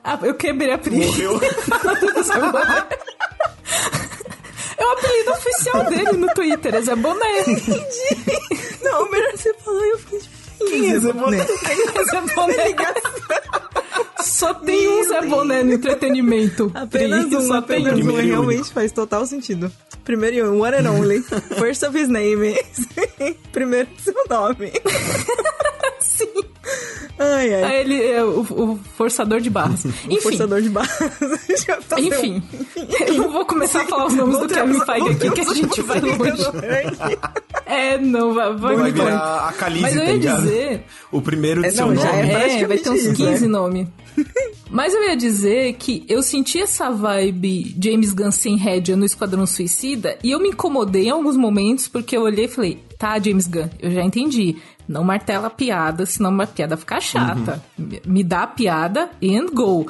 Ah, 0.03 0.19
eu 0.23 0.35
quebrei 0.35 0.73
a 0.73 0.79
Pri. 0.79 0.97
Morreu. 0.97 1.41
É 4.77 4.85
o 4.85 4.91
apelido 4.91 5.31
oficial 5.31 5.85
dele 5.85 6.13
no 6.13 6.27
Twitter, 6.35 6.75
é 6.75 6.81
Zé 6.83 6.97
Boné. 6.97 7.45
Não, 8.83 9.11
melhor 9.11 9.33
você 9.33 9.55
falou 9.55 9.85
e 9.85 9.91
eu 9.91 9.99
fiquei 9.99 10.19
tipo... 10.21 10.35
Quem 10.69 10.93
é 10.93 10.99
Zé 10.99 11.13
Boné? 11.13 11.39
É 11.39 12.05
Zé 12.05 12.21
Boné. 12.35 12.55
Só 14.25 14.55
tem 14.55 14.89
um 14.89 15.05
Zé 15.05 15.21
Boné 15.23 15.63
no 15.63 15.73
entretenimento. 15.73 16.71
Apenas 16.75 17.27
Pri, 17.27 17.37
um, 17.37 17.47
só 17.47 17.55
apenas 17.55 17.93
um. 17.93 17.97
Primeiro 17.97 18.27
Realmente 18.27 18.73
faz 18.73 18.91
total 18.91 19.27
sentido. 19.27 19.71
Primeiro 20.03 20.37
e 20.37 20.43
um, 20.43 20.61
one 20.61 20.77
and 20.77 20.91
only. 20.91 21.23
First 21.59 21.85
of 21.85 21.97
his 21.99 22.09
name. 22.09 22.57
Primeiro 23.53 23.89
seu 23.99 24.15
nome. 24.29 24.73
Sim. 26.01 26.54
Ai, 27.17 27.55
ai. 27.55 27.63
Aí 27.65 27.81
ele 27.83 28.03
é 28.03 28.25
o, 28.25 28.41
o 28.41 28.81
forçador 28.97 29.41
de 29.41 29.49
barras. 29.49 29.85
O 29.87 29.89
Enfim, 30.11 30.21
forçador 30.21 30.61
de 30.61 30.69
barras. 30.69 30.91
Tá 31.89 32.01
enfim. 32.01 32.43
Eu 33.07 33.15
não 33.15 33.31
vou 33.31 33.45
começar 33.47 33.83
a 33.83 33.87
falar 33.87 34.07
os 34.07 34.15
nomes 34.15 34.39
do 34.39 34.49
Kevin 34.49 34.81
Feige 34.81 35.09
aqui, 35.11 35.31
que 35.31 35.41
a 35.41 35.55
gente 35.55 35.83
vai 35.83 36.01
longe. 36.01 36.43
É, 37.67 37.99
não, 37.99 38.35
vai, 38.35 38.49
vai 38.55 38.59
Vai 38.59 38.77
muito 38.77 38.99
longe. 38.99 39.11
virar 39.11 39.49
a 39.49 39.53
Calize, 39.53 39.83
Mas 39.83 39.97
eu 39.97 40.05
tá 40.05 40.11
ia 40.11 40.19
dizer 40.19 40.85
O 41.13 41.23
primeiro 41.23 41.61
do 41.63 41.67
É, 41.67 41.71
seu 41.71 41.87
não, 41.87 41.95
nome. 41.95 42.09
é 42.09 42.61
É, 42.63 42.67
vai 42.67 42.79
ter 42.79 42.91
uns 42.91 43.03
isso, 43.03 43.15
15 43.15 43.43
né? 43.43 43.49
nomes. 43.49 43.89
Mas 44.71 44.93
eu 44.93 45.03
ia 45.05 45.17
dizer 45.17 45.75
que 45.75 46.05
eu 46.09 46.23
senti 46.23 46.61
essa 46.61 46.91
vibe 46.91 47.77
James 47.83 48.13
Gunn 48.13 48.31
sem 48.33 48.57
rédea 48.57 48.97
no 48.97 49.05
Esquadrão 49.05 49.47
Suicida 49.47 50.19
e 50.23 50.33
eu 50.33 50.41
me 50.41 50.49
incomodei 50.51 51.07
em 51.07 51.11
alguns 51.11 51.37
momentos 51.37 51.87
porque 51.89 52.17
eu 52.17 52.23
olhei 52.23 52.47
e 52.47 52.49
falei, 52.49 52.79
tá, 53.05 53.19
James 53.19 53.47
Gunn, 53.47 53.69
eu 53.81 53.91
já 53.91 54.03
entendi. 54.03 54.57
Não 54.89 55.05
martela 55.05 55.47
a 55.49 55.51
piada, 55.51 56.07
senão 56.07 56.41
a 56.41 56.47
piada 56.47 56.77
fica 56.77 57.01
chata. 57.01 57.63
Me- 57.77 58.03
Me 58.07 58.25
dá 58.25 58.43
a 58.43 58.47
piada 58.47 59.11
and 59.23 59.47
go. 59.53 59.87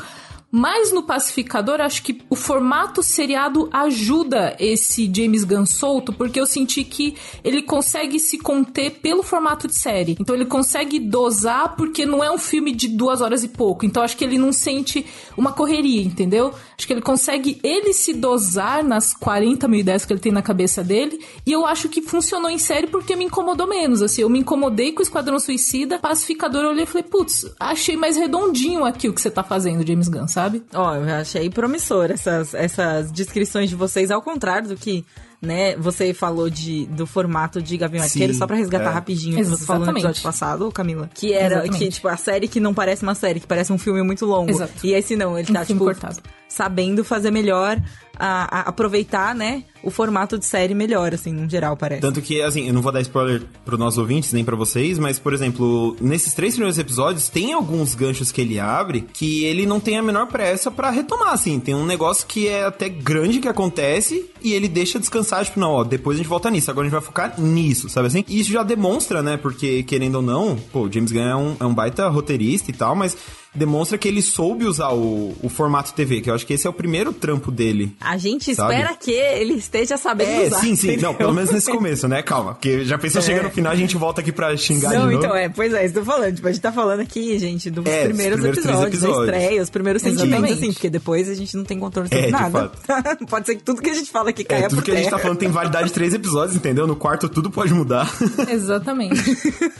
Mas 0.57 0.93
no 0.93 1.03
Pacificador, 1.03 1.81
acho 1.81 2.01
que 2.01 2.23
o 2.31 2.37
formato 2.37 3.03
seriado 3.03 3.69
ajuda 3.73 4.55
esse 4.61 5.11
James 5.13 5.43
Gunn 5.43 5.67
solto, 5.67 6.13
porque 6.13 6.39
eu 6.39 6.47
senti 6.47 6.85
que 6.85 7.17
ele 7.43 7.61
consegue 7.61 8.21
se 8.21 8.39
conter 8.39 9.01
pelo 9.03 9.25
formato 9.25 9.67
de 9.67 9.75
série. 9.75 10.17
Então 10.21 10.33
ele 10.33 10.45
consegue 10.47 11.01
dosar, 11.01 11.75
porque 11.75 12.07
não 12.07 12.23
é 12.23 12.31
um 12.31 12.39
filme 12.39 12.73
de 12.73 12.87
duas 12.87 13.21
horas 13.21 13.43
e 13.43 13.49
pouco. 13.49 13.85
Então 13.85 14.01
acho 14.01 14.17
que 14.17 14.23
ele 14.23 14.39
não 14.39 14.53
sente 14.53 15.05
uma 15.37 15.51
correria, 15.51 16.03
entendeu? 16.03 16.55
Acho 16.77 16.87
que 16.87 16.93
ele 16.93 17.03
consegue 17.03 17.61
ele 17.63 17.93
se 17.93 18.13
dosar 18.13 18.83
nas 18.83 19.15
40 19.15 19.69
mil 19.69 19.81
ideias 19.81 20.05
que 20.05 20.13
ele 20.13 20.21
tem 20.21 20.33
na 20.33 20.43
cabeça 20.43 20.83
dele. 20.83 21.21
E 21.47 21.53
eu 21.53 21.67
acho 21.67 21.89
que 21.89 22.03
funcionou 22.03 22.51
em 22.51 22.59
série 22.59 22.87
porque 22.87 23.15
me 23.15 23.25
incomodou 23.25 23.67
menos. 23.67 24.03
Assim, 24.03 24.23
eu 24.23 24.29
me 24.29 24.41
incomodei 24.41 24.93
com 24.93 25.01
o 25.01 25.03
Esquadrão 25.03 25.39
Suicida, 25.39 25.99
Pacificador, 25.99 26.63
eu 26.63 26.71
olhei 26.71 26.85
e 26.85 26.87
falei, 26.87 27.05
putz, 27.05 27.47
achei 27.59 27.97
mais 27.97 28.17
redondinho 28.17 28.85
aqui 28.85 29.09
o 29.09 29.13
que 29.13 29.21
você 29.21 29.31
tá 29.31 29.43
fazendo, 29.43 29.87
James 29.87 30.09
Gunn, 30.09 30.29
sabe? 30.29 30.63
Ó, 30.75 30.95
eu 30.95 31.05
achei 31.15 31.49
promissor 31.51 32.11
essas, 32.11 32.55
essas 32.55 33.13
descrições 33.13 33.71
de 33.71 33.77
vocês, 33.77 34.11
ao 34.11 34.23
contrário 34.23 34.69
do 34.69 34.77
que, 34.77 35.05
né, 35.45 35.77
você 35.77 36.13
falou 36.15 36.49
de, 36.51 36.87
do 36.87 37.07
formato 37.07 37.63
de 37.63 37.77
Gavião 37.77 38.03
Sim, 38.03 38.09
Arqueiro, 38.09 38.35
só 38.35 38.47
pra 38.47 38.57
resgatar 38.57 38.91
é. 38.91 38.93
rapidinho, 38.93 39.37
que 39.37 39.45
você 39.45 39.65
falou 39.65 39.81
no 39.81 39.85
Exatamente. 39.85 40.07
episódio 40.07 40.23
passado, 40.23 40.73
Camila. 40.73 41.11
Que 41.15 41.33
era, 41.33 41.57
Exatamente. 41.57 41.79
que, 41.79 41.89
tipo, 41.91 42.09
a 42.09 42.17
série 42.17 42.49
que 42.49 42.59
não 42.61 42.73
parece 42.75 43.03
uma 43.03 43.15
série, 43.15 43.41
que 43.41 43.47
parece 43.47 43.73
um 43.73 43.79
filme 43.79 44.03
muito 44.03 44.25
longo. 44.27 44.51
Exato. 44.51 44.73
E 44.83 44.93
esse 44.93 45.15
não, 45.17 45.39
ele 45.39 45.51
Um 45.51 45.55
tá, 45.55 45.65
filme 45.65 45.81
tipo, 45.81 45.85
cortado. 45.85 46.21
sabendo 46.49 47.05
fazer 47.05 47.31
melhor, 47.31 47.81
a, 48.19 48.61
a- 48.61 48.69
aproveitar, 48.69 49.35
né, 49.35 49.65
o 49.83 49.91
formato 49.91 50.39
de 50.39 50.47
série 50.47 50.75
melhor, 50.75 51.13
assim, 51.13 51.33
no 51.33 51.49
geral, 51.49 51.77
parece. 51.77 52.01
Tanto 52.01 52.23
que, 52.23 52.41
assim, 52.41 52.67
eu 52.67 52.73
não 52.73 52.81
vou 52.81 52.91
dar 52.93 53.01
spoiler 53.03 53.43
pros 53.65 53.79
nossos 53.79 53.99
ouvintes, 53.99 54.33
nem 54.33 54.45
pra 54.45 54.57
vocês, 54.57 54.99
mas, 54.99 55.19
por 55.19 55.35
exemplo, 55.35 55.97
nesses 56.01 56.33
três 56.33 56.55
primeiros 56.55 56.79
episódios, 56.79 57.29
tem 57.29 57.53
alguns 57.53 57.95
ganchos 57.95 58.33
que 58.33 58.41
ele 58.41 58.59
abre 58.59 59.03
que 59.13 59.45
ele 59.45 59.67
não 59.67 59.79
tem 59.81 59.99
a 59.99 60.03
menor 60.03 60.27
pressa 60.27 60.71
pra 60.71 60.91
retomar, 60.91 61.33
assim. 61.35 61.61
Tem 61.61 61.75
um 61.75 61.85
negócio 61.85 62.27
que 62.27 62.49
é 62.49 62.65
até 62.65 62.89
grande 62.89 63.41
que 63.41 63.49
acontece 63.49 64.31
e 64.43 64.53
ele 64.55 64.69
deixa 64.69 64.99
descansar, 64.99 65.45
tipo, 65.45 65.61
não, 65.61 65.73
ó, 65.73 65.85
depois 65.85 66.17
a 66.17 66.23
gente 66.23 66.29
volta 66.29 66.51
nisso, 66.51 66.71
agora 66.71 66.87
a 66.87 66.89
gente 66.89 66.99
vai 66.99 67.03
focar 67.05 67.39
nisso, 67.41 67.89
sabe 67.89 68.07
assim? 68.07 68.25
E 68.29 68.41
isso 68.41 68.51
já 68.53 68.63
demonstra, 68.63 69.23
né, 69.23 69.37
porque, 69.37 69.83
querendo 69.83 70.17
ou 70.17 70.23
não, 70.23 70.57
pô, 70.73 70.83
o 70.85 70.93
James 70.93 71.13
Gunn 71.13 71.21
é 71.29 71.37
um, 71.37 71.57
é 71.61 71.65
um 71.65 71.75
baita 71.75 72.09
roteirista 72.09 72.71
e 72.71 72.75
tal, 72.75 72.95
mas 72.97 73.17
demonstra 73.55 73.97
que 73.99 74.09
ele 74.09 74.21
soube 74.23 74.65
usar 74.65 74.91
o, 74.93 75.35
o 75.43 75.49
formato 75.49 75.93
TV, 75.95 76.21
que 76.21 76.31
eu 76.31 76.35
acho 76.35 76.47
que 76.47 76.55
esse 76.55 76.67
é 76.67 76.71
o 76.71 76.73
primeiro 76.73 77.13
trampo 77.13 77.51
dele. 77.51 77.95
A 78.01 78.17
gente 78.17 78.55
Sabe? 78.55 78.75
espera 78.75 78.95
que 78.97 79.11
ele 79.13 79.55
esteja 79.55 79.97
sabendo 79.97 80.31
É, 80.31 80.47
usar. 80.47 80.61
sim, 80.61 80.75
sim. 80.77 80.89
entendeu? 80.89 81.11
Não, 81.11 81.15
pelo 81.15 81.33
menos 81.33 81.51
nesse 81.51 81.71
começo, 81.71 82.09
né? 82.09 82.23
Calma. 82.23 82.55
Porque 82.55 82.85
já 82.85 82.99
pensou, 82.99 83.21
É. 83.21 83.25
chega 83.25 83.43
no 83.43 83.51
final, 83.51 83.73
a 83.73 83.77
gente 83.77 83.97
volta 83.97 84.21
aqui 84.21 84.33
pra 84.33 84.57
xingar 84.57 84.91
Não, 84.93 85.07
de 85.09 85.15
novo. 85.15 85.25
então 85.25 85.37
é, 85.37 85.49
pois 85.49 85.73
é, 85.73 85.85
isso 85.85 85.93
que 85.93 85.99
eu 86.01 86.05
tô 86.05 86.11
falando. 86.11 86.35
Tipo, 86.35 86.49
a 86.49 86.53
gente 86.53 86.63
tá 86.63 86.73
falando 86.73 87.01
aqui, 87.01 87.39
gente, 87.39 87.71
dos 87.71 87.85
É, 87.87 88.05
primeiros, 88.05 88.35
primeiros 88.41 88.63
três 88.63 88.77
episódios, 88.77 89.01
da 89.01 89.09
episódios. 89.09 89.35
estreia, 89.37 89.63
os 89.63 89.71
primeiros 89.71 90.03
sentimentos, 90.03 90.29
Exatamente. 90.33 90.59
assim, 90.65 90.73
porque 90.73 90.91
depois 90.91 91.29
a 91.29 91.35
gente 91.35 91.57
não 91.57 91.65
tem 91.65 91.79
controle 91.79 92.09
É, 92.11 92.15
sobre 92.15 92.27
de 92.27 92.33
nada. 92.33 92.73
Pode 93.29 93.47
ser 93.47 93.55
que 93.57 93.63
tudo 93.63 93.81
que 93.83 93.91
a 93.91 93.95
gente 93.95 94.11
fala 94.11 94.31
aqui 94.31 94.45
caia 94.45 94.65
É, 94.65 94.69
tudo 94.69 94.79
por 94.79 94.85
que 94.85 94.91
a 94.91 94.95
gente 94.95 95.05
terra. 95.05 95.17
tá 95.17 95.23
falando 95.23 95.39
tem 95.39 95.49
validade 95.51 95.89
de 95.89 95.93
três 95.95 96.13
episódios, 96.15 96.57
entendeu? 96.57 96.87
No 96.87 96.97
quarto 96.97 97.29
tudo 97.29 97.51
pode 97.51 97.73
mudar. 97.75 98.11
Exatamente. 98.51 99.23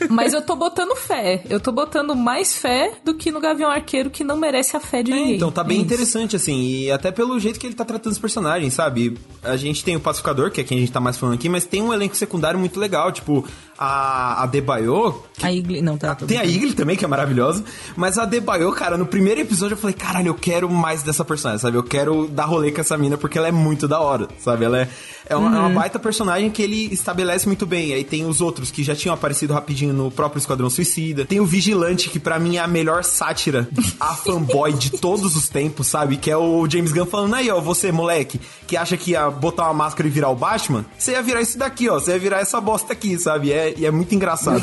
Mas 0.09 0.33
eu 0.33 0.41
tô 0.41 0.55
botando 0.55 0.95
fé. 0.95 1.43
Eu 1.49 1.59
tô 1.59 1.71
botando 1.71 2.15
mais 2.15 2.55
fé 2.55 2.93
do 3.03 3.13
que 3.15 3.31
no 3.31 3.39
Gavião 3.39 3.64
Arqueiro, 3.69 4.09
que 4.09 4.23
não 4.23 4.37
merece 4.37 4.75
a 4.75 4.79
fé 4.79 5.01
de 5.03 5.11
ninguém. 5.11 5.35
então 5.35 5.51
tá 5.51 5.63
bem 5.63 5.77
É 5.77 5.81
isso. 5.81 5.85
interessante, 5.85 6.35
assim, 6.35 6.61
e 6.83 6.91
até 6.91 7.11
pelo 7.11 7.39
jeito 7.39 7.59
que 7.59 7.65
ele 7.67 7.75
tá 7.75 7.85
tratando 7.85 8.13
os 8.13 8.19
personagens, 8.19 8.73
sabe? 8.73 9.17
A 9.43 9.55
gente 9.57 9.83
tem 9.83 9.95
o 9.95 9.99
Pacificador, 9.99 10.51
que 10.51 10.61
é 10.61 10.63
quem 10.63 10.77
a 10.77 10.81
gente 10.81 10.91
tá 10.91 10.99
mais 10.99 11.17
falando 11.17 11.35
aqui, 11.35 11.49
mas 11.49 11.65
tem 11.65 11.81
um 11.81 11.93
elenco 11.93 12.15
secundário 12.15 12.59
muito 12.59 12.79
legal, 12.79 13.11
tipo, 13.11 13.45
a, 13.77 14.43
a 14.43 14.45
Debayo, 14.45 15.23
A 15.41 15.51
Igli... 15.51 15.81
Não, 15.81 15.97
tá, 15.97 16.15
tudo 16.15 16.27
Tem 16.29 16.37
a 16.37 16.41
bem. 16.41 16.51
Igli 16.51 16.73
também, 16.73 16.95
que 16.95 17.03
é 17.03 17.07
maravilhosa. 17.07 17.63
Mas 17.95 18.17
a 18.17 18.25
Debayo, 18.25 18.71
cara, 18.71 18.97
no 18.97 19.05
primeiro 19.05 19.41
episódio 19.41 19.73
eu 19.73 19.77
falei, 19.77 19.93
caralho, 19.93 20.27
eu 20.27 20.33
quero 20.33 20.69
mais 20.69 21.03
dessa 21.03 21.25
personagem, 21.25 21.61
sabe? 21.61 21.77
Eu 21.77 21.83
quero 21.83 22.27
dar 22.27 22.45
rolê 22.45 22.71
com 22.71 22.81
essa 22.81 22.97
mina 22.97 23.17
porque 23.17 23.37
ela 23.37 23.47
é 23.47 23.51
muito 23.51 23.87
da 23.87 23.99
hora, 23.99 24.27
sabe? 24.39 24.65
Ela 24.65 24.81
é, 24.81 24.89
é, 25.27 25.35
uma, 25.35 25.55
é 25.55 25.59
uma 25.59 25.69
baita 25.69 25.99
personagem 25.99 26.49
que 26.49 26.61
ele 26.61 26.93
estabelece 26.93 27.47
muito 27.47 27.65
bem. 27.65 27.93
Aí 27.93 28.03
tem 28.03 28.25
os 28.25 28.41
outros 28.41 28.71
que 28.71 28.83
já 28.83 28.95
tinham 28.95 29.13
aparecido 29.13 29.53
rapidinho 29.53 29.93
no 29.93 30.09
próprio 30.09 30.39
Esquadrão 30.39 30.69
Suicida. 30.69 31.25
Tem 31.25 31.39
o 31.39 31.45
Vigilante, 31.45 32.09
que 32.09 32.19
pra 32.19 32.39
mim 32.39 32.57
é 32.57 32.59
a 32.59 32.67
melhor 32.67 33.03
sátira 33.03 33.67
a 33.99 34.15
fanboy 34.15 34.73
de 34.73 34.91
todos 34.91 35.35
os 35.35 35.49
tempos, 35.49 35.87
sabe? 35.87 36.17
Que 36.17 36.31
é 36.31 36.37
o 36.37 36.67
James 36.69 36.91
Gunn 36.91 37.05
falando, 37.05 37.35
aí, 37.35 37.49
ó, 37.49 37.59
você, 37.59 37.91
moleque, 37.91 38.39
que 38.65 38.77
acha 38.77 38.95
que 38.95 39.11
ia 39.11 39.29
botar 39.29 39.65
uma 39.65 39.73
máscara 39.73 40.07
e 40.07 40.11
virar 40.11 40.29
o 40.29 40.35
Batman, 40.35 40.85
você 40.97 41.11
ia 41.11 41.21
virar 41.21 41.41
isso 41.41 41.57
daqui, 41.57 41.89
ó, 41.89 41.99
você 41.99 42.11
ia 42.11 42.19
virar 42.19 42.39
essa 42.39 42.59
bosta 42.61 42.93
aqui, 42.93 43.17
sabe? 43.17 43.51
É, 43.51 43.64
e 43.77 43.85
é 43.85 43.91
muito 43.91 44.13
engraçado? 44.13 44.61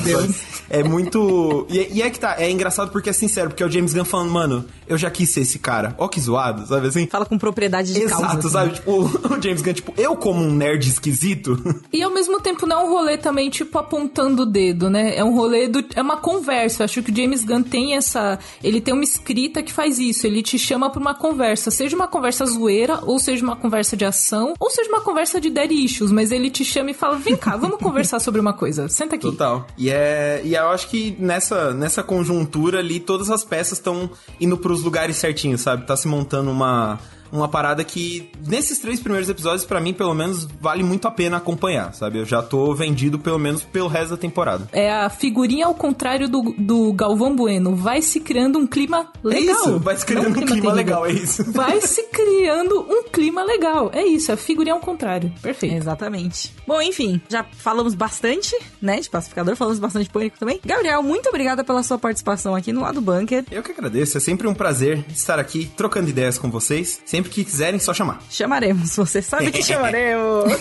É 0.70 0.82
muito... 0.82 1.66
E, 1.68 1.98
e 1.98 2.02
é 2.02 2.10
que 2.10 2.18
tá, 2.18 2.36
é 2.38 2.50
engraçado 2.50 2.90
porque 2.90 3.10
é 3.10 3.12
sincero, 3.12 3.50
porque 3.50 3.62
é 3.62 3.66
o 3.66 3.70
James 3.70 3.92
Gunn 3.92 4.04
falando, 4.04 4.30
mano, 4.30 4.64
eu 4.92 4.98
já 4.98 5.10
quis 5.10 5.30
ser 5.30 5.40
esse 5.40 5.58
cara. 5.58 5.94
Ó 5.98 6.08
que 6.08 6.20
zoado, 6.20 6.66
sabe 6.66 6.86
assim? 6.88 7.06
Fala 7.06 7.26
com 7.26 7.38
propriedade 7.38 7.92
de 7.92 8.02
Exato, 8.02 8.22
causa. 8.22 8.38
assim. 8.38 8.48
sabe? 8.48 8.74
Tipo, 8.74 8.92
o 9.02 9.42
James 9.42 9.62
Gunn, 9.62 9.72
tipo, 9.72 9.94
eu 9.96 10.16
como 10.16 10.42
um 10.42 10.52
nerd 10.54 10.88
esquisito, 10.88 11.58
E 11.92 12.02
ao 12.02 12.10
mesmo 12.10 12.40
tempo 12.40 12.66
não 12.66 12.80
é 12.80 12.84
um 12.84 12.90
rolê 12.90 13.16
também, 13.18 13.50
tipo, 13.50 13.78
apontando 13.78 14.42
o 14.42 14.46
dedo, 14.46 14.88
né? 14.90 15.16
É 15.16 15.24
um 15.24 15.34
rolê 15.34 15.68
do. 15.68 15.84
É 15.94 16.02
uma 16.02 16.16
conversa. 16.16 16.82
Eu 16.82 16.84
acho 16.84 17.02
que 17.02 17.10
o 17.10 17.16
James 17.16 17.44
Gunn 17.44 17.62
tem 17.62 17.96
essa. 17.96 18.38
Ele 18.62 18.80
tem 18.80 18.94
uma 18.94 19.04
escrita 19.04 19.62
que 19.62 19.72
faz 19.72 19.98
isso. 19.98 20.26
Ele 20.26 20.42
te 20.42 20.58
chama 20.58 20.90
pra 20.90 21.00
uma 21.00 21.14
conversa. 21.14 21.70
Seja 21.70 21.94
uma 21.96 22.06
conversa 22.08 22.44
zoeira, 22.46 23.00
ou 23.02 23.18
seja 23.18 23.42
uma 23.44 23.56
conversa 23.56 23.96
de 23.96 24.04
ação, 24.04 24.54
ou 24.58 24.70
seja 24.70 24.88
uma 24.88 25.00
conversa 25.00 25.40
de 25.40 25.50
dead 25.50 25.70
issues. 25.72 26.10
Mas 26.10 26.30
ele 26.32 26.50
te 26.50 26.64
chama 26.64 26.90
e 26.90 26.94
fala: 26.94 27.16
vem 27.16 27.36
cá, 27.36 27.56
vamos 27.56 27.78
conversar 27.82 28.20
sobre 28.20 28.40
uma 28.40 28.52
coisa. 28.52 28.88
Senta 28.88 29.16
aqui. 29.16 29.22
Total. 29.26 29.66
E 29.76 29.90
é. 29.90 30.40
E 30.44 30.54
eu 30.54 30.68
acho 30.68 30.88
que 30.88 31.16
nessa, 31.18 31.72
nessa 31.72 32.02
conjuntura 32.02 32.78
ali, 32.78 33.00
todas 33.00 33.30
as 33.30 33.44
peças 33.44 33.78
estão 33.78 34.10
indo 34.40 34.56
pros 34.56 34.81
lugares 34.82 35.16
certinhos, 35.16 35.60
sabe? 35.60 35.86
Tá 35.86 35.96
se 35.96 36.08
montando 36.08 36.50
uma. 36.50 36.98
Uma 37.32 37.48
parada 37.48 37.82
que, 37.82 38.30
nesses 38.46 38.78
três 38.78 39.00
primeiros 39.00 39.28
episódios, 39.28 39.64
pra 39.64 39.80
mim, 39.80 39.94
pelo 39.94 40.14
menos, 40.14 40.46
vale 40.60 40.82
muito 40.82 41.08
a 41.08 41.10
pena 41.10 41.38
acompanhar, 41.38 41.94
sabe? 41.94 42.18
Eu 42.18 42.26
já 42.26 42.42
tô 42.42 42.74
vendido, 42.74 43.18
pelo 43.18 43.38
menos, 43.38 43.62
pelo 43.62 43.88
resto 43.88 44.10
da 44.10 44.16
temporada. 44.16 44.68
É 44.72 44.92
a 44.92 45.08
figurinha 45.08 45.66
ao 45.66 45.74
contrário 45.74 46.28
do, 46.28 46.54
do 46.58 46.92
Galvão 46.92 47.34
Bueno. 47.34 47.74
Vai 47.74 48.02
se 48.02 48.20
criando 48.20 48.58
um 48.58 48.66
clima 48.66 49.08
legal. 49.24 49.32
É 49.32 49.52
isso, 49.52 49.78
vai 49.78 49.96
se 49.96 50.04
criando 50.06 50.24
Não 50.24 50.30
um 50.30 50.34
clima 50.34 50.50
terrível. 50.50 50.72
legal, 50.74 51.06
é 51.06 51.12
isso. 51.12 51.42
Vai 51.52 51.80
se 51.80 52.02
criando 52.04 52.80
um 52.80 53.04
clima 53.04 53.42
legal. 53.44 53.90
É 53.94 54.04
isso, 54.04 54.30
é 54.30 54.34
a 54.34 54.36
figurinha 54.36 54.74
ao 54.74 54.80
contrário. 54.80 55.32
Perfeito. 55.40 55.74
Exatamente. 55.74 56.52
Bom, 56.66 56.80
enfim, 56.82 57.20
já 57.28 57.44
falamos 57.44 57.94
bastante, 57.94 58.56
né, 58.80 59.00
de 59.00 59.08
pacificador, 59.08 59.54
falamos 59.56 59.78
bastante 59.78 60.04
de 60.04 60.10
pânico 60.10 60.38
também. 60.38 60.60
Gabriel, 60.64 61.02
muito 61.02 61.28
obrigada 61.28 61.62
pela 61.64 61.82
sua 61.82 61.98
participação 61.98 62.54
aqui 62.54 62.72
no 62.72 62.80
lado 62.80 63.00
bunker. 63.00 63.44
Eu 63.50 63.62
que 63.62 63.72
agradeço, 63.72 64.16
é 64.16 64.20
sempre 64.20 64.46
um 64.46 64.54
prazer 64.54 65.04
estar 65.10 65.38
aqui 65.38 65.70
trocando 65.76 66.08
ideias 66.10 66.38
com 66.38 66.50
vocês. 66.50 67.00
Sempre 67.04 67.21
que 67.28 67.44
quiserem, 67.44 67.78
só 67.78 67.92
chamar. 67.92 68.20
Chamaremos, 68.30 68.96
você 68.96 69.20
sabe 69.22 69.50
que 69.50 69.62
chamaremos. 69.64 70.52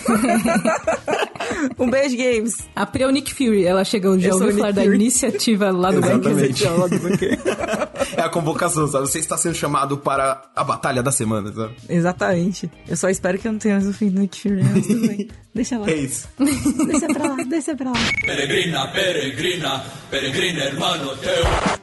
um 1.79 1.89
beijo, 1.89 2.17
Games. 2.17 2.57
A 2.75 2.85
Pri 2.85 3.03
é 3.03 3.07
o 3.07 3.11
Nick 3.11 3.33
Fury. 3.33 3.65
Ela 3.65 3.83
chegou, 3.83 4.17
já 4.19 4.33
ouviu 4.33 4.53
falar 4.53 4.71
da 4.71 4.85
iniciativa 4.85 5.71
lá 5.71 5.91
do 5.91 5.99
Exatamente. 5.99 6.63
Bunker? 6.99 7.39
É 8.17 8.21
a 8.23 8.29
convocação, 8.29 8.87
sabe? 8.87 9.07
Você 9.07 9.19
está 9.19 9.37
sendo 9.37 9.55
chamado 9.55 9.97
para 9.97 10.41
a 10.55 10.63
batalha 10.63 11.01
da 11.01 11.11
semana, 11.11 11.51
sabe? 11.53 11.75
Exatamente. 11.87 12.69
Eu 12.87 12.97
só 12.97 13.09
espero 13.09 13.37
que 13.37 13.47
eu 13.47 13.51
não 13.53 13.59
tenha 13.59 13.75
mais 13.75 13.87
o 13.87 13.93
fim 13.93 14.09
do 14.09 14.19
Nick 14.19 14.41
Fury, 14.41 14.63
mas 14.63 14.85
tudo 14.85 15.07
bem. 15.07 15.27
Deixa 15.53 15.77
lá. 15.77 15.89
É 15.89 15.95
isso. 15.95 16.27
Deixa 16.37 17.07
pra 17.07 17.27
lá, 17.29 17.37
deixa 17.47 17.75
pra 17.75 17.91
lá. 17.91 17.99
Peregrina, 18.25 18.87
peregrina, 18.87 19.83
peregrina, 20.09 20.59
hermano 20.63 21.15
teu. 21.17 21.80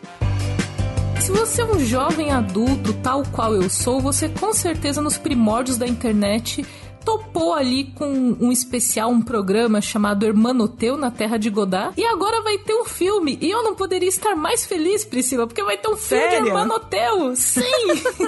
Se 1.28 1.32
você 1.32 1.60
é 1.60 1.64
um 1.66 1.78
jovem 1.78 2.30
adulto, 2.30 2.94
tal 3.02 3.22
qual 3.22 3.54
eu 3.54 3.68
sou, 3.68 4.00
você 4.00 4.30
com 4.30 4.50
certeza 4.54 5.02
nos 5.02 5.18
primórdios 5.18 5.76
da 5.76 5.86
internet 5.86 6.64
topou 7.04 7.52
ali 7.52 7.92
com 7.92 8.34
um 8.40 8.50
especial, 8.50 9.10
um 9.10 9.20
programa 9.20 9.82
chamado 9.82 10.24
Hermanoteu 10.24 10.96
na 10.96 11.10
Terra 11.10 11.36
de 11.36 11.50
Godard. 11.50 11.92
E 12.00 12.06
agora 12.06 12.40
vai 12.40 12.56
ter 12.56 12.72
um 12.72 12.86
filme. 12.86 13.36
E 13.42 13.50
eu 13.50 13.62
não 13.62 13.74
poderia 13.74 14.08
estar 14.08 14.34
mais 14.34 14.64
feliz, 14.64 15.04
Priscila, 15.04 15.46
porque 15.46 15.62
vai 15.62 15.76
ter 15.76 15.88
um 15.88 15.98
filme 15.98 16.24
Sério? 16.24 16.44
de 16.44 16.48
Hermanoteu. 16.48 17.36
Sim! 17.36 17.62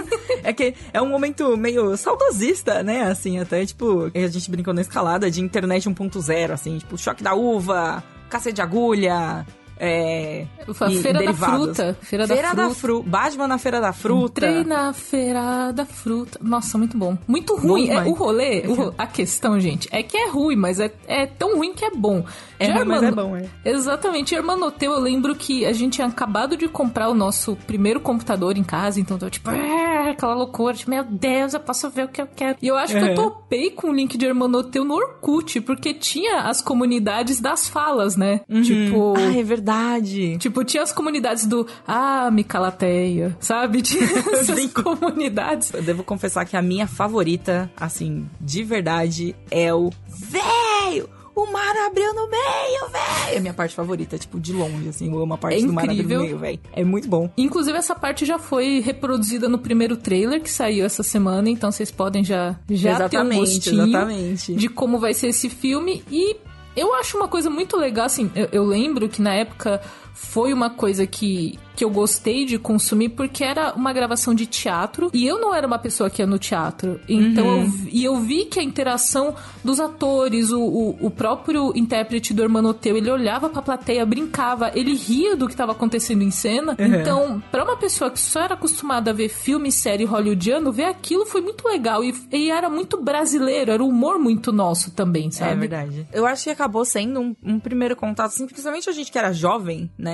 É 0.45 0.53
que 0.53 0.75
é 0.93 1.01
um 1.01 1.09
momento 1.09 1.57
meio 1.57 1.97
saudosista, 1.97 2.83
né? 2.83 3.05
Assim, 3.05 3.39
até 3.39 3.65
tipo, 3.65 4.11
a 4.15 4.29
gente 4.29 4.51
brincou 4.51 4.75
na 4.75 4.83
escalada 4.83 5.31
de 5.31 5.41
internet 5.41 5.89
1.0, 5.89 6.51
assim, 6.51 6.77
tipo, 6.77 6.99
choque 6.99 7.23
da 7.23 7.35
uva, 7.35 8.05
cacete 8.29 8.57
de 8.57 8.63
agulha. 8.63 9.47
É. 9.81 10.47
A 10.81 10.91
e 10.91 10.97
Feira 11.01 11.13
da 11.15 11.19
derivados. 11.21 11.65
Fruta. 11.77 11.99
Feira 12.03 12.27
da 12.27 12.35
Feira 12.35 12.49
da 12.55 12.63
Fruta. 12.65 12.75
Fruta. 12.81 13.09
Batman 13.11 13.49
na 13.49 13.59
Feira 13.59 13.81
da 13.81 13.93
Fruta. 13.93 14.47
Entrei 14.47 14.65
na 14.65 14.93
feira 14.93 15.73
da 15.73 15.87
fruta. 15.87 16.39
Nossa, 16.43 16.77
muito 16.77 16.97
bom. 16.99 17.17
Muito 17.27 17.57
ruim. 17.57 17.85
É, 17.85 17.89
demais. 17.89 18.09
o 18.09 18.13
rolê, 18.13 18.61
o 18.67 18.95
a 18.99 19.07
questão, 19.07 19.59
gente, 19.59 19.89
é 19.91 20.03
que 20.03 20.17
é 20.17 20.29
ruim, 20.29 20.55
mas 20.57 20.79
é, 20.79 20.93
é 21.09 21.25
tão 21.27 21.57
ruim 21.57 21.73
que 21.73 21.85
é 21.85 21.91
bom. 21.91 22.25
É 22.59 22.67
Já 22.67 22.75
ruim, 22.75 22.85
mas 22.85 23.03
é 23.03 23.11
bom, 23.11 23.35
é. 23.37 23.45
Exatamente. 23.65 24.35
Hermanoteu, 24.35 24.93
eu 24.93 25.01
lembro 25.01 25.35
que 25.35 25.65
a 25.65 25.73
gente 25.73 25.95
tinha 25.95 26.07
acabado 26.07 26.57
de 26.57 26.69
comprar 26.69 27.09
o 27.09 27.15
nosso 27.15 27.57
primeiro 27.67 28.01
computador 28.01 28.59
em 28.59 28.63
casa, 28.65 29.01
então 29.01 29.17
eu 29.21 29.31
tipo, 29.31 29.49
"Ah", 29.49 30.11
aquela 30.11 30.35
loucura, 30.35 30.75
tipo, 30.75 30.91
meu 30.91 31.05
Deus, 31.05 31.55
eu 31.55 31.61
posso 31.61 31.89
ver 31.89 32.05
o 32.05 32.09
que 32.09 32.21
eu 32.21 32.29
quero. 32.37 32.59
E 32.61 32.67
eu 32.69 32.77
acho 32.77 32.93
que 32.95 33.01
eu 33.03 33.09
Uhum. 33.09 33.15
topei 33.15 33.71
com 33.71 33.89
o 33.89 33.93
link 33.95 34.19
de 34.19 34.27
Hermanoteu 34.27 34.85
no 34.85 34.95
Orkut, 34.95 35.61
porque 35.63 35.95
tinha 35.95 36.43
as 36.43 36.61
comunidades 36.61 37.41
das 37.41 37.67
falas, 37.69 38.15
né? 38.17 38.41
Tipo... 38.63 39.15
Ah, 39.17 39.37
é 39.39 39.43
verdade. 39.43 39.70
Tipo, 40.39 40.65
tinha 40.65 40.83
as 40.83 40.93
comunidades 40.93 41.47
do 41.47 41.67
Ah, 41.87 42.31
me 42.31 42.43
calateia, 42.45 43.37
sabe? 43.41 43.83
Tinha 43.83 44.05
essas 44.05 44.47
Sim. 44.47 44.69
comunidades. 44.69 45.73
Eu 45.73 45.83
devo 45.83 46.03
confessar 46.05 46.45
que 46.45 46.57
a 46.57 46.63
minha 46.63 46.87
favorita, 46.87 47.71
assim, 47.77 48.29
de 48.41 48.63
verdade, 48.63 49.35
é 49.51 49.73
o 49.75 49.91
Véio! 50.09 51.09
O 51.35 51.47
mar 51.47 51.75
abriu 51.87 52.13
no 52.13 52.29
meio! 52.29 52.91
É 53.33 53.37
a 53.39 53.41
minha 53.41 53.55
parte 53.55 53.75
favorita, 53.75 54.19
tipo, 54.19 54.39
de 54.41 54.53
longe, 54.53 54.89
assim. 54.89 55.11
Eu 55.11 55.23
amo 55.23 55.35
a 55.35 55.39
parte 55.39 55.63
É 55.63 55.67
do 55.67 55.73
mar 55.73 55.89
abriu 55.89 56.29
no 56.29 56.39
meio. 56.39 56.61
É 56.73 56.85
muito 56.85 57.09
bom. 57.09 57.31
Inclusive, 57.39 57.79
essa 57.79 57.95
parte 57.95 58.27
já 58.27 58.39
foi 58.39 58.81
reproduzida 58.81 59.49
no 59.49 59.57
primeiro 59.59 59.97
trailer 59.97 60.43
que 60.43 60.51
saiu 60.51 60.85
essa 60.85 61.03
semana, 61.03 61.49
então 61.49 61.71
vocês 61.71 61.91
podem 61.91 62.25
já, 62.25 62.57
já 62.69 63.09
ter 63.09 63.17
um 63.19 63.27
Exatamente, 63.27 63.39
gostinho 63.41 63.87
exatamente. 63.87 64.55
de 64.55 64.69
como 64.69 64.99
vai 64.99 65.15
ser 65.15 65.29
esse 65.29 65.49
filme. 65.49 66.03
E 66.11 66.37
eu 66.77 66.95
acho 66.95 67.17
uma 67.17 67.29
coisa 67.29 67.51
muito 67.51 67.77
legal, 67.77 68.07
assim, 68.07 68.31
eu, 68.35 68.49
eu 68.53 68.65
lembro 68.65 69.09
que 69.09 69.21
na 69.21 69.35
época 69.35 69.81
foi 70.23 70.53
uma 70.53 70.69
coisa 70.71 71.07
que, 71.07 71.59
que 71.75 71.83
eu 71.83 71.89
gostei 71.91 72.45
de 72.45 72.59
consumir 72.59 73.09
porque 73.11 73.43
era 73.43 73.73
uma 73.75 73.91
gravação 73.93 74.35
de 74.35 74.45
teatro 74.47 75.11
e 75.15 75.27
eu 75.27 75.41
não 75.41 75.55
era 75.55 75.67
uma 75.67 75.79
pessoa 75.79 76.11
que 76.11 76.21
ia 76.21 76.27
no 76.27 76.39
teatro. 76.39 77.01
Então 77.09 77.47
Uhum. 77.47 77.61
eu, 77.63 77.67
vi- 77.69 77.91
e 77.93 78.05
eu 78.05 78.17
vi 78.21 78.45
que 78.45 78.61
a 78.61 78.63
interação 78.63 79.35
dos 79.65 79.81
atores, 79.81 80.51
o, 80.51 80.61
o, 80.61 81.07
o 81.07 81.11
próprio 81.11 81.73
intérprete 81.75 82.35
do 82.35 82.43
Hermanoteu, 82.43 82.97
ele 82.99 83.11
olhava 83.11 83.49
pra 83.49 83.63
plateia, 83.63 84.05
brincava, 84.05 84.71
ele 84.75 84.95
ria 84.95 85.35
do 85.35 85.47
que 85.47 85.53
estava 85.55 85.73
acontecendo 85.73 86.23
em 86.23 86.31
cena. 86.31 86.77
Uhum. 86.79 86.87
Então, 87.01 87.43
pra 87.51 87.65
uma 87.65 87.77
pessoa 87.79 88.11
que 88.11 88.21
só 88.21 88.41
era 88.43 88.55
acostumada 88.55 89.11
a 89.11 89.15
ver 89.15 89.31
filme 89.31 89.71
e 89.71 89.73
série 89.73 90.05
hollywoodiano, 90.05 90.71
ver 90.71 90.85
aquilo 90.85 91.25
foi 91.25 91.41
muito 91.41 91.67
legal 91.67 92.05
e, 92.05 92.15
e 92.31 92.51
era 92.51 92.69
muito 92.69 93.01
brasileiro, 93.03 93.71
era 93.73 93.83
um 93.83 93.89
humor 93.89 94.19
muito 94.19 94.53
nosso 94.53 94.91
também, 94.91 95.31
sabe? 95.31 95.53
É 95.53 95.57
verdade. 95.57 96.07
Eu 96.13 96.27
acho 96.27 96.45
que 96.45 96.51
acabou 96.51 96.85
sendo 96.85 97.21
um, 97.21 97.35
um 97.43 97.59
primeiro 97.59 97.97
contato, 97.97 98.27
assim, 98.29 98.47
principalmente 98.47 98.89
a 98.89 98.93
gente 98.93 99.11
que 99.11 99.19
era 99.19 99.33
jovem, 99.33 99.91
né? 99.99 100.10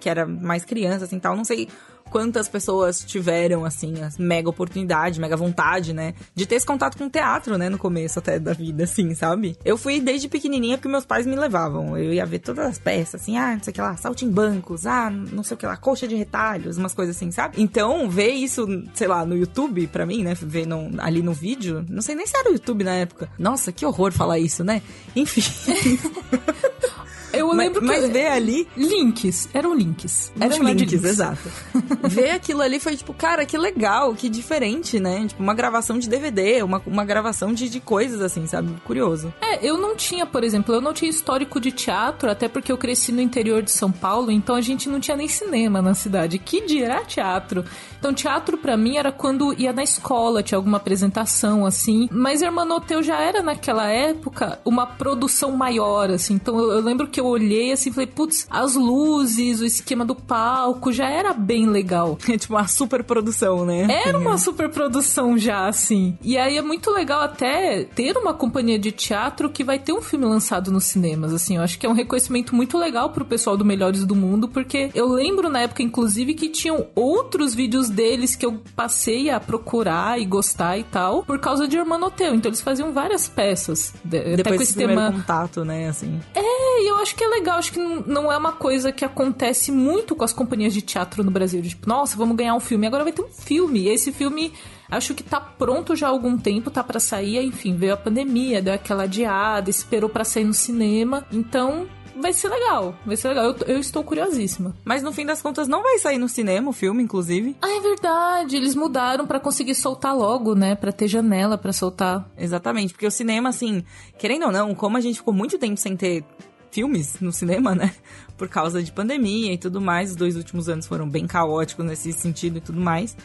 Que 0.00 0.08
era 0.08 0.26
mais 0.26 0.64
criança, 0.64 1.04
assim, 1.04 1.18
tal. 1.18 1.36
Não 1.36 1.44
sei 1.44 1.68
quantas 2.10 2.48
pessoas 2.48 3.04
tiveram, 3.04 3.66
assim, 3.66 3.92
mega 4.18 4.48
oportunidade, 4.48 5.20
mega 5.20 5.36
vontade, 5.36 5.92
né? 5.92 6.14
De 6.34 6.46
ter 6.46 6.54
esse 6.54 6.64
contato 6.64 6.96
com 6.96 7.04
o 7.04 7.10
teatro, 7.10 7.58
né? 7.58 7.68
No 7.68 7.76
começo 7.76 8.18
até 8.18 8.38
da 8.38 8.54
vida, 8.54 8.84
assim, 8.84 9.14
sabe? 9.14 9.58
Eu 9.62 9.76
fui 9.76 10.00
desde 10.00 10.26
pequenininha 10.26 10.78
porque 10.78 10.88
meus 10.88 11.04
pais 11.04 11.26
me 11.26 11.36
levavam. 11.36 11.98
Eu 11.98 12.10
ia 12.14 12.24
ver 12.24 12.38
todas 12.38 12.64
as 12.64 12.78
peças, 12.78 13.20
assim, 13.20 13.36
ah, 13.36 13.54
não 13.56 13.62
sei 13.62 13.72
o 13.72 13.74
que 13.74 13.80
lá, 13.82 13.94
saltimbancos, 13.98 14.86
ah, 14.86 15.10
não 15.10 15.42
sei 15.42 15.54
o 15.54 15.58
que 15.58 15.66
lá, 15.66 15.76
coxa 15.76 16.08
de 16.08 16.14
retalhos, 16.14 16.78
umas 16.78 16.94
coisas 16.94 17.14
assim, 17.14 17.30
sabe? 17.30 17.60
Então, 17.60 18.08
ver 18.08 18.30
isso, 18.30 18.66
sei 18.94 19.06
lá, 19.06 19.26
no 19.26 19.36
YouTube, 19.36 19.86
pra 19.88 20.06
mim, 20.06 20.24
né? 20.24 20.32
Ver 20.34 20.66
no- 20.66 20.90
ali 21.02 21.20
no 21.20 21.34
vídeo, 21.34 21.84
não 21.90 22.00
sei 22.00 22.14
nem 22.14 22.26
se 22.26 22.34
era 22.38 22.48
o 22.48 22.52
YouTube 22.54 22.84
na 22.84 22.94
época. 22.94 23.28
Nossa, 23.38 23.70
que 23.70 23.84
horror 23.84 24.12
falar 24.12 24.38
isso, 24.38 24.64
né? 24.64 24.80
Enfim. 25.14 25.42
Eu 27.32 27.48
mas, 27.48 27.56
lembro 27.56 27.80
que. 27.80 27.86
mas 27.86 28.08
ver 28.08 28.28
ali. 28.28 28.68
Links, 28.76 29.48
eram 29.52 29.74
links. 29.74 30.32
Eram 30.40 30.58
de 30.58 30.84
links, 30.84 31.04
exato. 31.04 31.50
ver 32.08 32.30
aquilo 32.30 32.62
ali 32.62 32.80
foi 32.80 32.96
tipo, 32.96 33.12
cara, 33.12 33.44
que 33.44 33.56
legal, 33.56 34.14
que 34.14 34.28
diferente, 34.28 34.98
né? 34.98 35.26
Tipo, 35.26 35.42
uma 35.42 35.54
gravação 35.54 35.98
de 35.98 36.08
DVD, 36.08 36.62
uma, 36.62 36.82
uma 36.86 37.04
gravação 37.04 37.52
de, 37.52 37.68
de 37.68 37.80
coisas 37.80 38.20
assim, 38.20 38.46
sabe? 38.46 38.72
Curioso. 38.84 39.32
É, 39.40 39.66
eu 39.66 39.78
não 39.78 39.96
tinha, 39.96 40.26
por 40.26 40.44
exemplo, 40.44 40.74
eu 40.74 40.80
não 40.80 40.92
tinha 40.92 41.10
histórico 41.10 41.60
de 41.60 41.72
teatro, 41.72 42.30
até 42.30 42.48
porque 42.48 42.72
eu 42.72 42.78
cresci 42.78 43.12
no 43.12 43.20
interior 43.20 43.62
de 43.62 43.70
São 43.70 43.90
Paulo, 43.90 44.30
então 44.30 44.54
a 44.54 44.60
gente 44.60 44.88
não 44.88 45.00
tinha 45.00 45.16
nem 45.16 45.28
cinema 45.28 45.82
na 45.82 45.94
cidade. 45.94 46.38
Que 46.38 46.64
dirá 46.64 47.04
teatro? 47.04 47.64
Então, 47.98 48.14
teatro 48.14 48.56
pra 48.56 48.76
mim 48.76 48.96
era 48.96 49.10
quando 49.10 49.52
ia 49.58 49.72
na 49.72 49.82
escola, 49.82 50.42
tinha 50.42 50.56
alguma 50.56 50.76
apresentação 50.76 51.66
assim. 51.66 52.08
Mas 52.12 52.42
Hermanoteu 52.42 53.02
já 53.02 53.20
era 53.20 53.42
naquela 53.42 53.88
época 53.88 54.60
uma 54.64 54.86
produção 54.86 55.52
maior, 55.52 56.10
assim. 56.10 56.34
Então, 56.34 56.58
eu, 56.58 56.72
eu 56.72 56.80
lembro 56.80 57.08
que 57.08 57.17
que 57.18 57.22
eu 57.22 57.26
olhei 57.26 57.72
assim, 57.72 57.90
falei, 57.90 58.06
putz, 58.06 58.46
as 58.48 58.76
luzes, 58.76 59.60
o 59.60 59.64
esquema 59.64 60.04
do 60.04 60.14
palco 60.14 60.92
já 60.92 61.08
era 61.10 61.32
bem 61.34 61.66
legal. 61.66 62.16
É 62.28 62.36
tipo 62.38 62.54
uma 62.54 62.68
super 62.68 63.02
produção, 63.02 63.64
né? 63.64 63.88
Era 64.06 64.16
uma 64.16 64.38
super 64.38 64.68
produção 64.68 65.36
já, 65.36 65.66
assim. 65.66 66.16
E 66.22 66.38
aí 66.38 66.56
é 66.56 66.62
muito 66.62 66.90
legal 66.92 67.20
até 67.22 67.82
ter 67.84 68.16
uma 68.16 68.32
companhia 68.32 68.78
de 68.78 68.92
teatro 68.92 69.50
que 69.50 69.64
vai 69.64 69.78
ter 69.80 69.92
um 69.92 70.00
filme 70.00 70.24
lançado 70.26 70.70
nos 70.70 70.84
cinemas, 70.84 71.32
assim. 71.34 71.56
Eu 71.56 71.62
acho 71.62 71.76
que 71.78 71.86
é 71.86 71.88
um 71.88 71.92
reconhecimento 71.94 72.54
muito 72.54 72.78
legal 72.78 73.10
pro 73.10 73.24
pessoal 73.24 73.56
do 73.56 73.64
Melhores 73.64 74.04
do 74.04 74.14
Mundo, 74.14 74.46
porque 74.48 74.90
eu 74.94 75.08
lembro 75.08 75.48
na 75.48 75.62
época, 75.62 75.82
inclusive, 75.82 76.34
que 76.34 76.48
tinham 76.48 76.86
outros 76.94 77.54
vídeos 77.54 77.88
deles 77.90 78.36
que 78.36 78.46
eu 78.46 78.60
passei 78.76 79.28
a 79.30 79.40
procurar 79.40 80.20
e 80.20 80.24
gostar 80.24 80.78
e 80.78 80.84
tal, 80.84 81.24
por 81.24 81.40
causa 81.40 81.66
de 81.66 81.76
Hermanoteu. 81.76 82.34
Então 82.34 82.48
eles 82.50 82.60
faziam 82.60 82.92
várias 82.92 83.26
peças. 83.28 83.92
de- 84.04 84.18
até 84.18 84.30
com 84.30 84.36
Depois 84.36 84.60
esse 84.60 84.74
tema. 84.76 85.10
contato, 85.10 85.64
né, 85.64 85.88
assim. 85.88 86.20
É, 86.34 86.82
e 86.82 86.88
eu 86.90 86.96
acho 86.98 87.07
que 87.14 87.24
é 87.24 87.28
legal. 87.28 87.58
Acho 87.58 87.72
que 87.72 87.78
não, 87.78 88.00
não 88.00 88.32
é 88.32 88.36
uma 88.36 88.52
coisa 88.52 88.92
que 88.92 89.04
acontece 89.04 89.70
muito 89.70 90.14
com 90.14 90.24
as 90.24 90.32
companhias 90.32 90.72
de 90.72 90.82
teatro 90.82 91.22
no 91.22 91.30
Brasil. 91.30 91.60
De, 91.60 91.70
tipo, 91.70 91.88
nossa, 91.88 92.16
vamos 92.16 92.36
ganhar 92.36 92.54
um 92.54 92.60
filme. 92.60 92.86
Agora 92.86 93.04
vai 93.04 93.12
ter 93.12 93.22
um 93.22 93.28
filme. 93.28 93.80
E 93.80 93.88
esse 93.88 94.12
filme, 94.12 94.52
acho 94.90 95.14
que 95.14 95.22
tá 95.22 95.40
pronto 95.40 95.96
já 95.96 96.06
há 96.06 96.10
algum 96.10 96.36
tempo, 96.36 96.70
tá 96.70 96.82
pra 96.82 97.00
sair. 97.00 97.42
Enfim, 97.44 97.76
veio 97.76 97.94
a 97.94 97.96
pandemia, 97.96 98.62
deu 98.62 98.74
aquela 98.74 99.04
adiada, 99.04 99.70
esperou 99.70 100.08
pra 100.08 100.24
sair 100.24 100.44
no 100.44 100.54
cinema. 100.54 101.26
Então, 101.32 101.86
vai 102.20 102.32
ser 102.32 102.48
legal. 102.48 102.94
Vai 103.06 103.16
ser 103.16 103.28
legal. 103.28 103.44
Eu, 103.46 103.56
eu 103.66 103.78
estou 103.78 104.02
curiosíssima. 104.04 104.74
Mas 104.84 105.02
no 105.02 105.12
fim 105.12 105.24
das 105.24 105.40
contas 105.40 105.68
não 105.68 105.82
vai 105.82 105.98
sair 105.98 106.18
no 106.18 106.28
cinema 106.28 106.70
o 106.70 106.72
filme, 106.72 107.02
inclusive. 107.02 107.56
Ah, 107.62 107.70
é 107.70 107.80
verdade. 107.80 108.56
Eles 108.56 108.74
mudaram 108.74 109.26
pra 109.26 109.40
conseguir 109.40 109.74
soltar 109.74 110.16
logo, 110.16 110.54
né? 110.54 110.74
Pra 110.74 110.92
ter 110.92 111.08
janela 111.08 111.56
pra 111.56 111.72
soltar. 111.72 112.28
Exatamente, 112.36 112.92
porque 112.92 113.06
o 113.06 113.10
cinema, 113.10 113.48
assim, 113.48 113.84
querendo 114.18 114.46
ou 114.46 114.52
não, 114.52 114.74
como 114.74 114.96
a 114.96 115.00
gente 115.00 115.16
ficou 115.16 115.32
muito 115.32 115.58
tempo 115.58 115.78
sem 115.78 115.96
ter 115.96 116.24
filmes 116.70 117.16
no 117.20 117.32
cinema, 117.32 117.74
né? 117.74 117.92
Por 118.36 118.48
causa 118.48 118.82
de 118.82 118.92
pandemia 118.92 119.52
e 119.52 119.58
tudo 119.58 119.80
mais, 119.80 120.10
os 120.10 120.16
dois 120.16 120.36
últimos 120.36 120.68
anos 120.68 120.86
foram 120.86 121.08
bem 121.08 121.26
caóticos 121.26 121.84
nesse 121.84 122.12
sentido 122.12 122.58
e 122.58 122.60
tudo 122.60 122.80
mais. 122.80 123.16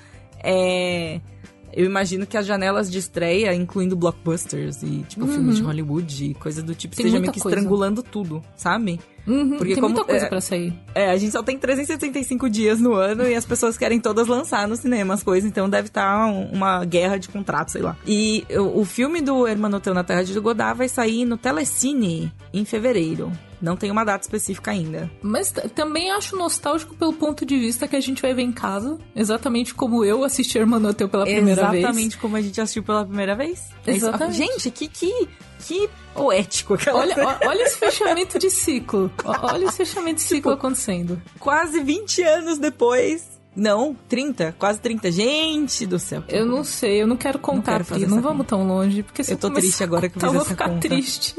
É. 0.44 1.20
Eu 1.76 1.86
imagino 1.86 2.28
que 2.28 2.38
as 2.38 2.46
janelas 2.46 2.92
de 2.92 3.00
estreia, 3.00 3.52
incluindo 3.56 3.96
blockbusters 3.96 4.84
e, 4.84 5.04
tipo, 5.10 5.26
filmes 5.26 5.56
de 5.56 5.64
Hollywood 5.64 6.26
e 6.26 6.34
coisa 6.36 6.62
do 6.62 6.76
tipo, 6.76 6.94
Uhum. 6.94 6.98
Tem 6.98 7.06
muita 7.06 7.22
meio 7.22 7.34
que 7.34 7.40
coisa. 7.40 7.58
estrangulando 7.58 8.04
tudo, 8.04 8.44
sabe? 8.56 9.00
Uhum, 9.26 9.58
Porque 9.58 9.74
tem 9.74 9.82
como- 9.82 9.94
muita 9.96 10.06
coisa 10.10 10.26
é- 10.26 10.30
pra 10.30 10.42
sair. 10.42 10.74
É, 10.94 11.10
a 11.12 11.18
gente 11.18 11.32
só 11.32 11.42
tem 11.42 11.58
365 11.58 12.50
dias 12.50 12.80
no 12.80 12.94
ano 12.94 13.24
e 13.28 13.36
as 13.36 13.46
pessoas 13.46 13.78
querem 13.78 14.00
todas 14.00 14.28
lançar 14.28 14.68
no 14.68 14.76
cinema 14.76 15.14
as 15.14 15.24
coisas, 15.24 15.50
então 15.50 15.70
deve 15.70 15.88
estar 15.88 16.26
um- 16.28 16.50
uma 16.52 16.84
guerra 16.84 17.18
de 17.18 17.30
contrato, 17.30 17.72
sei 17.72 17.82
lá. 17.82 17.96
E 18.06 18.46
o, 18.52 18.84
filme 18.84 19.22
do 19.22 19.48
Hermanoteu 19.48 19.94
na 19.94 20.04
Terra 20.04 20.24
de 20.24 20.38
Godá 20.40 20.74
vai 20.74 20.90
sair 20.90 21.26
no 21.26 21.38
Telecine 21.38 22.32
em 22.54 22.66
fevereiro. 22.66 23.32
Não 23.62 23.78
tem 23.78 23.90
uma 23.90 24.04
data 24.04 24.22
específica 24.26 24.72
ainda. 24.72 25.10
Mas 25.22 25.54
também 25.74 26.12
acho 26.12 26.36
nostálgico 26.36 26.94
pelo 26.96 27.14
ponto 27.14 27.46
de 27.46 27.58
vista 27.58 27.88
que 27.88 27.96
a 27.96 28.02
gente 28.02 28.22
vai 28.22 28.34
ver 28.34 28.42
em 28.42 28.52
casa. 28.52 28.98
Exatamente 29.16 29.74
como 29.74 30.04
eu 30.04 30.22
assisti 30.26 30.58
Hermanoteu 30.58 31.08
pela 31.08 31.24
primeira 31.24 31.70
vez. 31.70 31.82
Exatamente 31.82 32.18
como 32.18 32.36
a 32.36 32.42
gente 32.42 32.60
assistiu 32.60 32.84
pela 32.84 33.06
primeira 33.06 33.36
vez. 33.38 33.70
É. 33.88 33.92
Exatamente. 33.92 34.36
Gente, 34.36 34.70
que, 34.70 34.90
que, 34.90 35.30
que 35.66 35.90
poético 36.14 36.74
aquela 36.76 37.00
Olha, 37.00 37.16
ó- 37.20 37.48
olha 37.48 37.64
esse 37.64 37.78
fechamento 37.78 38.38
de 38.40 38.50
ciclo. 38.50 39.12
Olha 39.24 39.66
esse 39.66 39.78
fechamento 39.78 40.16
de 40.18 40.22
ciclo 40.24 40.52
acontecendo. 40.52 41.22
Quase 41.40 41.82
20 41.82 42.22
anos 42.24 42.58
depois. 42.58 43.32
Não, 43.56 43.96
30, 44.10 44.56
quase 44.58 44.80
30. 44.80 45.12
Gente 45.12 45.86
do 45.86 46.00
céu. 46.00 46.24
Eu 46.28 46.44
não 46.46 46.64
sei, 46.64 47.02
eu 47.02 47.06
não 47.08 47.16
quero 47.16 47.38
contar, 47.38 47.74
quero 47.74 47.86
fazer 47.86 48.06
Pri, 48.06 48.16
não 48.16 48.22
vamos 48.22 48.48
tão 48.48 48.68
longe. 48.68 49.04
Porque 49.04 49.24
se 49.24 49.34
Eu 49.34 49.38
tô 49.38 49.52
triste 49.52 49.84
agora 49.84 50.10
que 50.10 50.18
eu 50.18 50.22
fiz 50.22 50.30
essa 50.30 50.38
vou 50.38 50.46
ficar 50.46 50.70
conta. 50.70 50.88
triste. 50.90 51.36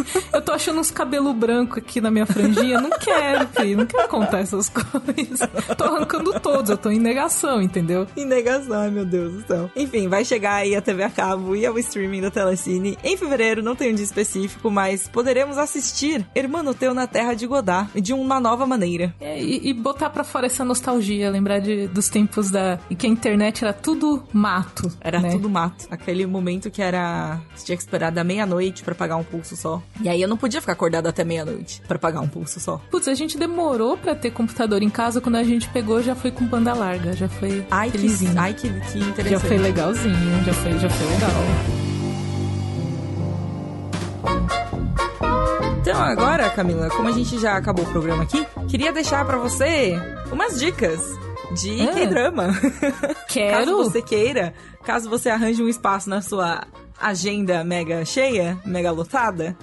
Eu 0.32 0.42
tô 0.42 0.52
achando 0.52 0.80
uns 0.80 0.90
cabelo 0.90 1.32
branco 1.32 1.78
aqui 1.78 2.00
na 2.00 2.10
minha 2.10 2.26
franjinha. 2.26 2.80
Não 2.80 2.90
quero, 2.90 3.46
Pri, 3.48 3.74
não 3.74 3.86
quero 3.86 4.08
contar 4.08 4.40
essas 4.40 4.68
coisas. 4.70 5.48
Tô 5.76 5.84
arrancando 5.84 6.38
todos, 6.40 6.70
eu 6.70 6.76
tô 6.76 6.90
em 6.90 6.98
negação, 6.98 7.60
entendeu? 7.62 8.06
Em 8.16 8.24
negação, 8.24 8.80
ai 8.80 8.90
meu 8.90 9.04
Deus 9.04 9.32
do 9.32 9.46
céu. 9.46 9.70
Enfim, 9.74 10.08
vai 10.08 10.24
chegar 10.24 10.56
aí 10.56 10.74
a 10.74 10.82
TV 10.82 11.02
a 11.02 11.10
cabo 11.10 11.56
e 11.56 11.64
ao 11.64 11.78
streaming 11.78 12.20
da 12.20 12.30
Telecine 12.30 12.98
em 13.02 13.16
fevereiro, 13.16 13.62
não 13.62 13.74
tem 13.74 13.92
um 13.92 13.94
dia 13.94 14.04
específico, 14.04 14.70
mas 14.70 15.08
poderemos 15.08 15.58
assistir 15.58 16.26
Hermanoteu 16.34 16.92
na 16.92 17.06
Terra 17.06 17.34
de 17.34 17.46
Godá 17.46 17.88
de 17.94 18.12
uma 18.12 18.40
nova 18.40 18.66
maneira. 18.66 19.14
É, 19.20 19.40
e, 19.40 19.68
e 19.68 19.72
botar 19.72 20.10
pra 20.10 20.24
fora 20.24 20.46
essa 20.46 20.64
nostalgia, 20.64 21.30
lembrar 21.30 21.60
de, 21.60 21.86
dos 21.88 22.08
tempos 22.08 22.50
da. 22.50 22.78
e 22.90 22.94
que 22.94 23.06
a 23.06 23.10
internet 23.10 23.64
era 23.64 23.72
tudo 23.72 24.22
mato. 24.32 24.90
Era 25.00 25.20
né? 25.20 25.30
tudo 25.30 25.48
mato. 25.48 25.86
Aquele 25.90 26.26
momento 26.26 26.70
que 26.70 26.82
era. 26.82 27.40
Você 27.54 27.66
tinha 27.66 27.76
que 27.76 27.82
esperar 27.82 28.10
da 28.10 28.24
meia-noite 28.24 28.82
pra 28.82 28.94
pagar 28.94 29.16
um 29.16 29.24
pulso 29.24 29.56
só. 29.56 29.82
E 30.02 30.08
aí 30.08 30.20
eu 30.20 30.28
não 30.28 30.36
podia 30.36 30.60
ficar 30.60 30.72
acordado 30.74 31.06
até 31.06 31.24
meia-noite 31.24 31.80
pra 31.88 31.98
pagar 31.98 32.20
um 32.20 32.28
pulso 32.28 32.60
só. 32.60 32.78
Putz, 32.90 33.08
a 33.08 33.14
gente 33.14 33.38
demorou 33.38 33.96
pra 33.96 34.14
ter 34.14 34.30
computador 34.30 34.82
em 34.82 34.90
casa, 34.90 35.20
quando 35.20 35.36
a 35.36 35.42
gente 35.44 35.68
pegou 35.70 36.02
já 36.02 36.14
foi 36.14 36.30
com 36.30 36.44
banda 36.44 36.74
larga, 36.74 37.14
já 37.14 37.28
foi 37.28 37.66
Ai, 37.70 37.90
que, 37.90 38.06
ai, 38.36 38.52
que, 38.52 38.68
que 38.68 38.98
interessante. 38.98 39.30
já 39.30 39.40
foi 39.40 39.56
legalzinho, 39.58 40.44
já 40.44 40.52
foi, 40.52 40.78
já 40.78 40.90
foi 40.90 41.06
legal. 41.08 41.30
Então 45.80 46.02
agora, 46.02 46.50
Camila, 46.50 46.88
como 46.90 47.08
a 47.08 47.12
gente 47.12 47.38
já 47.38 47.56
acabou 47.56 47.84
o 47.84 47.88
programa 47.88 48.24
aqui, 48.24 48.44
queria 48.68 48.92
deixar 48.92 49.24
pra 49.24 49.38
você 49.38 49.94
umas 50.32 50.58
dicas 50.58 51.00
de 51.54 51.80
Ah. 51.88 51.92
K-drama. 51.92 52.48
Quero. 53.28 53.56
Caso 53.66 53.76
você 53.76 54.02
queira, 54.02 54.52
caso 54.84 55.08
você 55.08 55.28
arranje 55.30 55.62
um 55.62 55.68
espaço 55.68 56.10
na 56.10 56.20
sua 56.20 56.62
agenda 57.00 57.62
mega 57.64 58.04
cheia, 58.04 58.58
mega 58.64 58.90
lotada, 58.90 59.56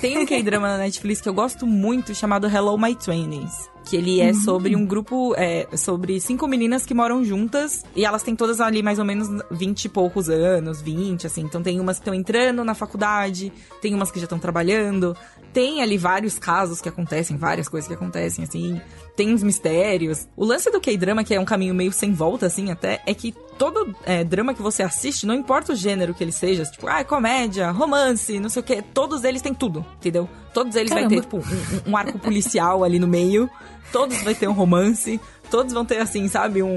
tem 0.00 0.18
um 0.18 0.26
K-drama 0.26 0.68
na 0.68 0.78
Netflix 0.78 1.20
que 1.20 1.28
eu 1.28 1.34
gosto 1.34 1.66
muito 1.66 2.14
chamado 2.14 2.46
Hello 2.46 2.78
My 2.78 2.94
Twenties. 2.94 3.68
Que 3.84 3.96
ele 3.96 4.20
é 4.20 4.34
sobre 4.34 4.76
um 4.76 4.84
grupo, 4.84 5.34
é, 5.34 5.66
sobre 5.74 6.20
cinco 6.20 6.46
meninas 6.46 6.84
que 6.84 6.92
moram 6.92 7.24
juntas 7.24 7.82
e 7.96 8.04
elas 8.04 8.22
têm 8.22 8.36
todas 8.36 8.60
ali 8.60 8.82
mais 8.82 8.98
ou 8.98 9.04
menos 9.04 9.28
20 9.50 9.86
e 9.86 9.88
poucos 9.88 10.28
anos, 10.28 10.82
20, 10.82 11.26
assim. 11.26 11.40
Então 11.40 11.62
tem 11.62 11.80
umas 11.80 11.96
que 11.96 12.02
estão 12.02 12.12
entrando 12.12 12.62
na 12.62 12.74
faculdade, 12.74 13.50
tem 13.80 13.94
umas 13.94 14.10
que 14.10 14.18
já 14.18 14.24
estão 14.24 14.38
trabalhando, 14.38 15.16
tem 15.54 15.80
ali 15.80 15.96
vários 15.96 16.38
casos 16.38 16.82
que 16.82 16.88
acontecem, 16.88 17.38
várias 17.38 17.66
coisas 17.66 17.88
que 17.88 17.94
acontecem, 17.94 18.44
assim. 18.44 18.78
Tem 19.18 19.34
uns 19.34 19.42
mistérios. 19.42 20.28
O 20.36 20.44
lance 20.44 20.70
do 20.70 20.80
K-drama, 20.80 21.24
que 21.24 21.34
é 21.34 21.40
um 21.40 21.44
caminho 21.44 21.74
meio 21.74 21.90
sem 21.90 22.12
volta, 22.14 22.46
assim, 22.46 22.70
até, 22.70 23.02
é 23.04 23.12
que 23.12 23.32
todo 23.58 23.92
é, 24.06 24.22
drama 24.22 24.54
que 24.54 24.62
você 24.62 24.80
assiste, 24.84 25.26
não 25.26 25.34
importa 25.34 25.72
o 25.72 25.74
gênero 25.74 26.14
que 26.14 26.22
ele 26.22 26.30
seja, 26.30 26.62
tipo, 26.64 26.86
ah, 26.86 27.02
comédia, 27.02 27.68
romance, 27.72 28.38
não 28.38 28.48
sei 28.48 28.60
o 28.60 28.64
que, 28.64 28.80
todos 28.80 29.24
eles 29.24 29.42
têm 29.42 29.52
tudo, 29.52 29.84
entendeu? 29.96 30.28
Todos 30.54 30.76
eles 30.76 30.92
vai 30.92 31.08
ter, 31.08 31.20
Caramba. 31.22 31.22
tipo, 31.22 31.36
um, 31.38 31.90
um- 31.90 31.92
um 31.92 31.96
arco 31.96 32.16
policial 32.20 32.84
ali 32.84 33.00
no 33.00 33.08
meio, 33.08 33.50
todos 33.92 34.22
vai 34.22 34.36
ter 34.36 34.48
um 34.48 34.52
romance, 34.52 35.20
todos 35.48 35.72
vão 35.72 35.84
ter, 35.84 35.98
assim, 35.98 36.28
sabe, 36.28 36.62
um... 36.62 36.68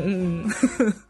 um- 0.45 0.47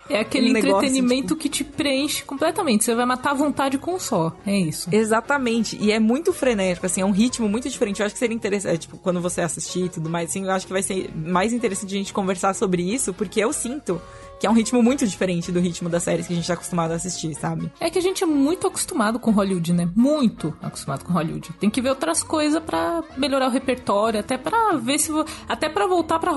É 0.09 0.19
aquele 0.21 0.51
um 0.53 0.57
entretenimento 0.57 1.35
que 1.35 1.47
te 1.49 1.63
preenche 1.63 2.23
completamente. 2.23 2.83
Você 2.83 2.93
vai 2.95 3.05
matar 3.05 3.31
a 3.31 3.33
vontade 3.33 3.77
com 3.77 3.95
um 3.95 3.99
só. 3.99 4.35
É 4.45 4.57
isso. 4.57 4.89
Exatamente. 4.91 5.77
E 5.79 5.91
é 5.91 5.99
muito 5.99 6.33
frenético, 6.33 6.85
assim, 6.85 7.01
é 7.01 7.05
um 7.05 7.11
ritmo 7.11 7.47
muito 7.47 7.69
diferente. 7.69 7.99
Eu 7.99 8.05
acho 8.05 8.13
que 8.15 8.19
seria 8.19 8.35
interessante, 8.35 8.81
tipo, 8.81 8.97
quando 8.97 9.21
você 9.21 9.41
assistir 9.41 9.85
e 9.85 9.89
tudo 9.89 10.09
mais, 10.09 10.29
assim, 10.29 10.43
eu 10.43 10.51
acho 10.51 10.65
que 10.67 10.73
vai 10.73 10.83
ser 10.83 11.09
mais 11.15 11.53
interessante 11.53 11.93
a 11.95 11.97
gente 11.97 12.13
conversar 12.13 12.53
sobre 12.55 12.81
isso, 12.81 13.13
porque 13.13 13.39
eu 13.39 13.53
sinto 13.53 14.01
que 14.41 14.47
é 14.47 14.49
um 14.49 14.53
ritmo 14.53 14.81
muito 14.81 15.05
diferente 15.07 15.51
do 15.51 15.59
ritmo 15.59 15.87
das 15.87 16.01
séries 16.01 16.25
que 16.25 16.33
a 16.33 16.35
gente 16.35 16.47
tá 16.47 16.55
acostumado 16.55 16.91
a 16.91 16.95
assistir, 16.95 17.35
sabe? 17.35 17.71
É 17.79 17.91
que 17.91 17.99
a 17.99 18.01
gente 18.01 18.23
é 18.23 18.25
muito 18.25 18.65
acostumado 18.65 19.19
com 19.19 19.29
Hollywood, 19.29 19.71
né? 19.71 19.87
Muito 19.95 20.51
acostumado 20.59 21.05
com 21.05 21.13
Hollywood. 21.13 21.51
Tem 21.59 21.69
que 21.69 21.79
ver 21.79 21.89
outras 21.89 22.23
coisas 22.23 22.59
pra 22.63 23.03
melhorar 23.15 23.47
o 23.49 23.51
repertório, 23.51 24.19
até 24.19 24.39
pra 24.39 24.75
ver 24.77 24.97
se 24.97 25.11
até 25.47 25.69
pra 25.69 25.85
voltar 25.85 26.17
para 26.17 26.31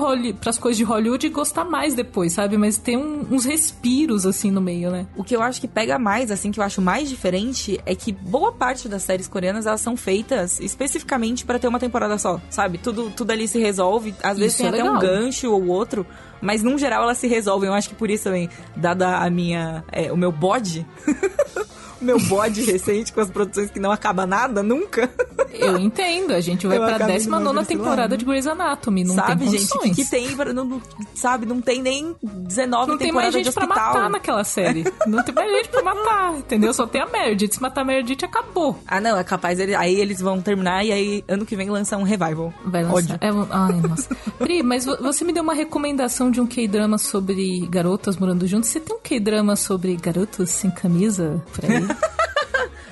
as 0.45 0.57
coisas 0.59 0.77
de 0.77 0.83
Hollywood 0.83 1.25
e 1.25 1.29
gostar 1.31 1.65
mais 1.65 1.95
depois, 1.95 2.31
sabe? 2.33 2.57
Mas 2.59 2.77
tem 2.77 2.95
um- 2.95 3.25
uns 3.31 3.43
respiros 3.43 4.23
assim 4.27 4.51
no 4.51 4.61
meio, 4.61 4.91
né? 4.91 5.07
O 5.17 5.23
que 5.23 5.35
eu 5.35 5.41
acho 5.41 5.59
que 5.59 5.67
pega 5.67 5.97
mais, 5.97 6.29
assim, 6.29 6.51
que 6.51 6.59
eu 6.59 6.63
acho 6.63 6.83
mais 6.83 7.09
diferente, 7.09 7.81
é 7.87 7.95
que 7.95 8.11
boa 8.11 8.51
parte 8.51 8.87
das 8.87 9.01
séries 9.01 9.27
coreanas, 9.27 9.65
elas 9.65 9.81
são 9.81 9.97
feitas 9.97 10.59
especificamente 10.59 11.43
pra 11.43 11.57
ter 11.57 11.67
uma 11.67 11.79
temporada 11.79 12.19
só, 12.19 12.39
sabe? 12.51 12.77
Tudo, 12.77 13.09
tudo 13.09 13.31
ali 13.31 13.47
se 13.47 13.57
resolve, 13.57 14.13
às 14.21 14.37
vezes 14.37 14.53
Isso 14.53 14.63
tem 14.63 14.67
é 14.67 14.69
até 14.81 14.83
um 14.83 14.93
legal. 14.97 15.01
gancho 15.01 15.51
ou 15.51 15.65
outro, 15.69 16.05
mas 16.41 16.63
num 16.63 16.77
geral 16.77 17.03
elas 17.03 17.17
se 17.17 17.27
resolvem. 17.27 17.67
Eu 17.67 17.73
acho 17.73 17.89
que 17.89 17.95
por 17.95 18.09
isso 18.09 18.25
também, 18.25 18.49
dada 18.75 19.17
a 19.17 19.29
minha, 19.29 19.83
é, 19.91 20.11
o 20.11 20.17
meu 20.17 20.31
bode, 20.31 20.85
meu 22.01 22.19
bode 22.19 22.61
recente 22.63 23.11
com 23.13 23.21
as 23.21 23.29
produções 23.29 23.69
que 23.71 23.79
não 23.79 23.91
acaba 23.91 24.25
nada, 24.25 24.61
nunca, 24.63 25.09
Eu 25.53 25.77
entendo, 25.77 26.33
a 26.33 26.41
gente 26.41 26.67
vai 26.67 26.77
Eu 26.77 26.81
pra 26.81 26.95
acabo 26.97 27.11
19 27.13 27.41
indo 27.43 27.53
nesse 27.53 27.67
temporada 27.69 28.17
de 28.17 28.25
Grey's 28.25 28.45
Anatomy, 28.47 29.03
não 29.05 29.15
sabe, 29.15 29.43
tem 29.45 29.51
gente? 29.57 29.69
Condições. 29.69 29.95
que, 29.95 30.03
que 30.03 30.09
tem, 30.09 30.35
não, 30.53 30.65
não- 30.65 30.81
sabe, 31.13 31.45
não 31.45 31.61
tem 31.61 31.81
nem 31.81 32.15
19 32.21 32.91
Não 32.91 32.97
tem 32.97 33.11
mais 33.11 33.27
temporadas 33.27 33.33
de 33.33 33.43
gente 33.45 33.53
pra 33.53 33.63
hospital. 33.63 33.93
matar 33.93 34.09
naquela 34.09 34.43
série. 34.43 34.83
Não 35.07 35.23
tem 35.23 35.33
mais 35.33 35.49
gente 35.51 35.69
pra 35.69 35.81
matar, 35.83 36.33
entendeu? 36.37 36.73
Só 36.73 36.85
tem 36.85 37.01
a 37.01 37.05
Meredith. 37.05 37.53
Se 37.53 37.61
matar 37.61 37.81
a 37.81 37.85
Meredith, 37.85 38.25
acabou. 38.25 38.77
Ah, 38.85 38.99
não, 38.99 39.17
é 39.17 39.23
capaz, 39.23 39.59
ele- 39.59 39.75
aí 39.75 39.95
eles 39.95 40.19
vão 40.19 40.41
terminar 40.41 40.85
e 40.85 40.91
aí 40.91 41.23
ano 41.27 41.45
que 41.45 41.55
vem 41.55 41.69
lança 41.69 41.95
um 41.97 42.03
revival. 42.03 42.53
Vai 42.65 42.83
lançar. 42.83 43.17
É, 43.21 43.29
ai, 43.49 43.81
nossa. 43.87 44.13
Pri, 44.37 44.61
mas 44.61 44.85
vo- 44.85 44.97
você 45.01 45.23
me 45.23 45.31
deu 45.31 45.41
uma 45.43 45.53
recomendação 45.53 46.29
de 46.29 46.41
um 46.41 46.45
K-drama 46.47 46.97
sobre 46.97 47.65
garotas 47.69 48.17
morando 48.17 48.45
juntos. 48.45 48.69
Você 48.69 48.79
tem 48.81 48.95
um 48.95 48.99
K-drama 48.99 49.55
sobre 49.55 49.95
garotos 49.95 50.49
sem 50.49 50.69
camisa 50.69 51.41
por 51.53 51.63
aí? 51.65 51.85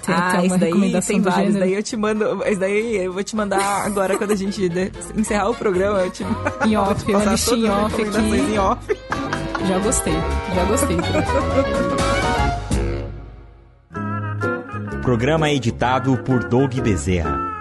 Tem 0.06 0.14
ah, 0.14 0.28
até 0.28 0.38
uma 0.40 0.46
esse 0.48 0.58
daí 0.58 1.02
tem 1.02 1.22
vários. 1.22 1.54
gênero. 1.54 1.60
Daí 1.60 1.74
eu 1.74 1.84
te 1.84 1.96
mando. 1.96 2.44
Esse 2.46 2.60
daí 2.60 2.98
eu 2.98 3.14
vou 3.14 3.24
te 3.24 3.36
mandar 3.38 3.86
agora 3.86 4.18
quando 4.18 4.32
a 4.32 4.36
gente 4.36 4.70
encerrar 5.16 5.50
o 5.50 5.56
programa. 5.56 6.00
Eu 6.00 6.12
te 6.12 6.26
Em 6.66 6.76
off, 6.76 6.94
vou 6.94 6.96
te 6.96 7.10
uma 7.12 7.20
passar 7.20 7.32
listinha 7.32 7.68
em 7.68 7.72
off 7.72 8.02
aqui. 8.02 8.18
Em 8.18 8.60
off. 8.60 9.00
Já 9.66 9.80
gostei, 9.80 10.14
já 10.54 10.66
gostei. 10.66 10.98
Programa 15.02 15.50
editado 15.50 16.18
por 16.18 16.44
Doug 16.44 16.74
Bezerra. 16.80 17.53